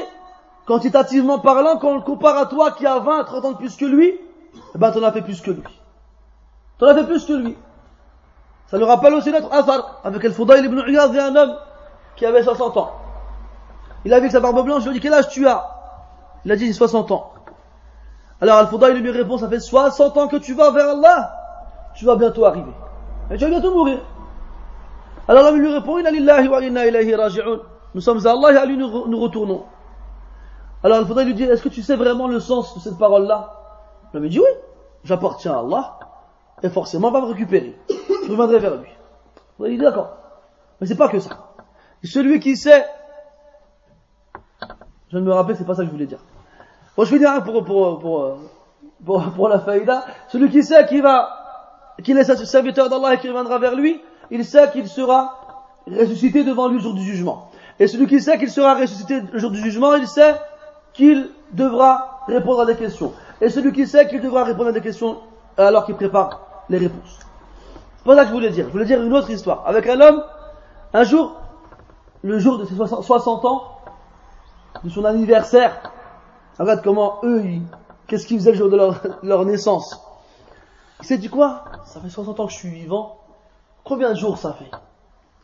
[0.72, 3.76] quantitativement parlant, quand on le compare à toi qui a 20, 30 ans de plus
[3.76, 4.18] que lui,
[4.74, 5.64] eh ben, t'en as fait plus que lui.
[6.78, 7.58] T'en as fait plus que lui.
[8.68, 11.58] Ça nous rappelle aussi notre affaire avec El Foudaïl ibn Iyad, un homme
[12.16, 12.92] qui avait 60 ans.
[14.06, 15.62] Il avait sa barbe blanche, je lui ai dit quel âge tu as?
[16.46, 17.34] Il a dit 60 ans.
[18.40, 21.36] Alors Al-Foudaïl lui répond, ça fait 60 ans que tu vas vers Allah,
[21.96, 22.72] tu vas bientôt arriver.
[23.30, 24.00] Et tu vas bientôt mourir.
[25.28, 25.98] Alors l'homme lui répond.
[27.94, 29.66] Nous sommes à Allah et à lui nous, retournons.
[30.84, 33.54] Alors Al-Foudaïl lui dit, est-ce que tu sais vraiment le sens de cette parole-là?
[34.14, 34.46] L'homme dit, oui,
[35.04, 36.00] j'appartiens à Allah,
[36.64, 37.78] et forcément va me récupérer.
[37.90, 38.90] Je reviendrai vers lui.
[39.60, 40.10] Il dit, d'accord.
[40.80, 41.52] Mais c'est pas que ça.
[42.04, 42.86] Celui qui sait,
[45.10, 46.20] je ne me rappelle, c'est pas ça que je voulais dire.
[46.98, 48.38] Bon, je vais dire pour, pour, pour,
[49.06, 50.06] pour, pour la faïda.
[50.30, 51.30] Celui qui sait qu'il va,
[52.04, 54.02] qu'il est serviteur d'Allah et qu'il reviendra vers lui,
[54.32, 55.38] il sait qu'il sera
[55.88, 57.52] ressuscité devant lui le jour du jugement.
[57.80, 60.36] Et celui qui sait qu'il sera ressuscité le jour du jugement, il sait
[60.94, 63.14] qu'il devra répondre à des questions.
[63.40, 65.18] Et celui qui sait qu'il devra répondre à des questions
[65.58, 67.20] alors qu'il prépare les réponses.
[67.98, 68.66] C'est pas ça que je voulais dire.
[68.68, 69.64] Je voulais dire une autre histoire.
[69.68, 70.24] Avec un homme,
[70.94, 71.36] un jour,
[72.24, 73.64] le jour de ses 60 ans,
[74.84, 75.92] de son anniversaire,
[76.62, 77.44] Regarde comment eux,
[78.08, 78.78] qu'est-ce qu'ils faisaient le jour de
[79.24, 80.00] leur, naissance.
[81.00, 81.64] Il s'est dit quoi?
[81.86, 83.18] Ça fait 60 ans que je suis vivant.
[83.84, 84.70] Combien de jours ça fait?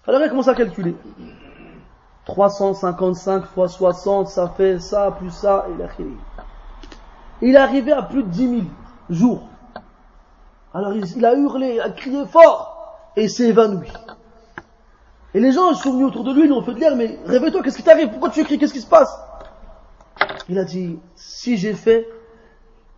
[0.05, 0.95] Alors il commence à calculer.
[2.27, 5.87] 355 fois 60, ça fait ça, plus ça, et il a
[7.41, 8.61] Il est arrivé à plus de 10 000
[9.09, 9.47] jours.
[10.73, 13.87] Alors il, a hurlé, il a crié fort, et il s'est évanoui.
[15.33, 17.63] Et les gens sont venus autour de lui, ils ont fait de l'air, mais réveille-toi,
[17.63, 18.09] qu'est-ce qui t'arrive?
[18.09, 18.59] Pourquoi tu cries?
[18.59, 19.17] Qu'est-ce qui se passe?
[20.49, 22.09] Il a dit, si j'ai fait,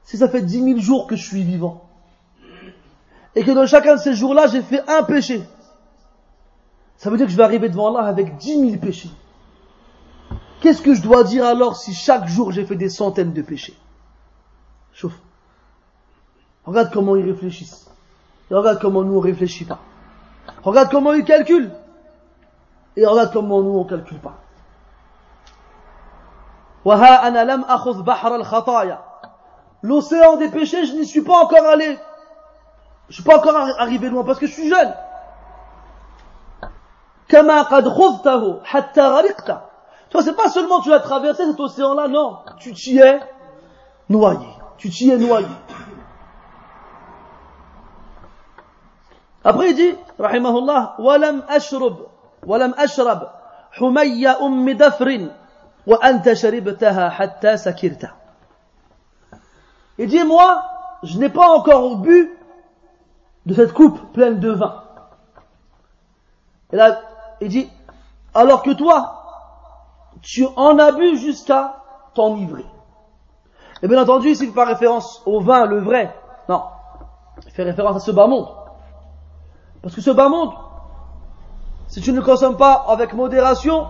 [0.03, 1.83] si ça fait dix mille jours que je suis vivant,
[3.35, 5.43] et que dans chacun de ces jours-là, j'ai fait un péché,
[6.97, 9.11] ça veut dire que je vais arriver devant Allah avec dix mille péchés.
[10.61, 13.77] Qu'est-ce que je dois dire alors si chaque jour j'ai fait des centaines de péchés
[14.93, 15.19] Chauffe.
[16.65, 17.89] Regarde comment ils réfléchissent.
[18.51, 19.79] Et regarde comment nous on réfléchit pas.
[20.63, 21.71] Regarde comment ils calculent.
[22.97, 24.37] Et regarde comment nous on calcule pas.
[29.81, 31.97] L'océan des péchés, je n'y suis pas encore allé.
[33.09, 34.93] Je suis pas encore arrivé loin parce que je suis jeune.
[40.09, 42.39] Toi, c'est pas seulement tu as traversé cet océan-là, non.
[42.59, 43.19] Tu t'y es
[44.09, 44.47] noyé.
[44.77, 45.47] Tu t'y es noyé.
[49.43, 52.07] Après, il dit, rahimahullah, walam ashrub,
[52.45, 53.31] walam ashrab,
[53.79, 55.29] humayya ummi dafrin,
[55.85, 58.15] wa anta sharibtaha hatta sakirta.
[59.97, 60.63] Il dit, moi,
[61.03, 62.35] je n'ai pas encore bu
[63.45, 64.83] de cette coupe pleine de vin.
[66.71, 67.01] Et là,
[67.41, 67.69] il dit,
[68.33, 69.18] alors que toi,
[70.21, 72.65] tu en as bu jusqu'à t'enivrer.
[73.81, 76.13] Et bien entendu, ici, il fait référence au vin, le vrai.
[76.47, 76.63] Non.
[77.45, 78.47] Il fait référence à ce bas monde.
[79.81, 80.51] Parce que ce bas monde,
[81.87, 83.87] si tu ne le consommes pas avec modération,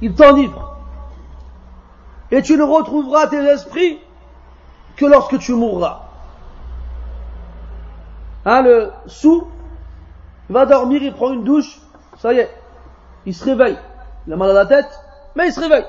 [0.00, 0.76] il t'enivre.
[2.30, 4.00] Et tu ne retrouveras tes esprits
[4.96, 6.00] que lorsque tu mourras.
[8.44, 9.46] Hein, le sou
[10.48, 11.80] va dormir, il prend une douche,
[12.18, 12.50] ça y est,
[13.24, 13.78] il se réveille.
[14.26, 14.88] Il a mal à la tête,
[15.36, 15.86] mais il se réveille.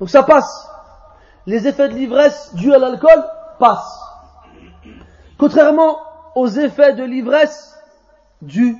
[0.00, 0.68] Donc ça passe.
[1.46, 3.24] Les effets de l'ivresse dus à l'alcool
[3.58, 4.00] passent.
[5.38, 5.98] Contrairement
[6.34, 7.78] aux effets de l'ivresse
[8.42, 8.76] dus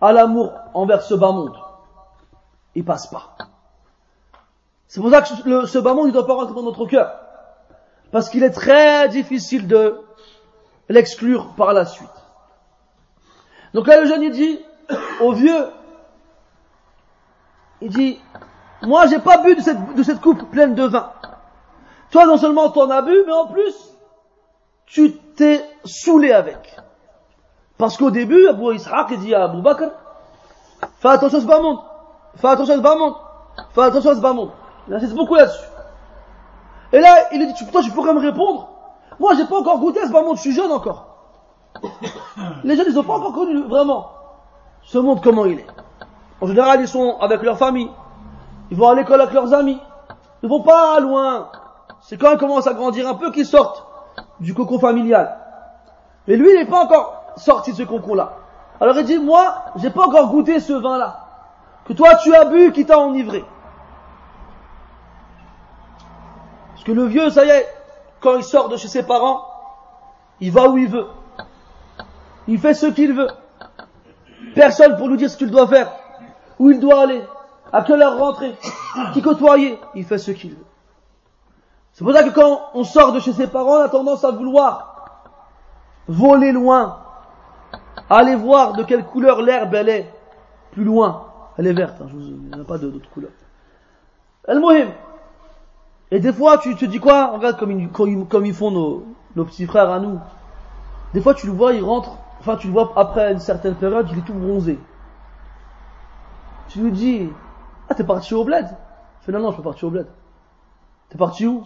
[0.00, 1.56] à l'amour envers ce bas monde.
[2.74, 3.36] Il passe pas.
[4.88, 7.14] C'est pour ça que ce bas monde ne doit pas rentrer dans notre cœur.
[8.10, 10.00] Parce qu'il est très difficile de
[10.88, 12.08] l'exclure par la suite.
[13.72, 14.60] Donc là, le jeune, il dit
[15.20, 15.66] au vieux,
[17.82, 18.20] il dit,
[18.82, 21.10] moi, j'ai pas bu de cette, coupe pleine de vin.
[22.10, 23.74] Toi, non seulement t'en as bu, mais en plus,
[24.86, 26.76] tu t'es saoulé avec.
[27.78, 29.90] Parce qu'au début, Abu Ishaq dit à Abu Bakr,
[31.00, 31.78] fais attention à ce bas monde,
[32.36, 33.14] fais attention à ce bas monde,
[33.72, 34.50] fais attention à ce bas monde.
[34.86, 35.64] Il insiste beaucoup là-dessus.
[36.92, 38.68] Et là, il dit, toi, tu pourrais me répondre,
[39.18, 41.06] moi, j'ai pas encore goûté à ce bas monde, je suis jeune encore.
[42.64, 44.10] Les jeunes, ils n'ont pas encore connu vraiment
[44.82, 45.66] ce monde comment il est.
[46.42, 47.88] En général, ils sont avec leur famille,
[48.72, 49.78] ils vont à l'école avec leurs amis,
[50.42, 51.50] ils vont pas loin.
[52.00, 53.86] C'est quand ils commencent à grandir un peu qu'ils sortent
[54.40, 55.38] du cocon familial.
[56.26, 58.32] Mais lui, il n'est pas encore sorti de ce concours-là.
[58.80, 61.20] Alors il dit, moi, j'ai pas encore goûté ce vin-là.
[61.84, 63.44] Que toi, tu as bu, qui t'a enivré.
[66.72, 67.68] Parce que le vieux, ça y est,
[68.18, 69.46] quand il sort de chez ses parents,
[70.40, 71.06] il va où il veut.
[72.48, 73.30] Il fait ce qu'il veut.
[74.56, 76.01] Personne pour lui dire ce qu'il doit faire,
[76.62, 77.22] où il doit aller,
[77.72, 78.54] à quelle heure rentrer,
[79.12, 79.78] qui côtoyer?
[79.94, 80.64] Il fait ce qu'il veut.
[81.92, 84.30] C'est pour ça que quand on sort de chez ses parents, on a tendance à
[84.30, 84.88] vouloir
[86.06, 86.98] voler loin,
[88.08, 90.12] Allez voir de quelle couleur l'herbe elle est.
[90.72, 91.26] Plus loin.
[91.58, 93.30] Elle est verte, hein, je vous, il n'y a pas d'autre couleur.
[94.46, 94.88] El Mohim.
[96.10, 97.32] Et des fois, tu te dis quoi?
[97.32, 99.04] Regarde comme ils, comme ils font nos,
[99.44, 100.18] petits frères à nous.
[101.14, 104.08] Des fois, tu le vois, il rentre, enfin, tu le vois après une certaine période,
[104.12, 104.78] il est tout bronzé.
[106.72, 107.28] Tu lui dis,
[107.90, 110.06] ah, t'es parti au bled Il fait, non, non, je suis parti au bled.
[111.10, 111.64] T'es parti où?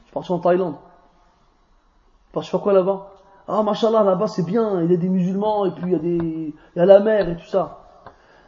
[0.00, 0.74] Je suis parti en Thaïlande.
[0.74, 3.12] Tu parti faire quoi là-bas?
[3.46, 5.98] Ah, machallah, là-bas c'est bien, il y a des musulmans, et puis il y a
[5.98, 7.78] des, il y a la mer et tout ça.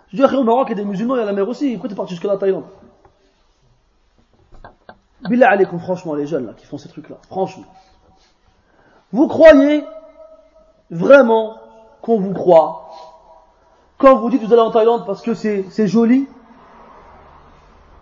[0.08, 1.72] Je dis, au Maroc, il y a des musulmans, il y a la mer aussi.
[1.74, 2.64] Pourquoi t'es parti jusqu'à la Thaïlande?
[5.28, 7.16] Billah alaikum, franchement, les jeunes, là, qui font ces trucs-là.
[7.28, 7.66] Franchement.
[9.12, 9.84] Vous croyez
[10.90, 11.58] vraiment
[12.00, 12.90] qu'on vous croit?
[14.02, 16.28] Quand vous dites vous allez en Thaïlande parce que c'est, joli?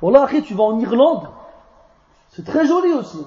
[0.01, 1.29] Voilà, après, tu vas en Irlande.
[2.31, 3.25] C'est très joli aussi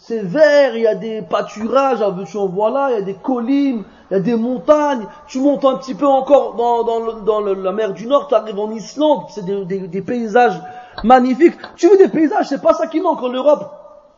[0.00, 2.02] c'est vert, il y a des pâturages,
[2.32, 5.06] voilà, il y a des collines, il y a des montagnes.
[5.26, 8.58] Tu montes un petit peu encore dans, dans, dans la mer du Nord, tu arrives
[8.58, 10.58] en Islande, c'est des, des, des, paysages
[11.04, 11.54] magnifiques.
[11.76, 13.70] Tu veux des paysages, c'est pas ça qui manque en Europe.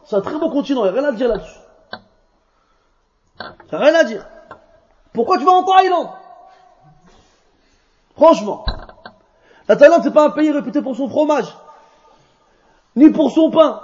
[0.05, 1.61] C'est un très beau continent, il n'y a rien à dire là-dessus.
[3.40, 4.24] Il n'y a rien à dire.
[5.12, 6.09] Pourquoi tu vas en Thaïlande?
[8.17, 8.65] Franchement.
[9.69, 11.57] La Thaïlande, c'est pas un pays réputé pour son fromage,
[12.97, 13.81] ni pour son pain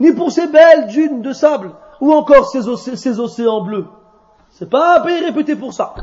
[0.00, 3.86] ni pour ces belles dunes de sable, ou encore ces, océans bleus.
[4.50, 5.94] C'est pas un pays réputé pour ça.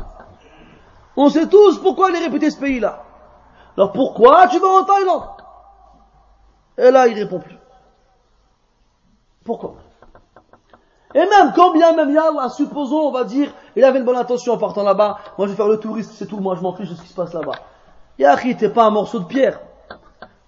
[1.16, 3.02] On sait tous pourquoi il est réputé ce pays-là.
[3.76, 5.28] Alors pourquoi tu vas en Thaïlande?
[6.78, 7.58] Et là, il répond plus.
[9.44, 9.74] Pourquoi?
[11.14, 14.52] Et même, quand bien même Allah, supposons, on va dire, il avait une bonne intention
[14.52, 16.90] en partant là-bas, moi je vais faire le touriste, c'est tout, moi je m'en fiche
[16.90, 17.54] de ce qui se passe là-bas.
[18.18, 19.58] Yahri, t'es pas un morceau de pierre,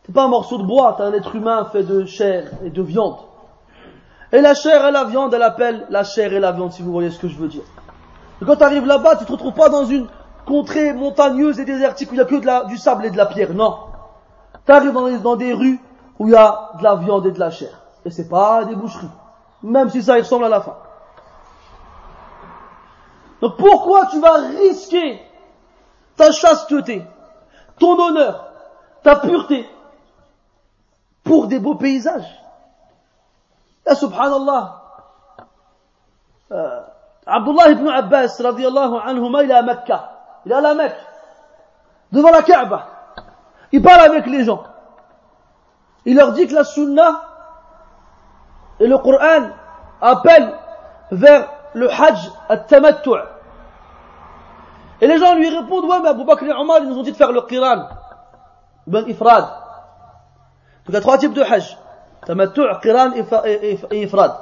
[0.02, 2.82] t'es pas un morceau de bois, t'es un être humain fait de chair et de
[2.82, 3.16] viande.
[4.32, 6.92] Et la chair et la viande, elle appelle la chair et la viande, si vous
[6.92, 7.62] voyez ce que je veux dire.
[8.40, 10.06] Et quand tu arrives là-bas, tu te retrouves pas dans une
[10.46, 13.16] contrée montagneuse et désertique où il n'y a que de la, du sable et de
[13.16, 13.54] la pierre.
[13.54, 13.76] Non.
[14.66, 15.80] Tu arrives dans, dans, des rues
[16.18, 17.70] où il y a de la viande et de la chair.
[18.04, 19.08] Et c'est pas des boucheries
[19.62, 20.76] même si ça ressemble à la fin.
[23.40, 25.20] Donc pourquoi tu vas risquer
[26.16, 27.04] ta chasteté,
[27.78, 28.52] ton honneur,
[29.02, 29.68] ta pureté
[31.24, 32.38] pour des beaux paysages?
[33.86, 34.82] Là, subhanallah,
[36.52, 36.80] euh,
[37.26, 40.10] Abdullah ibn Abbas, radiallahu anhuma, il est à Mecca,
[40.44, 40.96] il est à la Mecque,
[42.12, 42.86] devant la Kaaba,
[43.72, 44.64] il parle avec les gens,
[46.04, 47.29] il leur dit que la sunna,
[48.80, 49.50] et le Coran
[50.00, 50.54] appellent
[51.12, 53.10] vers le Hajj at-Tamattu'.
[55.02, 57.12] Et les gens lui répondent, ouais, mais Abu Bakr et Omar, ils nous ont dit
[57.12, 57.88] de faire le Qiran.
[58.86, 59.44] Ben Ifrad.
[59.44, 61.76] Donc il y a trois types de Hajj.
[62.26, 63.12] Tamattu', Qiran
[63.44, 64.32] et Ifrad.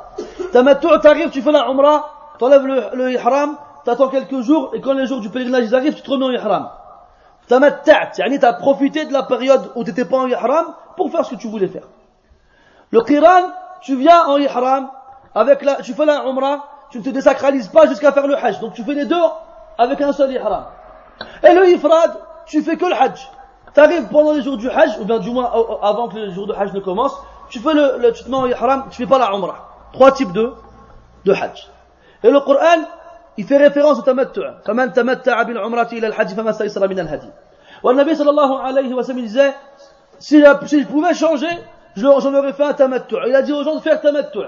[0.53, 4.95] Tamattu', t'arrives, tu fais la Umrah, t'enlèves le, le Ihram, t'attends quelques jours, et quand
[4.95, 6.71] les jours du pèlerinage arrivent, tu te remets en Ihram.
[7.49, 11.35] Tamatta'at, yani t'as profité de la période où t'étais pas en Ihram pour faire ce
[11.35, 11.85] que tu voulais faire.
[12.91, 13.51] Le Qiran,
[13.82, 14.90] tu viens en Ihram,
[15.36, 18.60] avec la, tu fais la Umrah, tu ne te désacralises pas jusqu'à faire le Hajj.
[18.60, 19.16] Donc tu fais les deux
[19.78, 20.66] avec un seul ihram.
[21.44, 22.12] Et le ifrad,
[22.46, 23.30] tu fais que le hajj.
[23.74, 26.46] Tu arrives pendant les jours du hajj, ou bien du moins avant que le jour
[26.46, 27.16] du hajj ne commence,
[27.50, 29.70] tu fais le, le tu te mets en ihram, tu fais pas la umrah.
[29.94, 30.54] Trois types de,
[31.26, 31.70] de hajj.
[32.24, 32.84] Et le Coran,
[33.38, 34.42] il fait référence au tamattu'.
[34.66, 37.30] فَمَنْ تَمَتَّعَ بِالْعُمْرَةِ إِلَى الْحَجِّ فَمَا سَيْسَرَ مِنَ الْهَدِي.
[37.84, 39.54] والنبي صلى الله عليه وسلم disait,
[40.20, 41.50] si, si je pouvais changer,
[41.99, 43.17] j'en aurais fait un tamattu'.
[43.27, 44.39] Il a dit aux gens de faire tamattu'.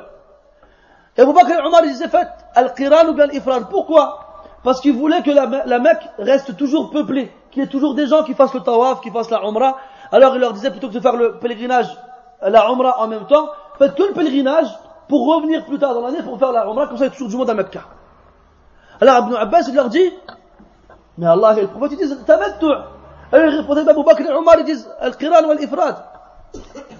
[1.16, 3.68] Et Abu Bakr et Omar, ils disaient, faites al-qiran ou bien l'ifrad.
[3.68, 4.26] Pourquoi?
[4.62, 8.06] Parce qu'il voulait que la, la, Mecque reste toujours peuplée, qu'il y ait toujours des
[8.06, 9.76] gens qui fassent le tawaf, qui fassent la umrah.
[10.12, 11.88] Alors il leur disait plutôt que de faire le pèlerinage,
[12.42, 13.48] la umrah en même temps,
[13.78, 14.68] faites que le pèlerinage
[15.08, 17.12] pour revenir plus tard dans l'année pour faire la umrah, comme ça il y a
[17.12, 17.80] toujours du monde à Mecca.
[19.00, 20.12] Alors Ibn Abbas il leur dit,
[21.16, 22.66] mais Allah et le prophète ils disent tamattu'.
[23.32, 25.96] Et ils répondaient Bakr Omar ils disent al-qiran ou al-ifrad.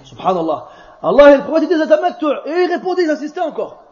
[0.05, 0.69] Subhanallah.
[1.03, 2.27] Allah le prophète disent tamattu'.
[2.47, 3.83] Et ils répondaient, ils insistaient encore.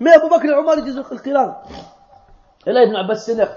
[0.00, 1.54] Mais Abu Bakr et Omar ils disent al-qiran.
[2.66, 3.52] Et là, Ibn Abbas s'énerve.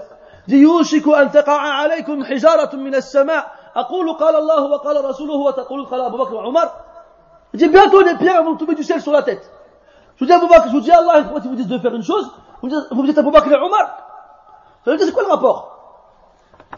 [0.46, 6.00] dit يوشك أن تقع عليكم حجارة من السماء أقول قال الله وقال رسوله وتقول قال
[6.00, 6.70] أبو بكر وعمر
[7.52, 9.50] Il dit bientôt les pierres vont tomber du ciel sur la tête.
[10.16, 11.94] Je vous dis Abu Bakr, je vous dis Allah, quand ils vous disent de faire
[11.94, 12.30] une chose,
[12.62, 13.86] vous dites, vous dites Abu Bakr et Omar.
[14.84, 15.76] Ça veut dire c'est quoi le rapport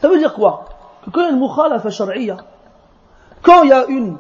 [0.00, 0.64] Ça veut dire quoi
[1.04, 2.38] Que quand il y a une mukhalafa shar'iyya,
[3.42, 4.16] quand il y a une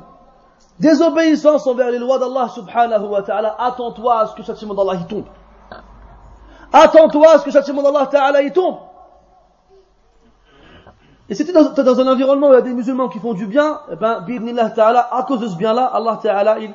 [0.78, 4.94] désobéissance envers les lois d'Allah subhanahu wa ta'ala, attends-toi à ce que le châtiment d'Allah
[5.00, 5.24] y tombe.
[6.72, 8.76] Attends-toi à ce que le châtiment d'Allah Ta'ala y tombe.
[11.28, 13.18] Et si tu es dans, dans, un environnement où il y a des musulmans qui
[13.18, 14.24] font du bien, eh ben,
[14.74, 16.74] Ta'ala, à cause de ce bien-là, Allah Ta'ala, il,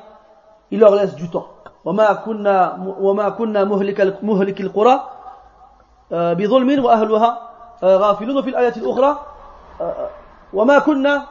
[0.70, 1.48] il leur laisse du temps.
[1.84, 5.08] وما كنا وما كنا مهلك مهلك القرى
[6.10, 7.30] بظلم واهلها
[7.84, 9.18] غافلون وفي الايه الاخرى
[10.52, 11.26] وما كنا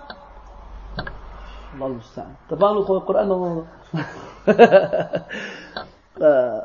[1.76, 3.30] الله المستعان طبعا القران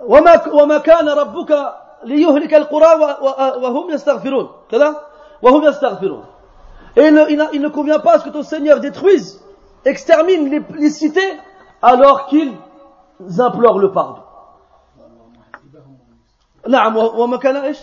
[0.03, 1.73] وما وما كان ربك
[2.03, 3.17] ليهلك القرى
[3.63, 4.95] وهم يستغفرون كذا
[5.41, 6.23] وهم يستغفرون
[6.97, 9.39] et il ne, il, il ne convient pas à ce que ton Seigneur détruise
[9.85, 11.33] extermine les, les cités
[11.81, 12.53] alors qu'ils
[13.39, 14.21] implorent le pardon
[16.67, 17.79] نعم وما كان ايش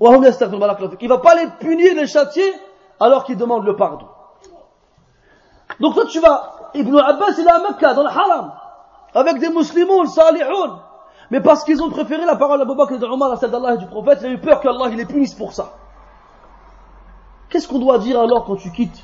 [0.00, 2.54] وهم يستغفرون بارك الله فيك il va pas les punir les châtier
[3.00, 4.06] alors qu'ils demandent le pardon
[5.79, 8.51] donc toi tu vas Ibn Abbas il est à Mecca dans le haram
[9.13, 10.79] avec des musulmans salihoun
[11.31, 13.77] mais parce qu'ils ont préféré la parole d'Abu Bakr et d'Omar à celle d'Allah et
[13.77, 15.73] du prophète, il a eu peur qu'Allah les punisse pour ça.
[17.49, 19.03] Qu'est-ce qu'on doit dire alors quand tu quittes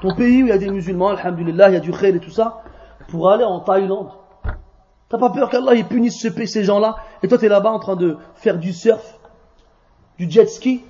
[0.00, 2.20] ton pays où il y a des musulmans, alhamdulillah, il y a du khayr et
[2.20, 2.62] tout ça,
[3.08, 4.10] pour aller en Thaïlande?
[5.08, 8.18] T'as pas peur qu'Allah punisse ces gens-là et toi tu es là-bas en train de
[8.34, 9.18] faire du surf,
[10.18, 10.84] du jet ski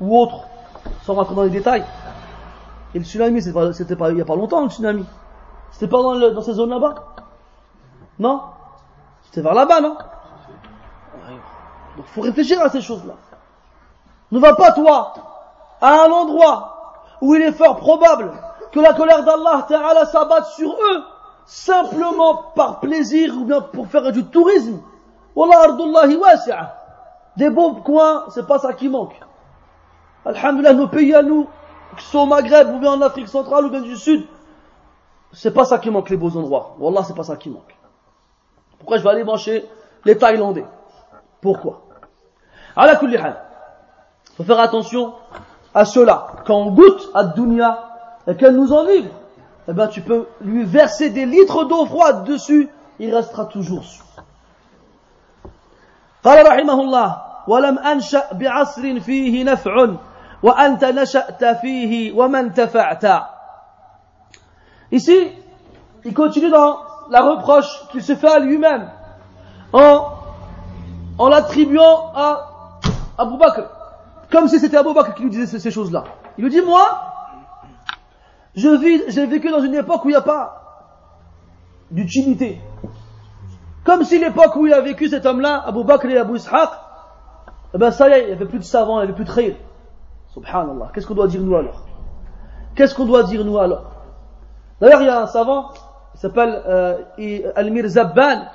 [0.00, 0.48] ou autre,
[1.02, 1.84] sans rentrer dans les détails?
[2.94, 5.04] Et le tsunami, c'était pas, il y a pas longtemps le tsunami.
[5.72, 6.94] C'était pas dans, ces zones là-bas
[8.20, 8.42] Non?
[9.32, 9.96] C'est vers là-bas, non?
[11.96, 13.14] Donc faut réfléchir à ces choses-là.
[14.30, 15.14] Ne va pas, toi,
[15.80, 18.32] à un endroit où il est fort probable
[18.70, 21.02] que la colère d'Allah Ta'ala s'abatte sur eux,
[21.46, 24.80] simplement par plaisir ou bien pour faire du tourisme.
[25.34, 26.74] Wallah ardullahi wasi'a.
[27.36, 29.18] Des beaux coins, c'est pas ça qui manque.
[30.24, 31.48] Alhamdulillah, nos pays à nous,
[31.97, 34.25] qui sont au Maghreb ou bien en Afrique centrale ou bien du Sud,
[35.31, 36.75] c'est pas ça qui manque les beaux endroits.
[36.79, 37.75] Wallah, c'est pas ça qui manque.
[38.77, 39.65] Pourquoi je vais aller manger
[40.05, 40.65] les Thaïlandais
[41.41, 41.81] Pourquoi
[42.75, 43.35] À la Il
[44.37, 45.13] faut faire attention
[45.73, 46.27] à cela.
[46.45, 47.77] Quand on goûte à dunya
[48.27, 49.09] et qu'elle nous enivre,
[49.67, 54.03] eh ben tu peux lui verser des litres d'eau froide dessus, il restera toujours sous.
[56.23, 59.95] قال رحمه الله ولم أنشأ بعصر فيه نفع
[60.43, 63.05] وأنت نشأت فيه ومن تفعت
[64.91, 65.31] Ici,
[66.03, 66.79] il continue dans
[67.11, 68.89] la reproche qu'il se fait à lui-même
[69.71, 70.07] en,
[71.19, 72.81] en l'attribuant à
[73.17, 73.69] Abu Bakr.
[74.31, 76.05] Comme si c'était Abu Bakr qui lui disait ces, ces choses-là.
[76.37, 76.87] Il lui dit, moi,
[78.55, 80.59] je vis, j'ai vécu dans une époque où il n'y a pas
[81.91, 82.59] d'utilité.
[83.83, 86.69] Comme si l'époque où il a vécu cet homme-là, Abu Bakr et Abu Ishaq,
[87.73, 89.25] eh ben ça y est, il n'y avait plus de savants, il n'y avait plus
[89.25, 89.55] de khayr.
[90.33, 90.91] Subhanallah.
[90.93, 91.85] Qu'est-ce qu'on doit dire nous alors
[92.75, 93.91] Qu'est-ce qu'on doit dire nous alors
[94.79, 95.71] D'ailleurs, il y a un savant,
[96.15, 98.45] il s'appelle euh, Almir Zabban,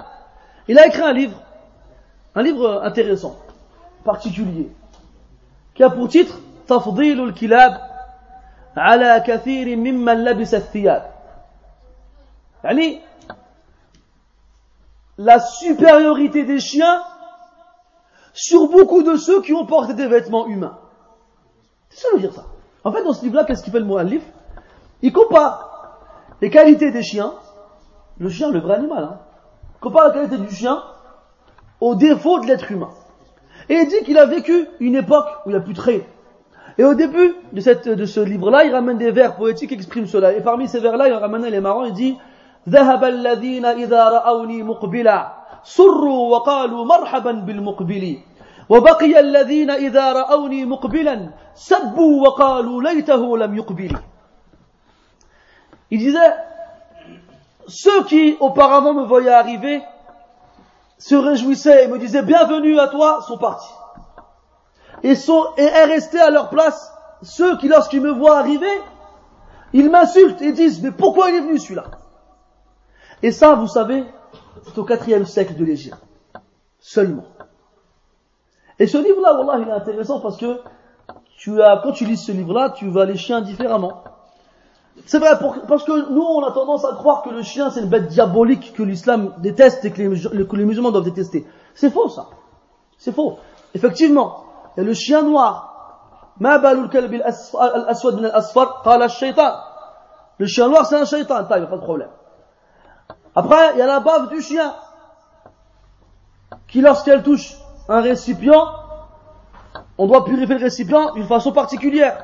[0.68, 1.38] il a écrit un livre,
[2.34, 3.36] un livre intéressant,
[4.04, 4.70] particulier,
[5.74, 6.38] qui a pour titre
[6.68, 7.80] تفضيل الكلاب
[8.76, 11.10] على كثير ممن لبس الثياب
[12.64, 13.00] يعني
[15.16, 17.02] la supériorité des chiens
[18.32, 20.76] sur beaucoup de ceux qui ont porté des vêtements humains.
[21.88, 22.44] C'est ça veut dire ça.
[22.82, 24.22] En fait, dans ce livre-là, qu'est-ce qu'il fait le muallif
[25.02, 25.98] Il compare
[26.40, 27.32] les qualités des chiens,
[28.18, 29.18] le chien, le vrai animal, hein,
[29.76, 30.82] il compare la qualité du chien
[31.80, 32.90] aux défauts de l'être humain.
[33.68, 36.06] Et il dit qu'il a vécu une époque où il n'y a plus de traits.
[36.76, 40.06] Et au début de, cette, de ce livre-là, il ramène des vers poétiques qui expriment
[40.06, 40.32] cela.
[40.32, 42.16] Et parmi ces vers-là, il ramène les marrants, il dit
[42.68, 45.32] ذهب الذين إذا رأوني مقبلا
[45.64, 48.18] سروا وقالوا مرحبا بالمقبل
[48.68, 53.98] وبقي الذين إذا رأوني مقبلا سبوا وقالوا ليته لم يقبل
[55.90, 56.34] Il disait,
[57.68, 59.82] ceux qui auparavant me voyaient arriver
[60.98, 63.72] se réjouissaient et me disaient bienvenue à toi sont partis.
[65.02, 66.94] Et, sont, et est resté à leur place
[67.24, 68.80] ceux qui lorsqu'ils me voient arriver,
[69.72, 71.84] ils m'insultent et disent mais pourquoi il est venu celui-là
[73.22, 74.04] Et ça, vous savez,
[74.64, 75.98] c'est au quatrième siècle de l'Égypte.
[76.78, 77.24] Seulement.
[78.79, 80.61] Et ce livre-là, il est intéressant parce que
[81.45, 84.03] quand tu lis ce livre-là, tu vois les chiens différemment.
[85.05, 85.31] C'est vrai,
[85.67, 88.73] parce que nous, on a tendance à croire que le chien, c'est une bête diabolique
[88.73, 91.47] que l'islam déteste et que les, musulmans doivent détester.
[91.73, 92.27] C'est faux, ça.
[92.97, 93.37] C'est faux.
[93.73, 94.43] Effectivement,
[94.75, 95.65] il y a le chien noir.
[100.37, 101.35] Le chien noir, c'est un shaitan.
[101.35, 102.09] Il n'y a pas de problème.
[103.35, 104.73] Après, il y a la bave du chien,
[106.67, 107.55] qui lorsqu'elle touche
[107.89, 108.67] un récipient,
[109.97, 112.23] on doit purifier le récipient d'une façon particulière.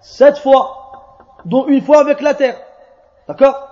[0.00, 0.92] Sept fois,
[1.44, 2.58] dont une fois avec la terre.
[3.26, 3.68] D'accord?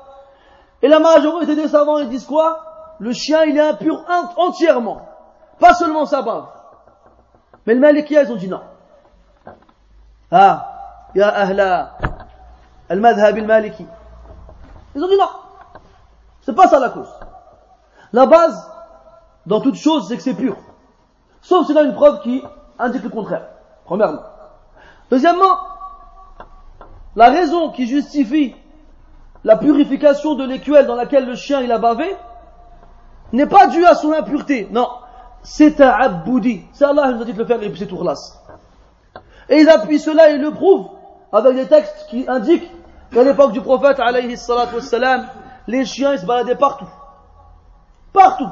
[0.82, 2.96] Et la majorité des savants, ils disent quoi?
[2.98, 4.02] Le chien, il est impur
[4.36, 5.06] entièrement.
[5.60, 6.46] Pas seulement sa bave.
[7.66, 8.60] Mais le Malikiya, ils ont dit non.
[10.30, 11.98] Ah, ya ahla
[12.88, 13.86] al-madhhab al-maliki.
[14.94, 15.28] Ils ont dit non.
[16.40, 17.12] C'est pas ça la cause.
[18.12, 18.70] La base,
[19.44, 20.56] dans toute chose, c'est que c'est pur.
[21.46, 22.42] Sauf s'il a une preuve qui
[22.76, 23.46] indique le contraire.
[23.84, 24.22] Premièrement.
[25.12, 25.58] Deuxièmement,
[27.14, 28.56] la raison qui justifie
[29.44, 32.16] la purification de l'écuelle dans laquelle le chien il a bavé
[33.32, 34.66] n'est pas due à son impureté.
[34.72, 34.88] Non.
[35.44, 36.64] C'est un abboudi.
[36.72, 38.04] C'est Allah qui nous a dit de le faire et c'est tout
[39.48, 40.88] Et ils appuient cela et ils le prouvent
[41.32, 42.68] avec des textes qui indiquent
[43.12, 44.34] qu'à l'époque du prophète, alayhi
[45.68, 46.88] les chiens ils se baladaient partout.
[48.12, 48.48] Partout.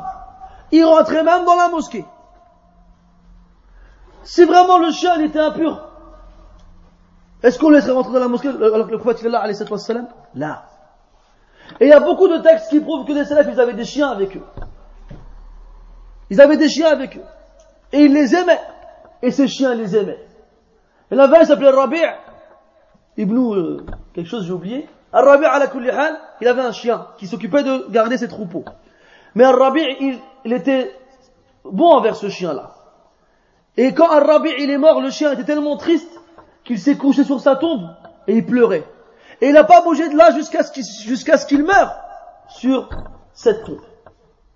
[0.71, 2.05] Ils rentraient même dans la mosquée.
[4.25, 5.89] Si vraiment le chien était impur,
[7.43, 10.09] est-ce qu'on laisserait rentrer dans la mosquée alors que le prophète est là, alayhi sallam?
[10.35, 10.65] Là.
[11.81, 13.85] Et il y a beaucoup de textes qui prouvent que les salafs, ils avaient des
[13.85, 14.43] chiens avec eux.
[16.31, 17.25] Ils avaient des chiens avec eux.
[17.93, 18.61] Et ils les aimaient.
[19.23, 20.25] Et ces chiens les aimaient.
[21.11, 22.01] Et là-bas, il s'appelait Rabi'
[23.17, 24.89] Ibn, euh, quelque chose j'ai oublié.
[25.13, 25.71] Al-Rabi' ala
[26.41, 28.65] il avait un chien qui s'occupait de garder ses troupeaux.
[29.35, 30.93] Mais Al-Rabi' il, était
[31.65, 32.74] bon envers ce chien-là.
[33.77, 36.21] Et quand Al-Rabi' il est mort, le chien était tellement triste
[36.65, 37.89] qu'il s'est couché sur sa tombe
[38.27, 38.85] et il pleurait.
[39.41, 41.97] Et il n'a pas bougé de là jusqu'à ce qu'il meure
[42.49, 42.89] sur
[43.33, 43.81] cette tombe.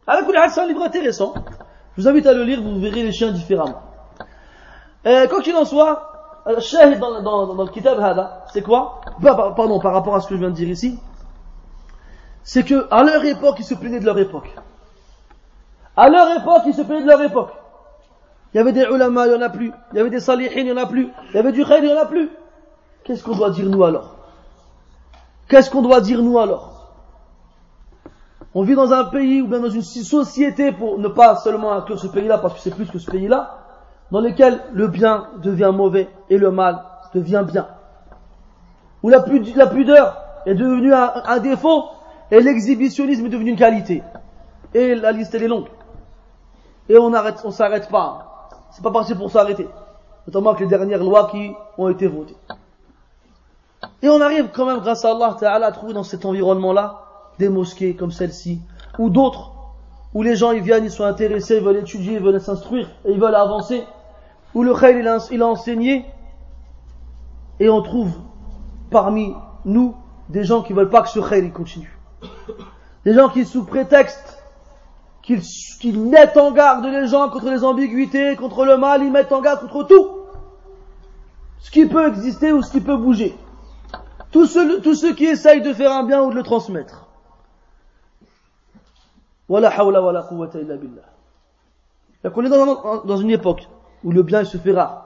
[0.07, 1.35] Hal, c'est un livre intéressant.
[1.97, 3.83] Je vous invite à le lire, vous verrez les chiens différemment.
[5.05, 9.01] Et quoi qu'il en soit, Shahid dans, dans, le kitab Hada, c'est quoi?
[9.21, 10.99] Pardon, par rapport à ce que je viens de dire ici,
[12.43, 14.55] c'est que à leur époque, ils se plaignaient de leur époque.
[15.97, 17.53] À leur époque, ils se plaignaient de leur époque.
[18.55, 19.73] Il y avait des ulama, il n'y en a plus.
[19.93, 21.09] Il y avait des salihin, il n'y en a plus.
[21.31, 22.31] Il y avait du khayr, il n'y en a plus.
[23.05, 24.17] Qu'est-ce qu'on doit dire nous alors?
[25.49, 26.79] Qu'est-ce qu'on doit dire nous alors?
[28.55, 31.99] On vit dans un pays ou bien dans une société, pour ne pas seulement inclure
[31.99, 33.59] ce pays-là, parce que c'est plus que ce pays-là,
[34.11, 36.83] dans lequel le bien devient mauvais et le mal
[37.15, 37.69] devient bien.
[39.03, 41.85] Où la, pudeur est devenue un, défaut
[42.31, 44.03] et l'exhibitionnisme est devenu une qualité.
[44.75, 45.69] Et la liste elle est longue.
[46.89, 48.38] Et on arrête, on s'arrête pas.
[48.79, 49.69] C'est pas parti pour s'arrêter.
[50.29, 52.37] Notamment avec les dernières lois qui ont été votées.
[54.03, 57.03] Et on arrive quand même, grâce à Allah à trouver dans cet environnement-là
[57.41, 58.61] des mosquées comme celle-ci,
[59.01, 59.51] ou d'autres,
[60.15, 63.11] où les gens ils viennent, ils sont intéressés, ils veulent étudier, ils veulent s'instruire, et
[63.11, 63.83] ils veulent avancer
[64.55, 64.97] où le khayr
[65.33, 66.07] il a, enseigné,
[67.59, 68.13] et on trouve
[68.93, 69.35] parmi
[69.65, 69.97] nous
[70.29, 71.99] des gens qui veulent pas que ce khayr il continue.
[73.05, 74.38] Des gens qui, sous prétexte
[75.81, 79.41] qu'ils mettent en garde les gens contre les ambiguïtés, contre le mal, ils mettent en
[79.41, 80.09] garde contre tout.
[81.61, 83.37] Ce qui peut exister ou ce qui peut bouger.
[84.31, 87.07] Tous ceux, tous ceux qui essayent de faire un bien ou de le transmettre.
[89.49, 91.03] Wala hawla wala quwwata illa billah.
[92.25, 93.69] Donc on est dans, un- dans une époque
[94.05, 95.05] où le bien il se fait rare.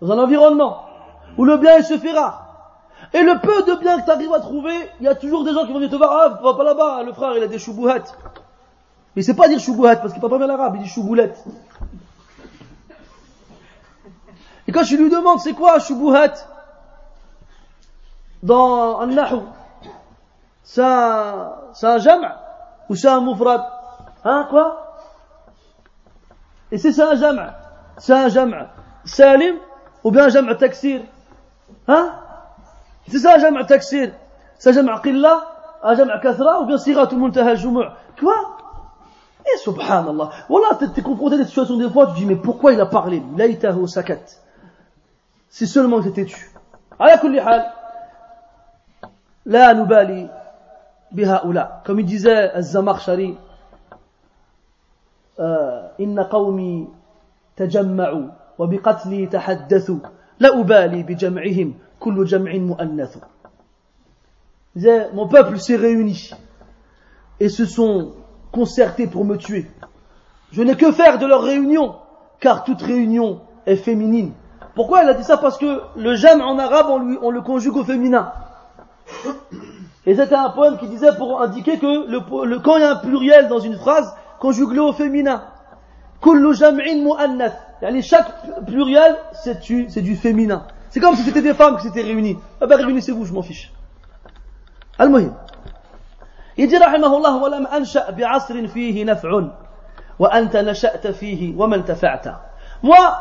[0.00, 0.84] Dans un environnement
[1.38, 2.46] où le bien il se fait rare.
[3.14, 5.52] Et le peu de bien que tu arrives à trouver, il y a toujours des
[5.52, 7.58] gens qui vont dire te voir, ah, va pas là-bas, le frère il a des
[7.58, 8.04] choubouhats.
[9.16, 11.42] Il sait pas dire choubouhat parce qu'il parle pas bien l'arabe, il dit chouboulette.
[14.68, 16.34] Et quand je lui demande c'est quoi choubouhat
[18.42, 19.40] dans un nahu,
[20.62, 22.32] c'est un, un jam'
[22.88, 23.62] ou c'est un mufrad?
[24.24, 24.96] Hein, quoi?
[26.70, 27.52] Et c'est un jam'
[27.98, 28.68] c'est un jam'
[29.04, 29.56] salim
[30.04, 31.02] ou bien un jam' taksir?
[31.88, 32.12] Hein?
[33.08, 34.12] C'est ça un jam' taksir.
[34.58, 35.42] C'est un jam' qilla,
[35.82, 37.88] un jam' kathra ou bien siratul muntaha al-jumu'
[38.18, 38.49] Quoi?
[39.45, 40.31] Et subhanallah.
[40.49, 42.81] Voilà, t'es t'es confronté à des situations des fois, tu te dis, mais pourquoi il
[42.81, 44.25] a parlé Laïtahu sakat.
[45.49, 46.51] Si seulement il était tu.
[46.99, 47.71] على كل حال
[49.45, 50.29] لا نبالي
[51.11, 53.37] بهؤلاء comme il disait الزمخشري
[55.39, 56.87] آه، إن قومي
[57.57, 58.27] تجمعوا
[58.59, 59.99] وبقتلي تحدثوا
[60.39, 63.17] لا أبالي بجمعهم كل جمع مؤنث
[64.75, 66.31] Il disait, mon peuple s'est réuni
[67.39, 68.11] et se sont
[68.52, 69.70] concertés pour me tuer.
[70.52, 71.94] Je n'ai que faire de leur réunion,
[72.40, 74.32] car toute réunion est féminine.
[74.74, 76.86] Pourquoi elle a dit ça Parce que le j'aime en arabe,
[77.22, 78.32] on, le conjugue au féminin.
[80.06, 83.48] Et c'était un poème qui disait pour indiquer que quand il y a un pluriel
[83.48, 85.44] dans une phrase, conjugue-le au féminin.
[86.22, 87.56] Kullu jam'in mu'annath.
[88.02, 90.66] Chaque pluriel, c'est du, féminin.
[90.90, 92.38] C'est comme si c'était des femmes qui s'étaient réunies.
[92.60, 93.72] Ah ben réunissez-vous, je m'en fiche.
[102.82, 103.18] Moi,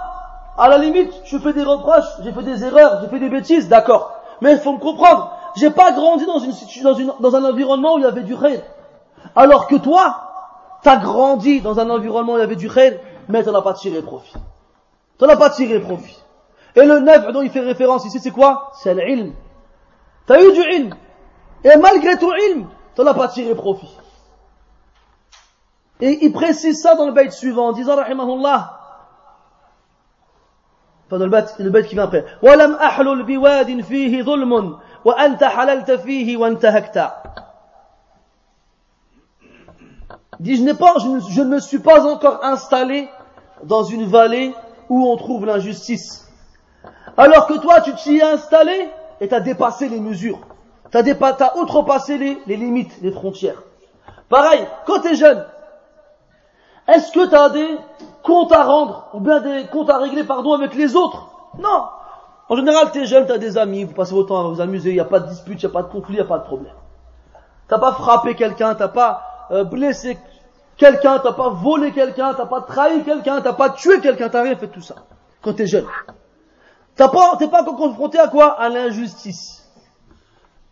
[0.57, 3.69] à la limite, je fais des reproches, j'ai fait des erreurs, j'ai fait des bêtises,
[3.69, 4.13] d'accord.
[4.41, 6.39] Mais il faut me comprendre, j'ai pas grandi dans
[7.19, 8.61] dans un environnement où il y avait du khayr.
[9.35, 10.29] Alors que toi,
[10.81, 13.73] t'as grandi dans un environnement où il y avait du khayr, mais t'en as pas
[13.73, 14.33] tiré profit.
[15.17, 16.17] T'en as pas tiré profit.
[16.75, 18.71] Et le neuf dont il fait référence ici, c'est quoi?
[18.73, 19.33] C'est l'ilm.
[20.25, 20.93] T'as eu du ilm.
[21.63, 22.67] Et malgré ton ilm,
[22.98, 23.90] t'en as pas tiré profit.
[26.00, 28.80] Et il précise ça dans le bayt suivant, en disant, rahimahullah,
[31.06, 35.44] enfin dans le bayt, le bayt qui vient après, وَلَمْ أَحْلُلْ بِوَادٍ فِيهِ ظُلْمٌ وَأَنْتَ
[35.44, 36.98] حَلَلْتَ فِيهِ وَانْتَهَكْتَ
[40.40, 43.08] Il dit, je n'ai pas, je ne, je ne me suis pas encore installé
[43.62, 44.52] dans une vallée
[44.88, 46.28] où on trouve l'injustice.
[47.16, 48.90] Alors que toi, tu t'y es installé
[49.20, 50.40] et t'as dépassé les mesures.
[50.91, 53.61] T'as dépa- t'as outrepassé les, limites, les frontières.
[54.27, 55.45] Pareil, quand t'es jeune,
[56.87, 57.77] est-ce que t'as des
[58.23, 61.29] comptes à rendre, ou bien des comptes à régler, pardon, avec les autres?
[61.57, 61.85] Non.
[62.47, 64.95] En général, t'es jeune, t'as des amis, vous passez votre temps à vous amuser, il
[64.95, 66.73] n'y a pas de dispute, il a pas de conflit, il a pas de problème.
[67.67, 70.17] T'as pas frappé quelqu'un, t'as pas euh, blessé
[70.75, 74.55] quelqu'un, t'as pas volé quelqu'un, t'as pas trahi quelqu'un, t'as pas tué quelqu'un, t'as rien
[74.55, 74.95] fait tout ça.
[75.43, 75.85] Quand t'es jeune.
[76.95, 78.59] T'as pas, t'es pas encore confronté à quoi?
[78.59, 79.58] À l'injustice.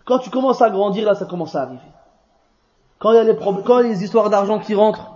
[0.07, 1.81] Quand tu commences à grandir, là, ça commence à arriver.
[2.97, 5.11] Quand il y a les quand les histoires d'argent qui rentrent,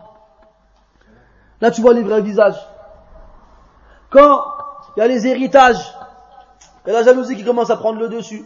[1.62, 2.60] là, tu vois les vrais visages.
[4.10, 4.44] Quand
[4.96, 5.96] il y a les héritages,
[6.86, 8.46] il y a la jalousie qui commence à prendre le dessus.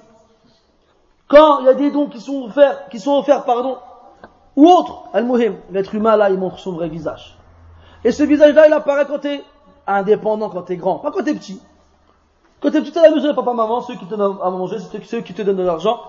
[1.27, 3.79] Quand il y a des dons qui sont offerts, qui sont offerts, pardon,
[4.55, 7.39] ou autres, al-muhim, l'être humain, là, il montre son vrai visage.
[8.03, 9.43] Et ce visage-là, il apparaît quand t'es
[9.87, 11.59] indépendant, quand t'es grand, pas quand t'es petit.
[12.61, 15.21] Quand t'es petit à la maison, papa, maman, ceux qui te donnent à manger, ceux
[15.21, 16.01] qui te donnent de l'argent,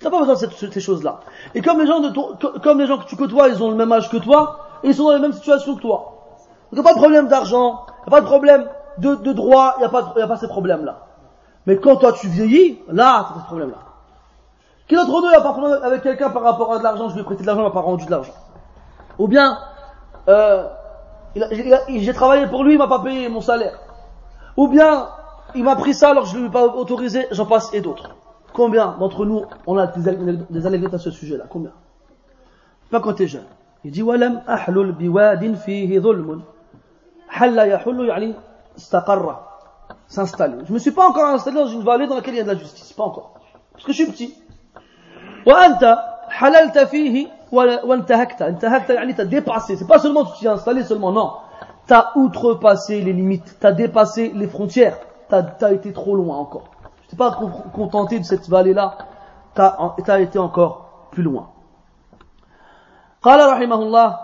[0.00, 1.20] t'as pas besoin de ces choses-là.
[1.54, 3.70] Et comme les gens de ton- co- comme les gens que tu côtoies, ils ont
[3.70, 6.14] le même âge que toi, ils sont dans la même situation que toi.
[6.72, 8.68] Donc, pas de problème d'argent, pas de problème
[8.98, 11.06] de, de droit, y a pas, a pas ces problèmes-là.
[11.66, 13.76] Mais quand toi tu vieillis, là, t'as ce problème-là.
[14.88, 17.20] Qui d'entre nous a pas problème avec quelqu'un par rapport à de l'argent, je lui
[17.20, 18.32] ai prêté de l'argent, il m'a pas rendu de l'argent.
[19.18, 19.58] Ou bien,
[20.28, 20.64] euh,
[21.34, 23.78] il il j'ai travaillé pour lui, il m'a pas payé mon salaire.
[24.56, 25.08] Ou bien,
[25.54, 27.80] il m'a pris ça alors que je ne lui ai pas autorisé, j'en passe et
[27.80, 28.10] d'autres.
[28.57, 31.71] Combien d'entre nous, on a des, anecdotes- des anecdotes à ce sujet-là Combien
[32.91, 33.45] Pas quand t'es jeune.
[33.83, 36.41] Il dit, وَلَمْ أَحْلُلْ بِوَادٍ فِيهِ ظُلْمٌ
[37.29, 38.33] حَلَّ يَحُلُّ يعني
[38.77, 39.35] استقر
[40.07, 40.57] s'installer.
[40.67, 42.49] Je me suis pas encore installé dans une vallée dans laquelle il y a de
[42.49, 43.33] la justice, pas encore.
[43.73, 44.33] Parce que je suis petit.
[45.47, 45.97] وأنت
[46.29, 50.83] حللت فيه ولا- وانتهكت انتهكت يعني t'as dépassé c'est pas seulement tu t'y es installé
[50.83, 51.31] seulement non
[51.87, 54.97] t'as outrepassé les limites t'as dépassé les frontières
[55.29, 56.69] t'as as été trop loin encore
[57.07, 58.97] tu t'es pas con- contenté de cette vallée là
[59.53, 59.75] t'as
[60.07, 61.49] as été encore plus loin
[63.21, 64.17] قال رحمه الله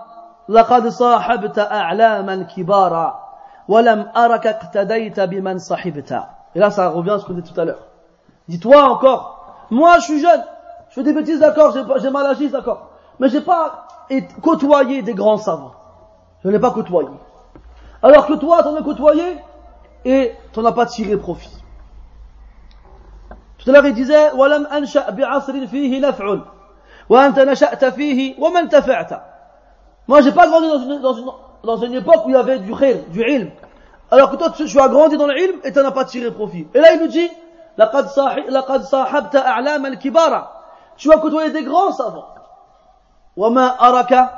[0.49, 3.19] لقد صاحبت أعلاما كبارا
[3.67, 6.11] ولم أرك اقتديت بمن صحبت
[6.55, 7.85] et là ça revient à ce qu'on dit tout à l'heure
[8.47, 9.35] dis-toi encore
[9.71, 10.43] Moi, je suis jeune,
[10.89, 12.89] je fais des bêtises, d'accord, j'ai mal agi, d'accord.
[13.19, 13.85] Mais j'ai pas
[14.41, 15.75] côtoyé des grands savants.
[16.43, 17.09] Je n'ai pas côtoyé.
[18.01, 19.37] Alors que toi, t'en as côtoyé
[20.05, 21.55] et t'en as pas tiré profit.
[23.63, 26.39] Tout à l'heure, il disait, وَلَمْ أَنْشَأْ بِعَصْرٍ فِيهِ نَفْعٌ
[27.09, 29.21] وَأَنْتَ نَشَأْتَ فِيهِ وَمَنْ تَفَعْتَ
[30.07, 31.31] Moi, j'ai pas grandi dans une, dans, une,
[31.63, 33.51] dans une époque où il y avait du khir, du ilm.
[34.11, 36.05] Alors que toi, tu, tu as grandi dans le ilm et tu n'en as pas
[36.05, 36.67] tiré profit.
[36.73, 37.29] Et là, il nous dit,
[37.79, 40.47] لقد صاحبت أعلام الكبار
[40.97, 42.27] tu as côtoyé des grands savants
[43.37, 44.29] وما أرك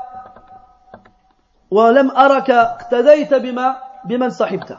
[1.72, 4.78] ولم أرك اقتديت بما بمن صاحبت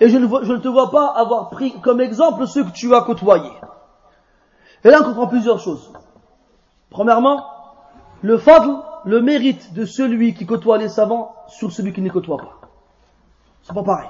[0.00, 2.70] et je ne, vois, je ne te vois pas avoir pris comme exemple ceux que
[2.70, 3.52] tu as côtoyés.
[4.87, 5.91] Et là, on comprend plusieurs choses.
[6.89, 7.45] Premièrement,
[8.21, 8.71] le fadl,
[9.03, 12.61] le mérite de celui qui côtoie les savants sur celui qui ne côtoie pas.
[13.63, 14.07] C'est pas pareil.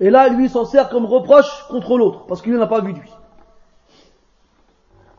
[0.00, 3.12] Et là, lui, s'en sert comme reproche contre l'autre, parce qu'il n'a pas vu lui.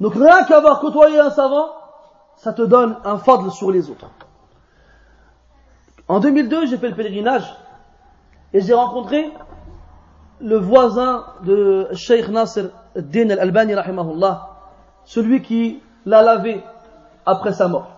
[0.01, 1.69] Donc rien qu'avoir côtoyé un savant,
[2.35, 4.09] ça te donne un fadl sur les autres.
[6.09, 7.55] En 2002, j'ai fait le pèlerinage
[8.51, 9.31] et j'ai rencontré
[10.41, 12.69] le voisin de Sheikh Nasser
[13.01, 13.73] Din al-Albani,
[15.05, 16.63] celui qui l'a lavé
[17.25, 17.91] après sa mort.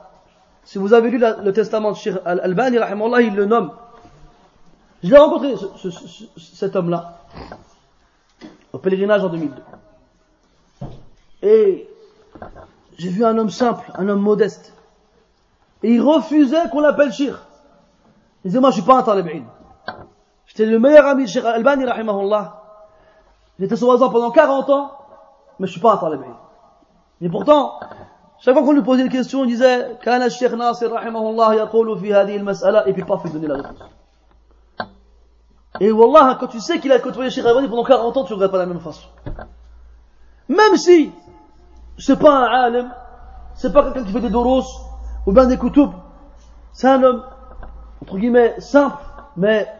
[0.63, 2.77] Si vous avez lu le testament de Sheikh al-Albani,
[3.21, 3.71] il le nomme
[5.03, 5.55] je l'ai rencontré,
[6.37, 7.17] cet homme-là,
[8.71, 9.61] au pèlerinage en 2002.
[11.41, 11.89] Et
[12.97, 14.73] j'ai vu un homme simple, un homme modeste.
[15.81, 17.47] Et il refusait qu'on l'appelle Shir.
[18.43, 19.43] Il disait, moi je suis pas un talib'in.
[20.45, 22.60] J'étais le meilleur ami de Shir Albani, rahimahullah.
[23.61, 24.91] Il J'étais soi-disant pendant 40 ans,
[25.59, 26.25] mais je ne suis pas à Talibé.
[27.21, 27.79] Mais pourtant,
[28.39, 32.11] chaque fois qu'on lui posait une question, il disait, Kana Sheikh Nasir, rahimahullah, yaqulu fi
[32.11, 33.77] hadhi al-mas'ala, et puis pas fait donner la réponse.
[35.79, 38.37] Et Wallah, quand tu sais qu'il a côtoyé Sheikh Albani pendant 40 ans, tu ne
[38.37, 39.07] regardes pas de la même façon.
[40.49, 41.11] Même si,
[41.99, 42.91] c'est pas un alim,
[43.53, 44.63] c'est pas quelqu'un qui fait des doros,
[45.27, 45.93] ou bien des koutoubs,
[46.73, 47.23] c'est un homme,
[48.01, 48.97] entre guillemets, simple,
[49.37, 49.71] mais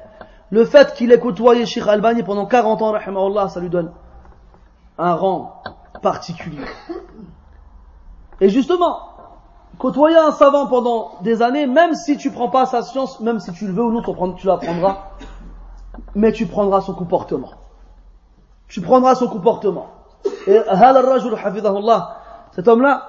[0.52, 3.92] le fait qu'il ait côtoyé Cheikh Albani pendant 40 ans, Allah, ça lui donne
[4.98, 5.64] un rang
[6.02, 6.66] particulier.
[8.42, 9.00] Et justement,
[9.78, 13.54] côtoyer un savant pendant des années, même si tu prends pas sa science, même si
[13.54, 14.98] tu le veux ou non, tu l'apprendras,
[16.16, 17.52] mais tu prendras son comportement.
[18.68, 19.88] Tu prendras son comportement.
[20.48, 20.60] Et
[22.54, 23.08] cet homme-là,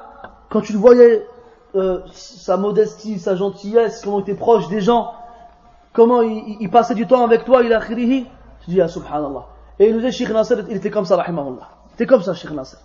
[0.49, 1.27] quand tu le voyais,
[1.75, 5.13] euh, sa modestie, sa gentillesse, comment il était proche des gens,
[5.93, 8.27] comment il, il, passait du temps avec toi, il a khirihi,
[8.65, 9.47] tu dis, ah, subhanallah.
[9.79, 11.69] Et il nous dit, Sheikh Nasser, il était comme ça, rahimahullah.
[11.91, 12.79] Il était comme ça, Sheikh Nasser.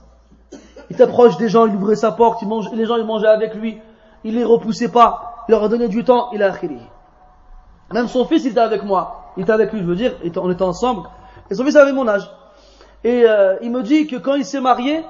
[0.89, 3.27] Il était proche des gens, il ouvrait sa porte, il mange, les gens, ils mangeaient
[3.27, 3.79] avec lui,
[4.23, 6.87] il les repoussait pas, il leur donné du temps, il a khirihi.
[7.93, 10.51] Même son fils, il était avec moi il était avec lui, je veux dire, on
[10.51, 11.07] était ensemble,
[11.49, 12.29] et son fils avait mon âge.
[13.03, 15.05] Et euh, il me dit que quand il s'est marié,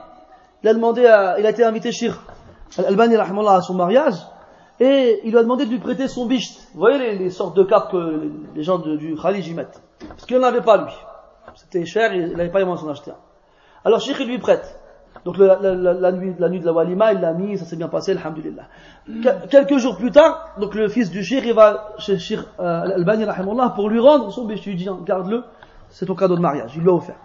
[0.61, 2.11] il a demandé à, il a été invité chez
[2.77, 4.15] Al-Albani à son mariage,
[4.79, 6.67] et il lui a demandé de lui prêter son bicht.
[6.73, 9.81] Vous voyez les, sortes de cartes que les gens du Khalid y mettent.
[10.07, 10.93] Parce qu'il n'en avait pas lui.
[11.55, 13.11] C'était cher, il n'avait pas les moyens d'en acheter
[13.83, 14.79] Alors Sheikh il lui prête.
[15.25, 18.11] Donc la, nuit, la nuit de la walima, il l'a mis, ça s'est bien passé,
[18.11, 18.67] alhamdulillah.
[19.49, 23.25] quelques jours plus tard, donc le fils du shir, il va chez shir euh, al-Bani,
[23.75, 24.71] pour lui rendre son béchu.
[24.71, 25.43] Il dit, garde-le,
[25.89, 27.17] c'est ton cadeau de mariage, il lui a offert.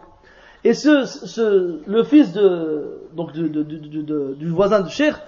[0.64, 5.20] Et ce, ce le fils de, donc de, du voisin du shir,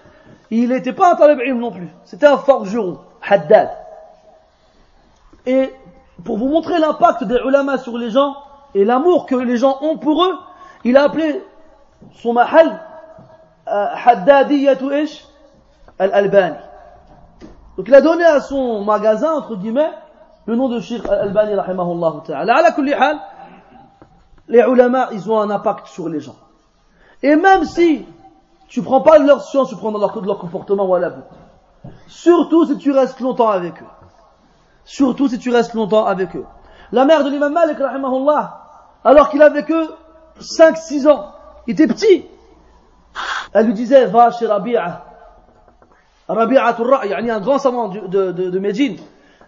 [0.50, 1.88] il n'était pas un talib non plus.
[2.04, 2.98] C'était un forgeron,
[3.28, 3.70] haddad.
[5.46, 5.72] Et
[6.24, 8.36] pour vous montrer l'impact des ulama sur les gens
[8.74, 10.34] et l'amour que les gens ont pour eux,
[10.84, 11.42] il a appelé
[12.14, 12.80] son mahal
[13.66, 15.24] Haddadiyatu ish
[15.98, 16.56] Al-Albani.
[17.76, 19.90] Donc il a donné à son magasin, entre guillemets,
[20.46, 22.56] le nom de Sheikh Al-Albani, rahimahullah ta'ala.
[22.56, 23.18] Ala kulli hal,
[24.48, 26.36] les ulama, ils ont un impact sur les gens.
[27.22, 28.04] Et même si
[28.73, 31.11] tu prends pas leur science, tu prends leur, leur comportement, voilà.
[32.07, 33.87] Surtout si tu restes longtemps avec eux.
[34.85, 36.45] Surtout si tu restes longtemps avec eux.
[36.91, 38.61] La mère de l'imam Malik, rahimahullah,
[39.03, 39.89] alors qu'il avait que
[40.39, 41.31] 5-6 ans,
[41.67, 42.25] il était petit.
[43.53, 45.05] Elle lui disait, va chez Rabi'a.
[46.27, 48.97] Rabi'a Turra, yani un grand savant de, de, de, de Médine.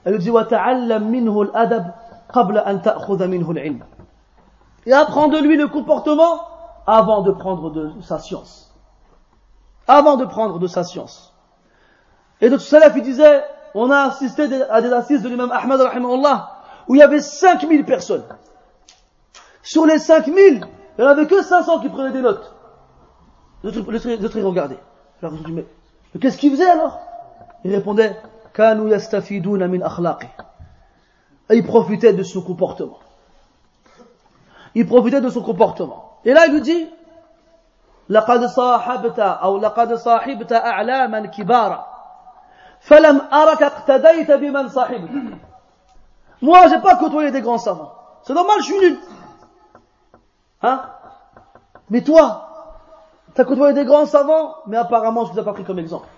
[0.03, 1.93] Elle lui dit, وَتَعَلَّمْ مِنْهُ الْأَدَبْ
[2.33, 3.83] قَبْلَ أَنْ تَأْخُذَ مِنْهُ الْعِلْمِ
[4.87, 6.41] Et apprends de lui le comportement
[6.87, 8.64] avant de prendre de sa science.
[9.86, 11.34] avant de prendre de sa science.
[12.40, 13.44] Et d'autres salaf, ils disait,
[13.74, 15.80] on a assisté à des assises de l'imam Ahmad,
[16.88, 18.24] où il y avait 5000 personnes.
[19.62, 20.36] Sur les 5000,
[20.98, 22.54] il n'y en avait que 500 qui prenaient des notes.
[23.64, 24.78] Les autres, ils regardaient.
[25.22, 25.66] Alors, ils mais,
[26.14, 27.00] mais qu'est-ce qu'ils faisaient alors?
[27.64, 28.16] Ils répondaient,
[28.54, 30.28] Kanu yastafiduna min akhlaqi.
[31.50, 32.98] Et ils profitaient de son comportement.
[34.74, 36.18] Il profitait de son comportement.
[36.24, 36.86] Et là, il nous dit,
[38.08, 41.86] لقد صاحبت أو لقد صاحبت أعلاما كبارا
[42.80, 45.10] فلم أرك اقتديت بمن صاحبت
[46.42, 47.92] Moi, j'ai pas côtoyé des grands savants.
[48.22, 48.98] C'est normal, je suis nul.
[50.62, 50.82] Hein
[51.88, 52.48] Mais toi,
[53.34, 56.08] tu as côtoyé des grands savants, mais apparemment, je vous ai pas pris comme exemple.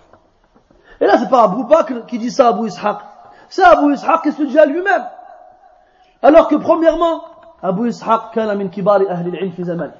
[0.99, 2.97] Et là, c'est pas Abu Bakr qui dit ça à Abu Ishaq.
[3.47, 5.05] C'est Abu Ishaq qui se dit à lui-même.
[6.21, 7.23] Alors que premièrement,
[7.61, 9.93] Abu Ishaq kana min kibari ahli al-ilm fi zaman.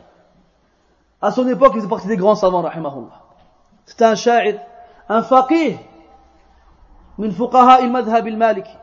[1.22, 3.22] À son époque, il faisait partie des grands savants, rahimahullah.
[3.86, 4.60] C'était un sha'ir,
[5.10, 5.78] un faqih,
[7.20, 8.78] من فقهاء المذهب المالكي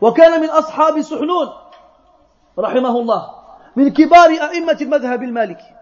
[0.00, 1.48] وكان من أصحاب سحنون
[2.58, 3.30] رحمه الله
[3.76, 5.76] من كبار أئمة المذهب المالكي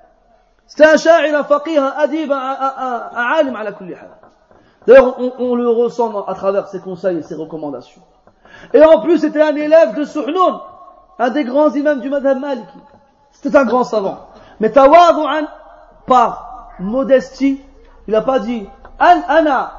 [0.67, 2.39] C'était un sha'ir, faqih, adib, un
[3.37, 4.09] alim ala kulli hal.
[4.87, 8.01] D'ailleurs, on, on, le ressent à travers ses conseils et ses recommandations.
[8.73, 10.61] Et en plus, c'était un élève de Suhnoun,
[11.19, 12.79] un des grands imams du madhab maliki.
[13.31, 14.21] C'était un grand savant.
[14.61, 15.47] Mais tawadu'an,
[16.07, 17.61] par modestie,
[18.07, 18.67] il n'a pas dit,
[19.01, 19.73] an ana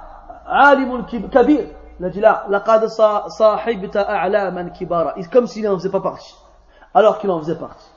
[0.47, 1.65] alimun kabir.
[1.99, 5.15] Il a dit là, laqad sahibta a'laman kibara.
[5.31, 6.35] Comme s'il n'en faisait pas partie.
[6.93, 7.89] Alors qu'il en faisait partie.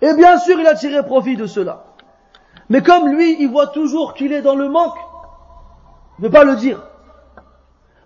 [0.00, 1.84] Et bien sûr, il a tiré profit de cela.
[2.68, 4.98] Mais comme lui, il voit toujours qu'il est dans le manque,
[6.18, 6.80] ne pas le dire.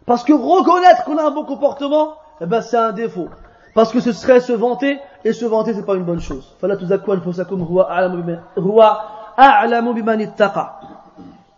[0.06, 3.28] Parce que reconnaître qu'on a un bon comportement, eh ben c'est un défaut.
[3.75, 6.55] Parce que ce serait se vanter, et se vanter c'est pas une bonne chose.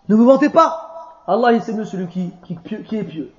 [0.10, 0.90] Ne vous vantez pas.
[1.26, 3.32] Allah il sait mieux celui qui, qui, qui est pieux.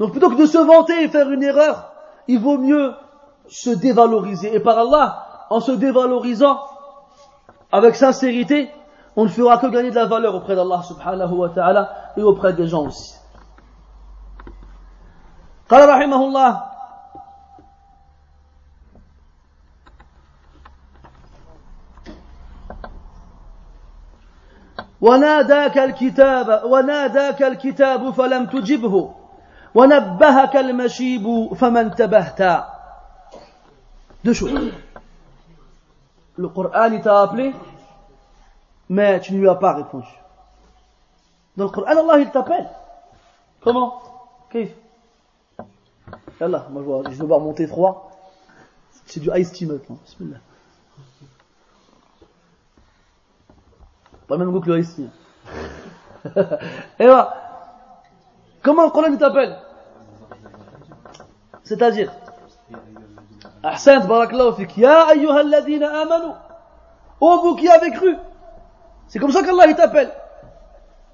[0.00, 1.92] Donc plutôt que de se vanter et faire une erreur,
[2.26, 2.94] il vaut mieux
[3.48, 4.54] se dévaloriser.
[4.54, 6.58] Et par Allah, en se dévalorisant,
[7.70, 8.70] avec sincérité,
[9.16, 12.52] on ne fera que gagner de la valeur auprès d'Allah subhanahu wa ta'ala et auprès
[12.52, 13.14] des gens aussi.
[15.68, 16.67] قال رحمه الله
[25.01, 29.15] وناداك الكتاب وناداك الكتاب فلم تجبه.
[29.75, 32.41] ونبهك المشيب فما انتبهت.
[34.23, 34.47] دشو
[36.39, 37.53] القرآن تابلي
[38.89, 40.09] ما تنوى باغفنش
[41.57, 42.65] دون القرآن الله يتابل
[43.63, 43.91] كما
[44.51, 44.69] كيف
[46.41, 47.95] يلا ما جوا جنوبا مونتي 3
[49.07, 50.39] سي دو ايستي بسم الله
[54.29, 55.09] طيب ما نقول له اسمي
[57.01, 57.33] أيوه.
[58.63, 59.55] كما القران يتابل
[61.65, 62.09] c'est-à-dire
[63.65, 64.77] أحسنت بارك الله فيك.
[64.77, 66.33] يا أيها الذين آمنوا
[67.21, 68.17] أو vous qui avez cru
[69.07, 70.11] c'est comme ça qu'Allah t'appelle.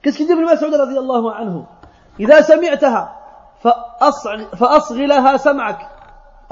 [0.02, 1.66] Qu'est-ce qu'il dit Ibn Mas'ud رضي الله عنه
[2.20, 3.16] إذا سمعتها
[4.60, 5.90] فاصغ لها سمعك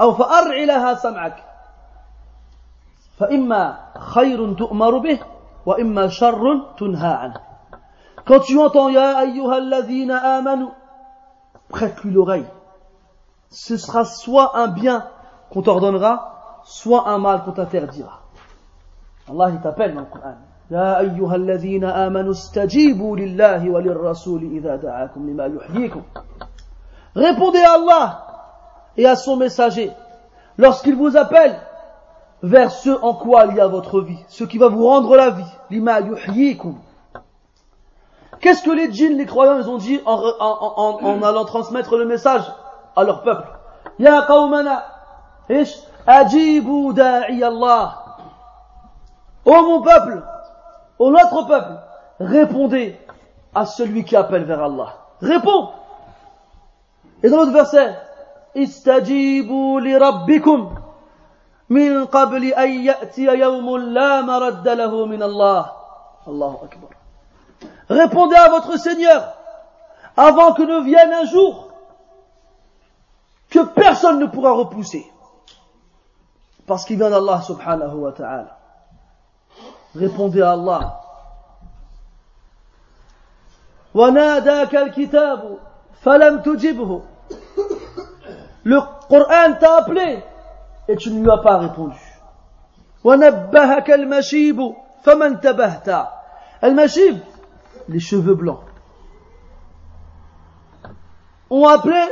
[0.00, 1.44] أو فارع لها سمعك.
[3.18, 5.18] فإما خير تؤمر به
[5.65, 7.39] وإما شر تنهى عنه
[8.25, 10.67] Quand tu entends Ya ayyuha alladhina amanu,
[11.69, 12.45] prête-lui l'oreille.
[13.49, 15.07] Ce sera soit un bien
[15.49, 18.21] qu'on t'ordonnera, soit un mal qu'on t'interdira.
[19.29, 20.35] Allah il t'appelle dans le Coran.
[20.71, 26.01] يا أيها الذين آمنوا استجيبوا لله وللرسول إذا دعاكم لما يحييكم
[27.15, 28.23] Répondez à Allah
[28.95, 29.91] et à son messager
[30.59, 31.59] lorsqu'il vous appelle
[32.44, 35.30] vers ce en quoi il y a votre vie, ce qui va vous rendre la
[35.30, 36.60] vie.
[38.40, 42.42] Qu'est-ce que les djinns, les croyants, ils ont dit en, en, allant transmettre le message
[42.94, 43.48] à leur peuple?
[43.98, 44.84] Ya qawmana,
[45.48, 45.74] ish,
[46.06, 46.92] ajibu.
[49.46, 50.22] Ô mon peuple,
[50.98, 51.78] ô notre peuple,
[52.20, 52.98] répondez
[53.54, 54.96] à celui qui appelle vers Allah.
[55.22, 55.70] Réponds.
[57.22, 57.96] Et dans l'autre verset,
[58.54, 59.96] istajibu li
[61.69, 65.75] min qabli an ya'tiya yawmun la maradda lahu min Allah.
[66.27, 66.89] Allahu akbar.
[67.89, 69.35] Répondez à votre Seigneur
[70.17, 71.69] avant que ne vienne un jour
[73.49, 75.09] que personne ne pourra repousser.
[76.67, 78.57] Parce qu'il vient d'Allah subhanahu wa ta'ala.
[79.95, 80.95] Répondez à Allah.
[83.95, 85.57] وناداك الكتاب
[86.01, 87.01] فلم تجبه
[88.63, 88.79] Le
[89.09, 90.23] Coran t'a appelé
[90.87, 91.97] et tu ne lui as pas répondu.
[93.03, 94.73] ونبهك المشيب
[95.03, 96.07] فما انتبهت
[96.63, 97.19] المشيب
[97.89, 98.59] les cheveux blancs
[101.49, 102.03] ont appelé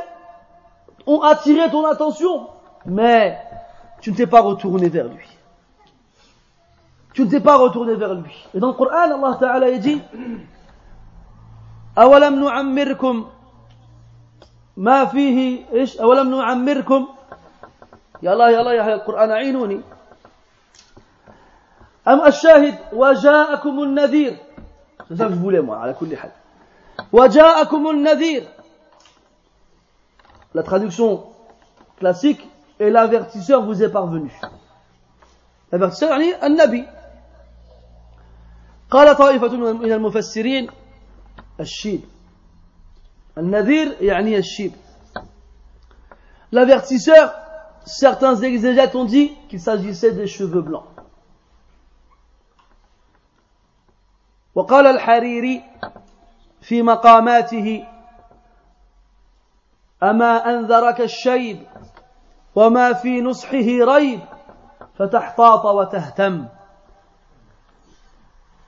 [1.06, 2.48] ont attiré ton attention
[2.86, 3.38] mais
[4.02, 5.28] tu ne t'es pas retourné vers lui
[7.14, 10.02] tu ne t'es pas retourné vers lui et dans le Coran Allah Ta'ala il dit
[11.98, 13.26] أولم نعمركم
[14.78, 17.08] ما فيه إيش أولم نعمركم
[18.23, 19.81] يا الله يا الله يا القرآن أعينوني
[22.09, 24.37] أم الشاهد وجاءكم النذير
[25.11, 25.21] C'est
[25.71, 26.31] على كل حال.
[27.13, 28.49] وجاءكم النذير
[30.55, 31.25] La traduction
[31.99, 32.47] classique
[32.79, 34.31] et l'avertisseur vous est parvenu.
[35.73, 36.87] L'avertisseur يعني النبي.
[38.91, 40.71] قال طائفة من المفسرين
[41.61, 42.01] الشيب.
[43.39, 44.73] النذير يعني الشيب.
[46.53, 47.33] L'avertisseur,
[47.86, 50.86] certains exégètes ont dit qu'il s'agissait des cheveux blancs.
[54.56, 55.64] وقال الحريري
[56.62, 57.86] في مقاماته
[60.04, 61.68] أما أنذرك الشيب
[62.56, 64.20] وما في نصحه ريب
[64.98, 66.48] فتحتاط وتهتم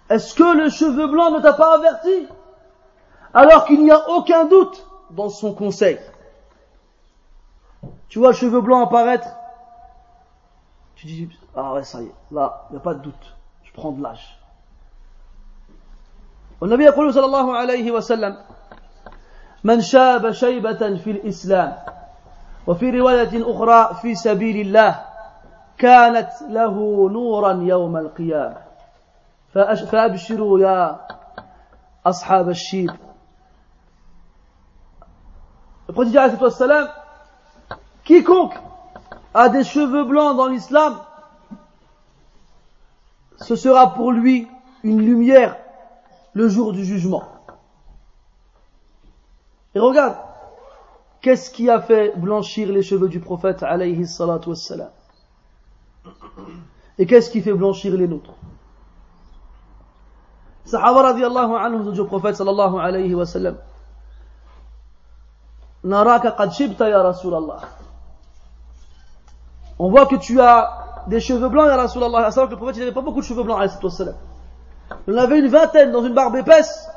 [0.09, 2.27] Est-ce que le cheveu blanc ne t'a pas averti
[3.33, 5.99] alors qu'il n'y a aucun doute dans son conseil
[8.13, 9.27] Tu vois le cheveu blanc apparaître
[10.95, 13.71] Tu dis, ah ouais, ça y est, là, il n'y a pas de doute, je
[13.73, 14.35] prends de l'âge.
[16.61, 18.37] والنبي يقول صلى الله عليه وسلم
[19.63, 21.75] من شاب شيبة في الإسلام
[22.67, 25.05] وفي رواية أخرى في سبيل الله
[25.77, 26.75] كانت له
[27.09, 28.61] نورا يوم القيامة
[29.53, 30.99] فأبشروا يا
[32.05, 32.91] أصحاب الشيب
[35.89, 36.87] Le prophète عليه الصلاة والسلام
[38.04, 38.54] quiconque
[39.32, 40.98] a des cheveux blancs dans l'islam
[43.36, 44.48] ce sera pour lui
[44.82, 45.56] une lumière
[46.32, 47.24] le jour du jugement.
[49.74, 50.16] Et regarde,
[51.20, 54.90] qu'est-ce qui a fait blanchir les cheveux du prophète alayhi salatu wassalam?
[56.98, 58.34] Et qu'est-ce qui fait blanchir les nôtres?
[60.64, 63.56] Sahaba radiallahu anhu au prophète sallallahu alayhi wa sallam
[65.82, 67.60] Naraka qad shibta ya Rasulallah.
[69.78, 72.30] On voit que tu as des cheveux blancs ya Rasulallah.
[72.30, 73.60] Savoir que le prophète n'avait pas beaucoup de cheveux blancs.
[75.06, 76.88] Il en avait une vingtaine dans une barbe épaisse.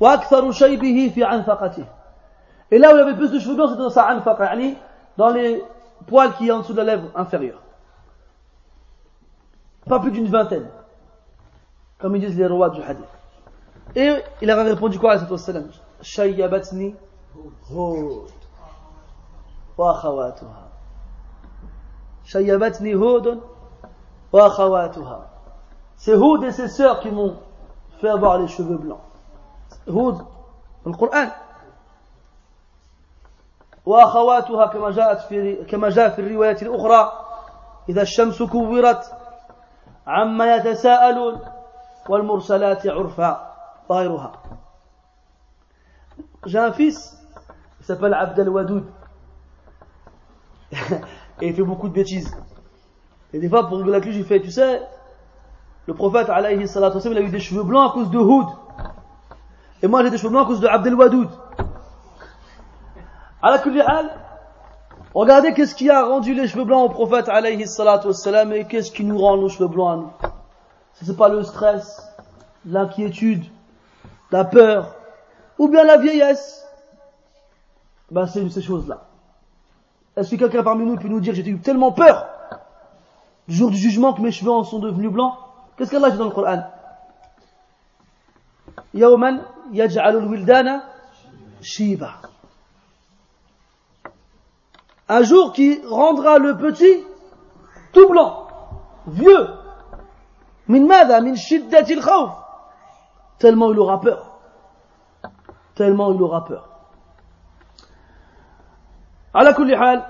[0.00, 0.04] Et
[2.78, 4.56] là où il avait plus de cheveux blancs, c'était dans sa anfaqa,
[5.16, 5.62] dans les
[6.06, 7.60] poils qui est en dessous de la lèvre inférieure.
[9.88, 10.68] Pas plus d'une vingtaine.
[11.98, 13.04] Comme ils disent les rois du hadith.
[13.94, 15.38] Et il avait répondu quoi à cette Hud
[20.08, 20.24] wa.
[22.32, 23.40] Hud
[24.32, 25.30] wa akhawatuha.
[25.96, 27.36] C'est Houd et ses sœurs qui m'ont
[28.00, 29.00] fait avoir les cheveux blancs.
[29.86, 30.16] Houd,
[30.84, 31.28] dans le Coran.
[33.86, 37.12] وأخواتها كما جاءت في كما جاء في الرواية الأخرى
[37.88, 39.12] إذا الشمس كورت
[40.06, 41.40] عما يتساءلون
[42.08, 43.54] والمرسلات عرفا
[43.88, 44.32] وغيرها
[46.46, 47.16] J'ai un fils,
[47.80, 48.84] il s'appelle Abdel Wadoud.
[51.44, 52.34] Et il fait beaucoup de bêtises.
[53.34, 54.80] Et des fois, pour rigoler avec lui, j'ai fait, tu sais,
[55.86, 58.46] Le prophète, alayhi salatu il a eu des cheveux blancs à cause de Houd.
[59.82, 61.28] Et moi, j'ai des cheveux blancs à cause de Abdel Wadoud.
[63.42, 63.58] À
[65.12, 68.08] regardez qu'est-ce qui a rendu les cheveux blancs au prophète, alayhi salatu
[68.54, 70.10] et qu'est-ce qui nous rend nos cheveux blancs à nous.
[70.94, 72.10] Ce n'est pas le stress,
[72.64, 73.44] l'inquiétude,
[74.30, 74.94] la peur,
[75.58, 76.66] ou bien la vieillesse.
[78.10, 79.08] Ben, c'est ces choses-là.
[80.15, 82.27] Est-ce que quelqu'un parmi nous peut nous dire, j'ai eu tellement peur
[83.47, 85.33] du jour du jugement que mes cheveux en sont devenus blancs
[85.77, 86.63] Qu'est-ce qu'Allah dit dans le Coran
[88.93, 89.41] يوما
[89.71, 90.81] يجعل الولدان
[91.61, 92.21] shiba.
[95.07, 97.03] Un jour qui rendra le petit
[97.91, 98.47] tout blanc,
[99.07, 99.47] vieux.
[100.67, 102.31] Min mada, min shiddatil khawf.
[103.39, 104.39] Tellement il aura peur.
[105.75, 106.72] Tellement il aura peur.
[109.34, 110.02] على كل حال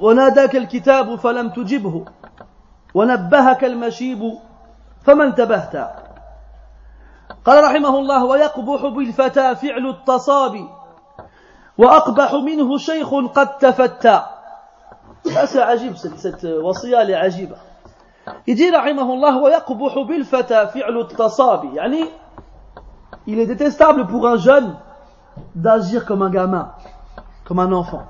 [0.00, 2.04] وناداك الكتاب فلم تجبه
[2.94, 4.38] ونبهك المشيب
[5.02, 5.76] فما انتبهت.
[7.44, 10.68] قال رحمه الله ويقبح بالفتى فعل التصاب
[11.78, 14.22] وأقبح منه شيخ قد تفتى.
[15.24, 17.56] c'est عجيب cette وصية عجيبة
[18.46, 21.64] يجي رحمه الله ويقبح بالفتى فعل التصاب.
[21.74, 22.04] يعني
[23.26, 24.76] il est détestable pour un jeune.
[25.54, 26.72] D'agir comme un gamin
[27.44, 28.06] comme un enfant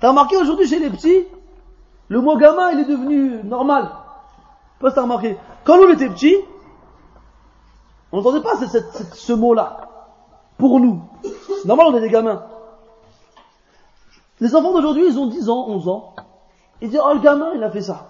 [0.00, 1.26] T'as remarqué aujourd'hui chez les petits,
[2.08, 3.90] le mot gamin il est devenu normal.
[4.80, 5.36] Pas remarqué.
[5.64, 6.36] Quand on était petits,
[8.10, 9.88] on n'entendait pas ce mot-là.
[10.56, 11.02] Pour nous.
[11.66, 12.44] Normal on est des gamins.
[14.40, 16.14] Les enfants d'aujourd'hui, ils ont 10 ans, 11 ans.
[16.80, 18.06] Ils disent, oh le gamin, il a fait ça.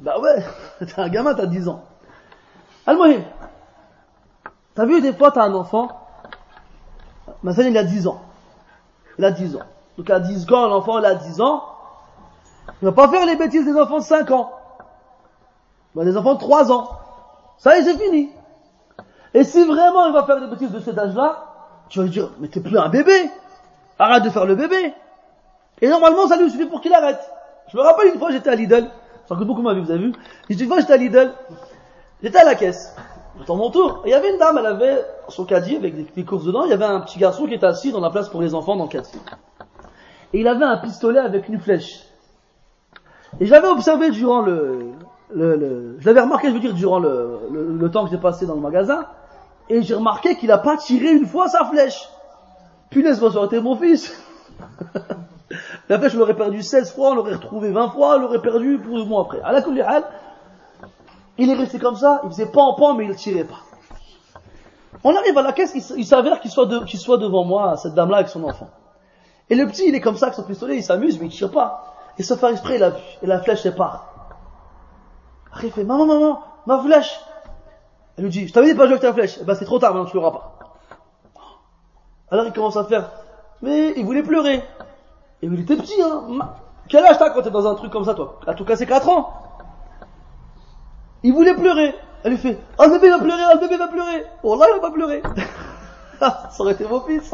[0.00, 0.44] Bah ouais,
[0.80, 1.84] t'es un gamin, t'as 10 ans.
[2.86, 3.22] Al-Mohim.
[4.74, 5.88] T'as vu, des fois, t'as un enfant,
[7.42, 8.22] ma il a 10 ans.
[9.18, 9.62] Il a 10 ans.
[9.98, 11.64] Donc à 10 ans, l'enfant il a 10 ans,
[12.80, 14.52] Il va pas faire les bêtises des enfants de 5 ans.
[15.94, 16.88] Il des enfants de 3 ans.
[17.58, 18.30] Ça y est, c'est fini.
[19.34, 21.44] Et si vraiment il va faire des bêtises de cet âge-là,
[21.88, 23.30] tu vas lui dire, mais t'es plus un bébé.
[23.98, 24.94] Arrête de faire le bébé.
[25.80, 27.20] Et normalement, ça lui suffit pour qu'il arrête.
[27.68, 28.88] Je me rappelle une fois, j'étais à Lidl.
[29.28, 30.12] Ça coûte beaucoup ma vie, vous avez vu.
[30.48, 31.32] Une fois, j'étais à Lidl.
[32.22, 32.94] J'étais à la caisse.
[33.38, 34.02] J'attends mon tour.
[34.04, 36.64] Il y avait une dame, elle avait son caddie avec des, courses dedans.
[36.64, 38.76] Il y avait un petit garçon qui était assis dans la place pour les enfants
[38.76, 39.18] dans le caddie.
[40.32, 42.04] Et il avait un pistolet avec une flèche.
[43.40, 44.92] Et j'avais observé durant le,
[45.34, 48.44] le, le je l'avais remarqué, je veux dire, durant le, le, temps que j'ai passé
[48.46, 49.06] dans le magasin.
[49.70, 52.08] Et j'ai remarqué qu'il n'a pas tiré une fois sa flèche.
[52.90, 54.12] Punaise, moi, ça aurait été mon fils.
[55.88, 58.78] la flèche, je l'aurais perdu 16 fois, on l'aurait retrouvé 20 fois, on l'aurait perdu
[58.78, 59.40] plus ou moins après.
[59.42, 59.62] À la
[61.42, 63.58] il est resté comme ça, il faisait pas en pan, mais il tirait pas.
[65.02, 68.28] On arrive à la caisse, il, s'avère qu'il soit, soit devant moi, cette dame-là, avec
[68.28, 68.70] son enfant.
[69.50, 71.50] Et le petit, il est comme ça avec son pistolet, il s'amuse, mais il tire
[71.50, 71.96] pas.
[72.16, 73.02] Et se faire exprès, il a vu.
[73.22, 74.06] Et la flèche est part.
[75.50, 77.18] Après, il fait, maman, maman, ma flèche.
[78.16, 79.38] Elle lui dit, je t'avais dit pas jouer avec ta flèche.
[79.40, 80.58] Eh ben, c'est trop tard, maintenant tu l'auras pas.
[82.30, 83.10] Alors il commence à faire,
[83.62, 84.62] mais il voulait pleurer.
[85.42, 86.22] Et il était petit, hein.
[86.88, 88.38] Quel âge t'as quand t'es dans un truc comme ça, toi?
[88.46, 89.41] À tout casser 4 ans.
[91.23, 91.95] Il voulait pleurer.
[92.23, 94.25] Elle lui fait, oh, le bébé va pleurer, oh, le bébé va pleurer.
[94.43, 95.21] Oh là, il va pas pleurer.
[96.19, 97.31] ça aurait été mon fils.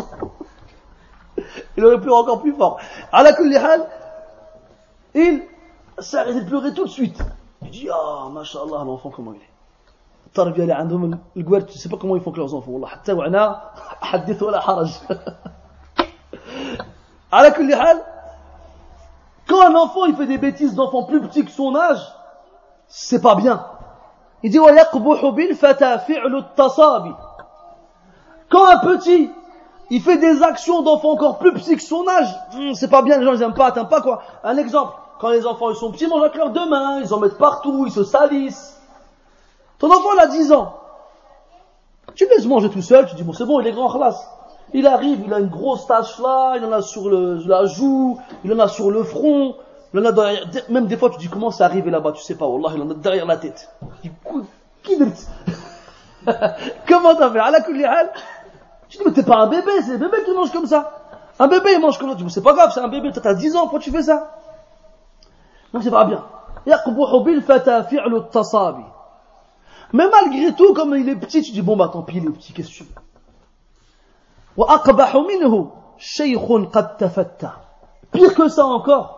[1.77, 2.79] il aurait pleuré encore plus fort.
[3.11, 3.87] À la hal,
[5.15, 5.43] il
[5.99, 7.19] s'est arrêté de pleurer tout de suite.
[7.61, 9.53] Il dit, ah, oh, mashallah, l'enfant, comment il est.
[10.33, 13.13] التربيه اللي عندهم الكوارت tu sais pas comment ils font que leurs enfants والله حتى
[13.13, 13.61] وعنا
[14.01, 14.91] حدث ولا حرج
[17.33, 18.01] على كل حال
[19.47, 22.01] quand un enfant il fait des bêtises d'enfant plus petit que son âge
[22.87, 23.63] c'est pas bien
[24.42, 24.58] il dit
[28.50, 29.30] Quand un petit,
[29.90, 33.18] il fait des actions d'enfant encore plus petits que son âge, hmm, c'est pas bien,
[33.18, 34.22] les gens ils aiment pas, t'aimes pas quoi.
[34.44, 37.12] Un exemple, quand les enfants ils sont petits, ils mangent avec leurs deux mains, ils
[37.12, 38.80] en mettent partout, ils se salissent.
[39.78, 40.74] Ton enfant il a 10 ans.
[42.14, 44.28] Tu laisses manger tout seul, tu dis bon c'est bon, il est grand classe.
[44.74, 48.18] Il arrive, il a une grosse tache là, il en a sur le, la joue,
[48.44, 49.56] il en a sur le front,
[49.92, 52.90] même des fois, tu dis comment c'est arrivé là-bas, tu sais pas, Wallah, il en
[52.90, 53.70] a derrière la tête.
[56.88, 57.38] Comment t'as fait?
[57.38, 60.66] À la Tu dis, mais t'es pas un bébé, c'est un bébé qui mange comme
[60.66, 60.92] ça.
[61.38, 62.16] Un bébé, il mange comme ça.
[62.16, 64.38] Tu dis, c'est pas grave, c'est un bébé, t'as 10 ans, pourquoi tu fais ça?
[65.72, 66.24] Non, c'est pas bien.
[69.92, 72.30] Mais malgré tout, comme il est petit, tu dis, bon bah tant pis, il est
[72.30, 72.86] petit, qu'est-ce que tu
[78.12, 79.17] Pire que ça encore,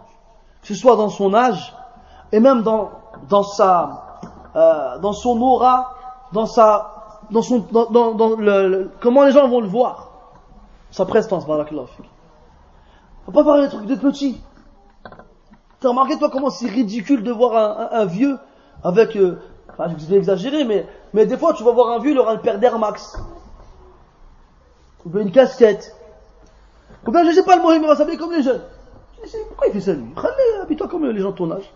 [0.61, 1.75] que ce soit dans son âge
[2.31, 2.91] et même dans,
[3.29, 4.19] dans sa,
[4.55, 5.93] euh, dans son aura,
[6.31, 10.11] dans sa, dans son, dans, dans, dans le, comment les gens vont le voir,
[10.91, 11.85] sa prestance, barakallah.
[13.25, 14.41] Faut pas parler des trucs de petits.
[15.79, 18.37] T'as remarqué toi comment c'est ridicule de voir un, un, vieux
[18.83, 22.11] avec, euh, enfin je vais exagérer, mais, mais des fois tu vas voir un vieux,
[22.11, 23.17] il aura une paire d'Air Max.
[25.05, 25.95] Ou une casquette.
[27.07, 28.61] Ou bien je sais pas le mot, il va s'habiller comme les jeunes.
[29.47, 30.13] Pourquoi il fait ça lui?
[30.61, 31.71] Habille-toi comme les gens de ton âge.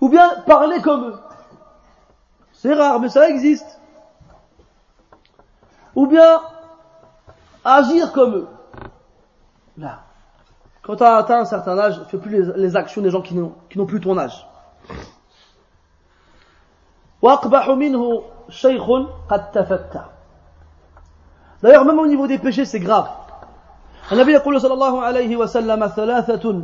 [0.00, 1.18] Ou bien parler comme eux.
[2.52, 3.80] C'est rare, mais ça existe.
[5.94, 6.40] Ou bien
[7.64, 8.48] agir comme eux.
[9.78, 10.00] Là.
[10.82, 13.86] Quand tu as atteint un certain âge, fais plus les, actions des gens qui n'ont
[13.86, 14.46] plus ton âge.
[21.62, 23.08] D'ailleurs, même au niveau des péchés, c'est grave.
[24.12, 26.62] النبي يقول صلى الله عليه وسلم ثلاثة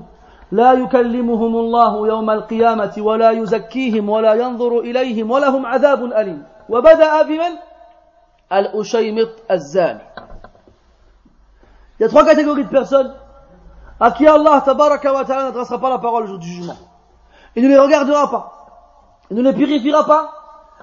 [0.53, 7.53] لا يكلمهم الله يوم القيامة ولا يزكيهم ولا ينظر إليهم ولهم عذاب أليم وبدأ بمن
[8.53, 10.01] الأشيمط الزاني
[11.99, 13.13] Il y a trois catégories de personnes
[13.99, 16.77] à qui Allah tabaraka wa ta'ala n'adressera pas la parole le jour du jugement.
[17.57, 18.53] Il ne les regardera pas.
[19.31, 20.33] Il ne les purifiera pas.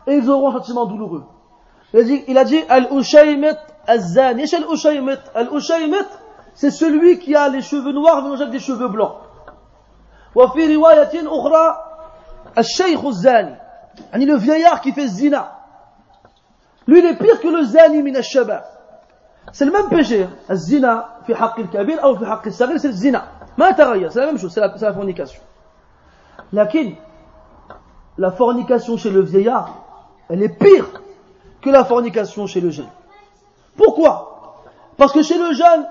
[0.08, 1.24] Et ils auront un châtiment douloureux.
[1.94, 3.56] Il a dit, il a dit Al-Ushaymit
[3.88, 4.44] al-Zani.
[4.54, 6.06] Al-Ushaymit Al-Ushaymit,
[6.55, 9.15] c'est celui qui a les cheveux noirs mais avec des cheveux blancs.
[10.35, 11.77] وفي رواية أخرى
[12.59, 13.57] الشيخ الزاني
[14.13, 15.59] يعني le vieillard qui fait zina
[16.87, 18.65] lui il est pire que le zani من الشباب
[19.53, 23.25] c'est le même péché الزنا في حق الكبير أو في حق الصغير c'est le zina
[23.61, 25.43] c'est la même chose, c'est la, la, fornication.
[26.53, 26.93] Lakin,
[28.17, 29.75] la fornication chez le vieillard,
[30.29, 30.87] elle est pire
[31.61, 32.89] que la fornication chez le jeune.
[33.77, 34.34] Pourquoi
[34.98, 35.88] Parce que chez le jeune,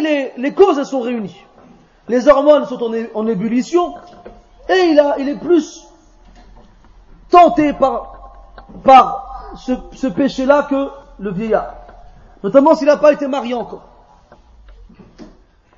[0.00, 1.44] les, les causes elles sont réunies.
[2.08, 2.82] Les hormones sont
[3.14, 3.94] en, ébullition
[4.68, 5.86] et il, est plus
[7.30, 8.34] tenté par,
[8.84, 11.74] par ce, ce péché-là que le vieillard.
[12.42, 13.88] Notamment s'il n'a pas été marié encore.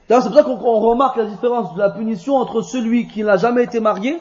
[0.08, 3.62] c'est pour ça qu'on remarque la différence de la punition entre celui qui n'a jamais
[3.62, 4.18] été marié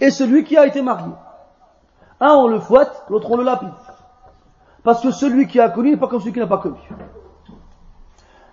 [0.00, 1.12] et celui qui a été marié.
[2.20, 3.72] Un, on le fouette, l'autre, on le lapide.
[4.82, 6.78] Parce que celui qui a connu n'est pas comme celui qui n'a pas connu.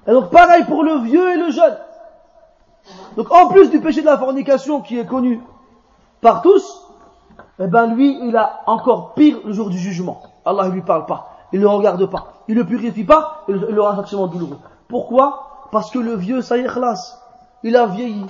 [0.08, 1.78] Et donc, pareil pour le vieux et le jeune.
[3.16, 5.42] Donc, en plus du péché de la fornication qui est connu
[6.22, 6.84] par tous,
[7.60, 10.22] eh ben, lui, il a encore pire le jour du jugement.
[10.46, 11.30] Allah ne lui parle pas.
[11.54, 12.34] Il ne le regarde pas.
[12.48, 13.44] Il ne le purifie pas.
[13.48, 14.58] Il aura un sentiment douloureux.
[14.88, 15.68] Pourquoi?
[15.72, 16.70] Parce que le vieux, ça y est,
[17.64, 18.26] Il a vieilli.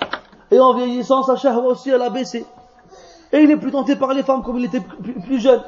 [0.51, 2.45] Et en vieillissant, sa chair aussi, elle a baissé.
[3.33, 5.61] Et il est plus tenté par les femmes comme il était plus jeune.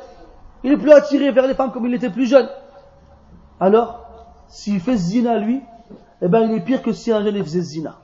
[0.63, 2.47] Il est plus attiré vers les femmes comme il était plus jeune.
[3.59, 4.05] Alors,
[4.47, 5.61] s'il fait zina lui,
[6.21, 7.95] eh ben il est pire que si un jeune faisait zina.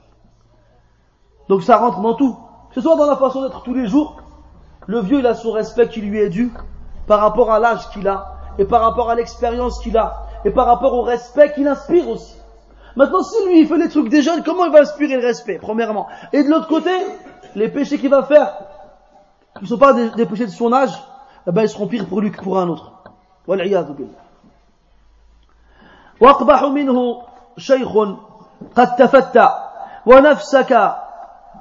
[1.48, 2.36] Donc ça rentre dans tout.
[2.70, 4.22] Que ce soit dans la façon d'être tous les jours,
[4.88, 6.52] le vieux il a son respect qui lui est dû
[7.06, 10.66] par rapport à l'âge qu'il a, et par rapport à l'expérience qu'il a, et par
[10.66, 12.36] rapport au respect qu'il inspire aussi.
[12.96, 15.60] Maintenant, si lui il fait les trucs des jeunes, comment il va inspirer le respect,
[15.62, 16.08] premièrement?
[16.34, 16.92] Et de l'autre côté,
[17.56, 18.54] les péchés qu'il va faire,
[19.57, 20.93] qui ne sont pas des, des, péchés de son âge,
[21.47, 22.93] eh ben, ils seront pires pour lui que pour un autre.
[23.47, 24.27] والعياذ بالله.
[26.20, 27.23] واقبح منه
[27.59, 27.93] شيخ
[28.77, 29.48] قد تفتى
[30.07, 30.97] ونفسك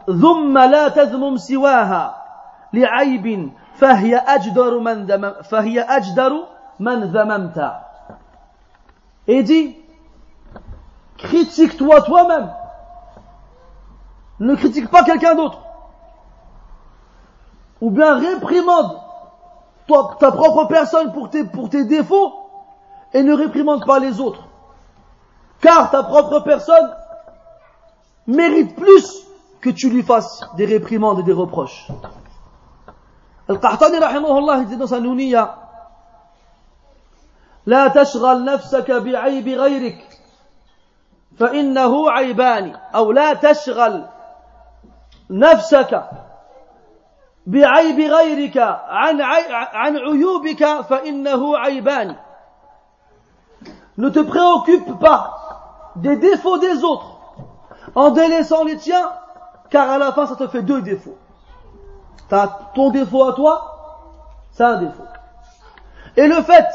[0.06, 2.16] ثم لا تذمم سواها
[2.74, 6.32] لعيب فهي أجدر من ذمم فهي أجدر
[6.80, 7.72] من ذممت.
[9.28, 9.76] Et dit,
[11.18, 12.54] critique-toi toi-même.
[14.40, 15.60] Ne critique pas quelqu'un d'autre
[17.82, 19.00] ou bien réprimande
[19.88, 22.34] toi, ta propre personne pour tes, pour tes défauts
[23.14, 24.44] et ne réprimande pas les autres.
[25.62, 26.92] Car ta propre personne
[28.28, 29.28] mérite plus
[29.62, 31.88] que tu lui fasses des réprimandes et des reproches.
[33.48, 35.62] Al-Qahtani rahimahullah dit dans sa nouniya
[37.68, 40.20] لا تشغل نفسك بعيب غيرك
[41.40, 44.06] فإنه عيبان أو لا تشغل
[45.30, 46.10] نفسك
[47.48, 49.22] بعيب غيرك عن
[49.52, 52.16] عن عيوبك فإنه عيبان
[53.98, 57.18] Ne te préoccupe pas des défauts des autres
[57.96, 59.10] en délaissant les tiens,
[59.70, 61.18] car à la fin ça te fait deux défauts.
[62.28, 64.10] T'as ton défaut à toi,
[64.52, 65.06] c'est un défaut.
[66.18, 66.66] Et le fait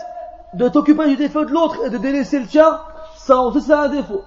[0.54, 2.80] de t'occuper du défaut de l'autre et de délaisser le tien,
[3.16, 4.22] ça aussi c'est un défaut.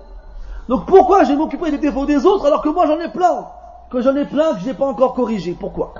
[0.69, 3.47] Donc pourquoi je vais m'occuper des défauts des autres alors que moi j'en ai plein
[3.89, 5.57] Que j'en ai plein que je n'ai pas encore corrigé.
[5.59, 5.93] Pourquoi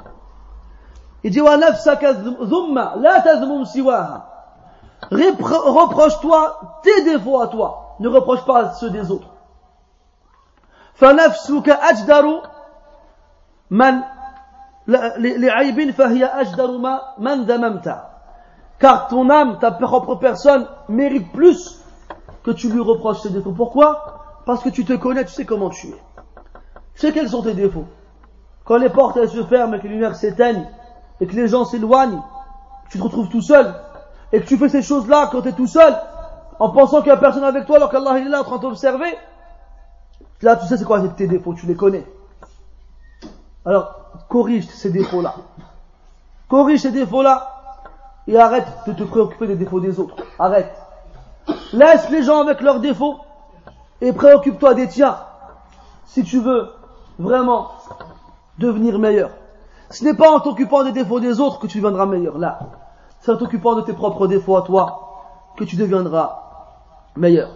[1.29, 1.41] Il dit
[5.03, 7.97] Reproche-toi tes défauts à toi.
[8.01, 9.29] Ne reproche pas ceux des autres.
[18.79, 21.85] car ton âme, ta propre personne, mérite plus
[22.43, 23.53] que tu lui reproches ses défauts.
[23.53, 24.41] Pourquoi?
[24.47, 26.03] Parce que tu te connais, tu sais comment tu es.
[26.95, 27.85] Tu sais quels sont tes défauts.
[28.65, 30.67] Quand les portes elles se ferment et que les lumières s'éteignent,
[31.21, 32.23] et que les gens s'éloignent,
[32.91, 33.75] tu te retrouves tout seul,
[34.33, 35.97] et que tu fais ces choses-là quand tu es tout seul,
[36.59, 38.63] en pensant qu'il n'y a personne avec toi alors qu'Allah est là en train de
[38.63, 39.17] t'observer,
[40.43, 42.07] là tu sais c'est quoi tes défauts, tu les connais.
[43.65, 43.95] Alors,
[44.29, 45.35] corrige ces défauts-là.
[46.49, 47.55] Corrige ces défauts-là
[48.27, 50.17] et arrête de te préoccuper des défauts des autres.
[50.39, 50.73] Arrête.
[51.73, 53.19] Laisse les gens avec leurs défauts
[54.01, 55.19] et préoccupe-toi des tiens
[56.07, 56.71] si tu veux
[57.19, 57.73] vraiment
[58.59, 59.31] devenir meilleur.
[59.90, 62.38] Ce n'est pas en t'occupant des défauts des autres que tu deviendras meilleur.
[62.38, 62.60] Là,
[63.20, 65.24] c'est en t'occupant de tes propres défauts à toi
[65.56, 66.40] que tu deviendras
[67.16, 67.50] meilleur.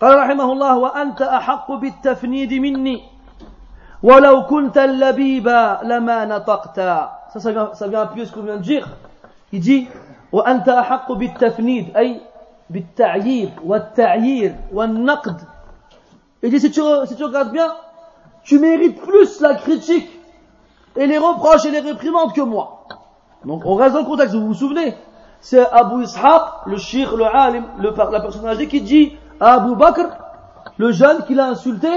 [0.00, 3.02] قال رحمه الله وأنت أحق بالتفنيد مني
[4.02, 5.48] ولو كنت اللبيب
[5.82, 6.80] لما نطقت
[7.32, 8.88] ça, ça vient, ça vient appuyer ce qu'on vient de dire
[9.52, 9.88] il dit
[10.32, 12.20] وأنت أحق بالتفنيد أي
[12.70, 15.40] بالتعيير والتعيير والنقد
[16.42, 17.68] il dit si tu, si tu regardes bien
[18.45, 20.07] tu mérites plus la critique
[20.95, 22.85] et les reproches et les réprimandes que moi.
[23.43, 24.95] Donc on reste dans le contexte, vous vous souvenez
[25.41, 29.75] C'est Abu Ishaq, le shir, le alim, le, la personne âgée qui dit à Abu
[29.75, 30.07] Bakr,
[30.77, 31.89] le jeune qui l'a insulté,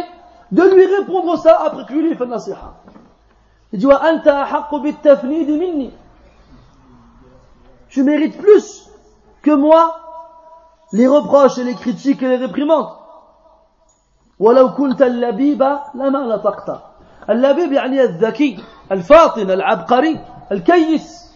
[0.51, 2.75] de lui répondre ça après que lui fait nasiha.
[3.73, 3.87] Il dit
[7.91, 8.89] Tu mérites plus
[9.43, 9.97] que moi
[10.93, 12.98] les reproches et les critiques et les réprimandes.
[14.40, 15.64] ولو كنت اللبيب
[15.96, 16.82] لما نطقت
[17.30, 20.20] اللبيب يعني الذكي الفاطن العبقري
[20.52, 21.34] الكيس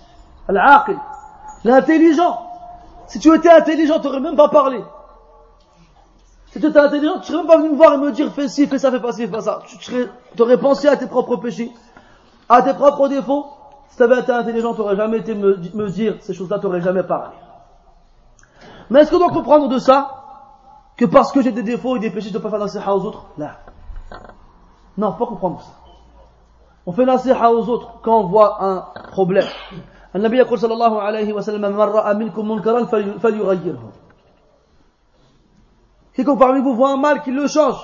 [0.50, 0.98] العاقل
[1.66, 2.40] l'intelligent
[3.08, 4.84] si tu étais intelligent tu n'aurais même pas parlé
[6.52, 8.48] si tu étais intelligent tu serais même pas venu me voir et me dire fais
[8.48, 11.38] ci fais ça fais pas ci fais pas ça tu aurais pensé à tes propres
[11.38, 11.72] péchés
[12.50, 13.46] à tes propres défauts
[13.90, 16.60] si tu avais été intelligent tu n'aurais jamais été me, me dire ces choses là
[16.60, 17.36] tu n'aurais jamais parlé
[18.90, 20.21] mais est-ce qu'on doit comprendre de ça
[21.02, 22.96] que parce que j'ai des défauts et des péchés, je ne dois pas faire nasiha
[22.96, 23.58] aux autres Là.
[24.98, 25.72] Non, faut pas comprendre ça.
[26.86, 29.48] On fait nasiha aux autres quand on voit un problème.
[30.16, 32.86] النبي يقول صلى الله عليه وسلم من رأى منكم منكرا
[33.20, 33.92] فليغيره
[36.16, 37.78] Quiconque parmi vous voit un mal, qu'il le change.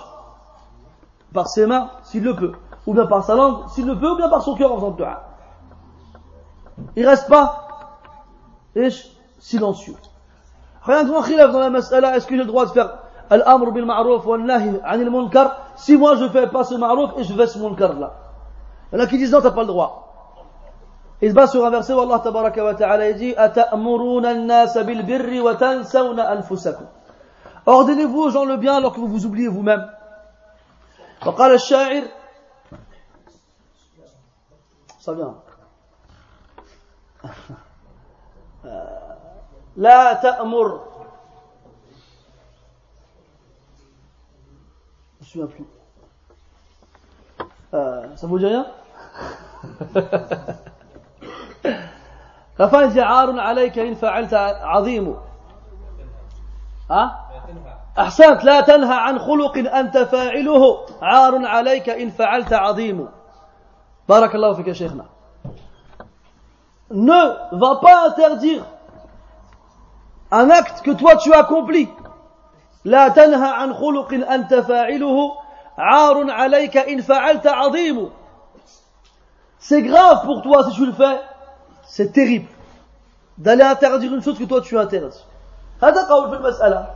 [1.33, 2.53] Par ses mains, s'il le peut.
[2.87, 4.91] Ou bien par sa langue, s'il le peut, ou bien par son cœur en faisant
[4.91, 5.21] dua.
[6.95, 7.63] Il reste pas,
[8.75, 8.89] et
[9.37, 9.95] silencieux.
[10.81, 12.97] Rien de khilaf dans la mas'ala, est-ce que j'ai le droit de faire
[13.30, 17.46] ma'rouf wa nahi anil munkar si moi je fais pas ce ma'rouf et je fais
[17.46, 18.14] ce munkar là.
[18.92, 20.04] Il y en a qui disent non, t'as pas le droit.
[21.20, 25.02] Il se base sur un verset où Allah tabaraka wa ta'ala dit Ata'muruna an-nas bil
[25.04, 26.86] birri wa tansawna anfusakum.
[27.66, 29.86] Ordonnez-vous aux gens le bien alors que vous vous oubliez vous-même.
[31.26, 32.02] وقال الشاعر
[35.00, 35.34] ça vient
[39.76, 40.97] لا تأمر
[45.27, 45.65] souviens plus.
[47.73, 48.65] Euh, ça vous dit rien
[52.59, 55.15] La fin il dit عار عليك إن فعلت عظيم
[56.91, 57.29] ها
[57.97, 63.07] أحسنت لا تنهى عن خلق أنت فاعله عار عليك إن فعلت عظيم
[64.09, 65.05] بارك الله فيك يا شيخنا
[66.93, 68.63] ne va pas interdire
[70.31, 71.89] un acte que toi tu accomplis.
[72.87, 75.31] لا تنهى عن خلق أنت فاعله
[75.77, 78.09] عار عليك إن فعلت عظيم
[79.59, 81.21] C'est grave pour toi si tu le fais.
[81.85, 82.47] C'est terrible
[83.37, 85.23] d'aller interdire une chose que toi tu interdis.
[85.81, 86.87] هذا قول في المسألة.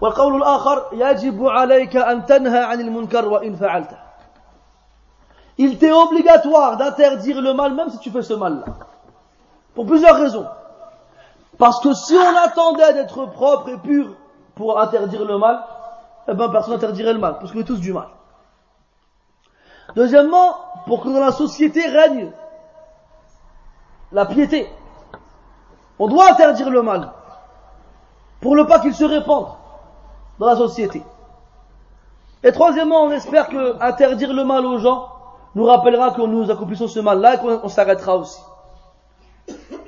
[0.00, 3.96] والقول الآخر يجب عليك أن تنهى عن المنكر وإن فعلته.
[5.56, 8.64] Il t'est obligatoire d'interdire le mal même si tu fais ce mal-là.
[9.74, 10.46] Pour plusieurs raisons.
[11.58, 14.14] Parce que si on attendait d'être propre et pur
[14.59, 15.63] pour interdire le mal,
[16.27, 18.09] eh ben personne n'interdirait le mal, parce qu'on est tous du mal.
[19.95, 20.53] Deuxièmement,
[20.85, 22.29] pour que dans la société règne
[24.11, 24.69] la piété,
[25.97, 27.09] on doit interdire le mal,
[28.41, 29.47] pour ne pas qu'il se répande
[30.39, 31.03] dans la société.
[32.43, 35.07] Et troisièmement, on espère que interdire le mal aux gens
[35.55, 38.41] nous rappellera que nous accomplissons ce mal-là et qu'on s'arrêtera aussi.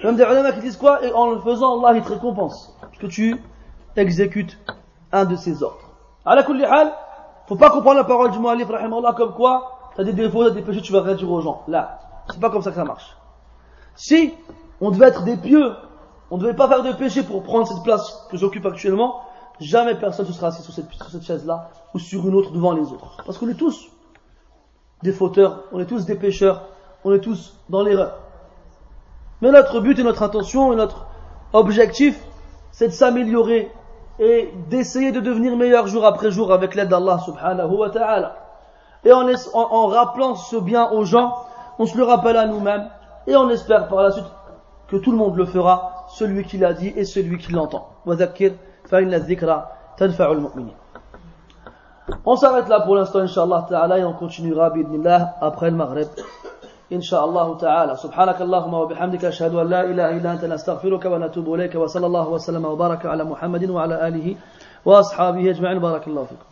[0.01, 1.03] Même qui disent quoi?
[1.03, 2.73] Et en le faisant, Allah il te récompense.
[3.01, 3.43] Que tu
[3.95, 4.57] exécutes
[5.11, 5.89] un de ses ordres.
[6.25, 6.93] À la hal,
[7.47, 8.67] faut pas comprendre la parole du mu'allif
[9.17, 11.63] comme quoi t'as des défauts, t'as des péchés, tu vas rien dire aux gens.
[11.67, 11.99] Là,
[12.31, 13.17] c'est pas comme ça que ça marche.
[13.95, 14.33] Si
[14.79, 15.73] on devait être des pieux,
[16.29, 19.21] on ne devait pas faire de péché pour prendre cette place que j'occupe actuellement,
[19.59, 22.71] jamais personne ne sera assis sur cette, sur cette chaise-là ou sur une autre devant
[22.71, 23.21] les autres.
[23.25, 23.89] Parce qu'on est tous
[25.03, 26.63] des fauteurs, on est tous des pécheurs,
[27.03, 28.19] on est tous dans l'erreur.
[29.41, 31.07] Mais notre but et notre intention et notre
[31.53, 32.19] objectif,
[32.71, 33.71] c'est de s'améliorer
[34.21, 38.35] et d'essayer de devenir meilleur jour après jour avec l'aide d'Allah subhanahu wa ta'ala.
[39.03, 41.35] Et en, en, rappelant ce bien aux gens,
[41.79, 42.87] on se le rappelle à nous-mêmes
[43.25, 44.25] et on espère par la suite
[44.87, 47.89] que tout le monde le fera, celui qui l'a dit et celui qui l'entend.
[52.25, 54.71] On s'arrête là pour l'instant, Inch'Allah ta'ala, et on continuera,
[55.41, 56.07] après le Maghreb.
[56.91, 57.95] إن شاء الله تعالى.
[57.95, 62.65] سبحانك اللهم وبحمدك أشهد أن لا إله إلا أنت نستغفرك ونتوب إليك وصلى الله وسلم
[62.65, 64.35] وبارك على محمد وعلى آله
[64.85, 65.79] وأصحابه أجمعين.
[65.79, 66.50] بارك الله فيكم.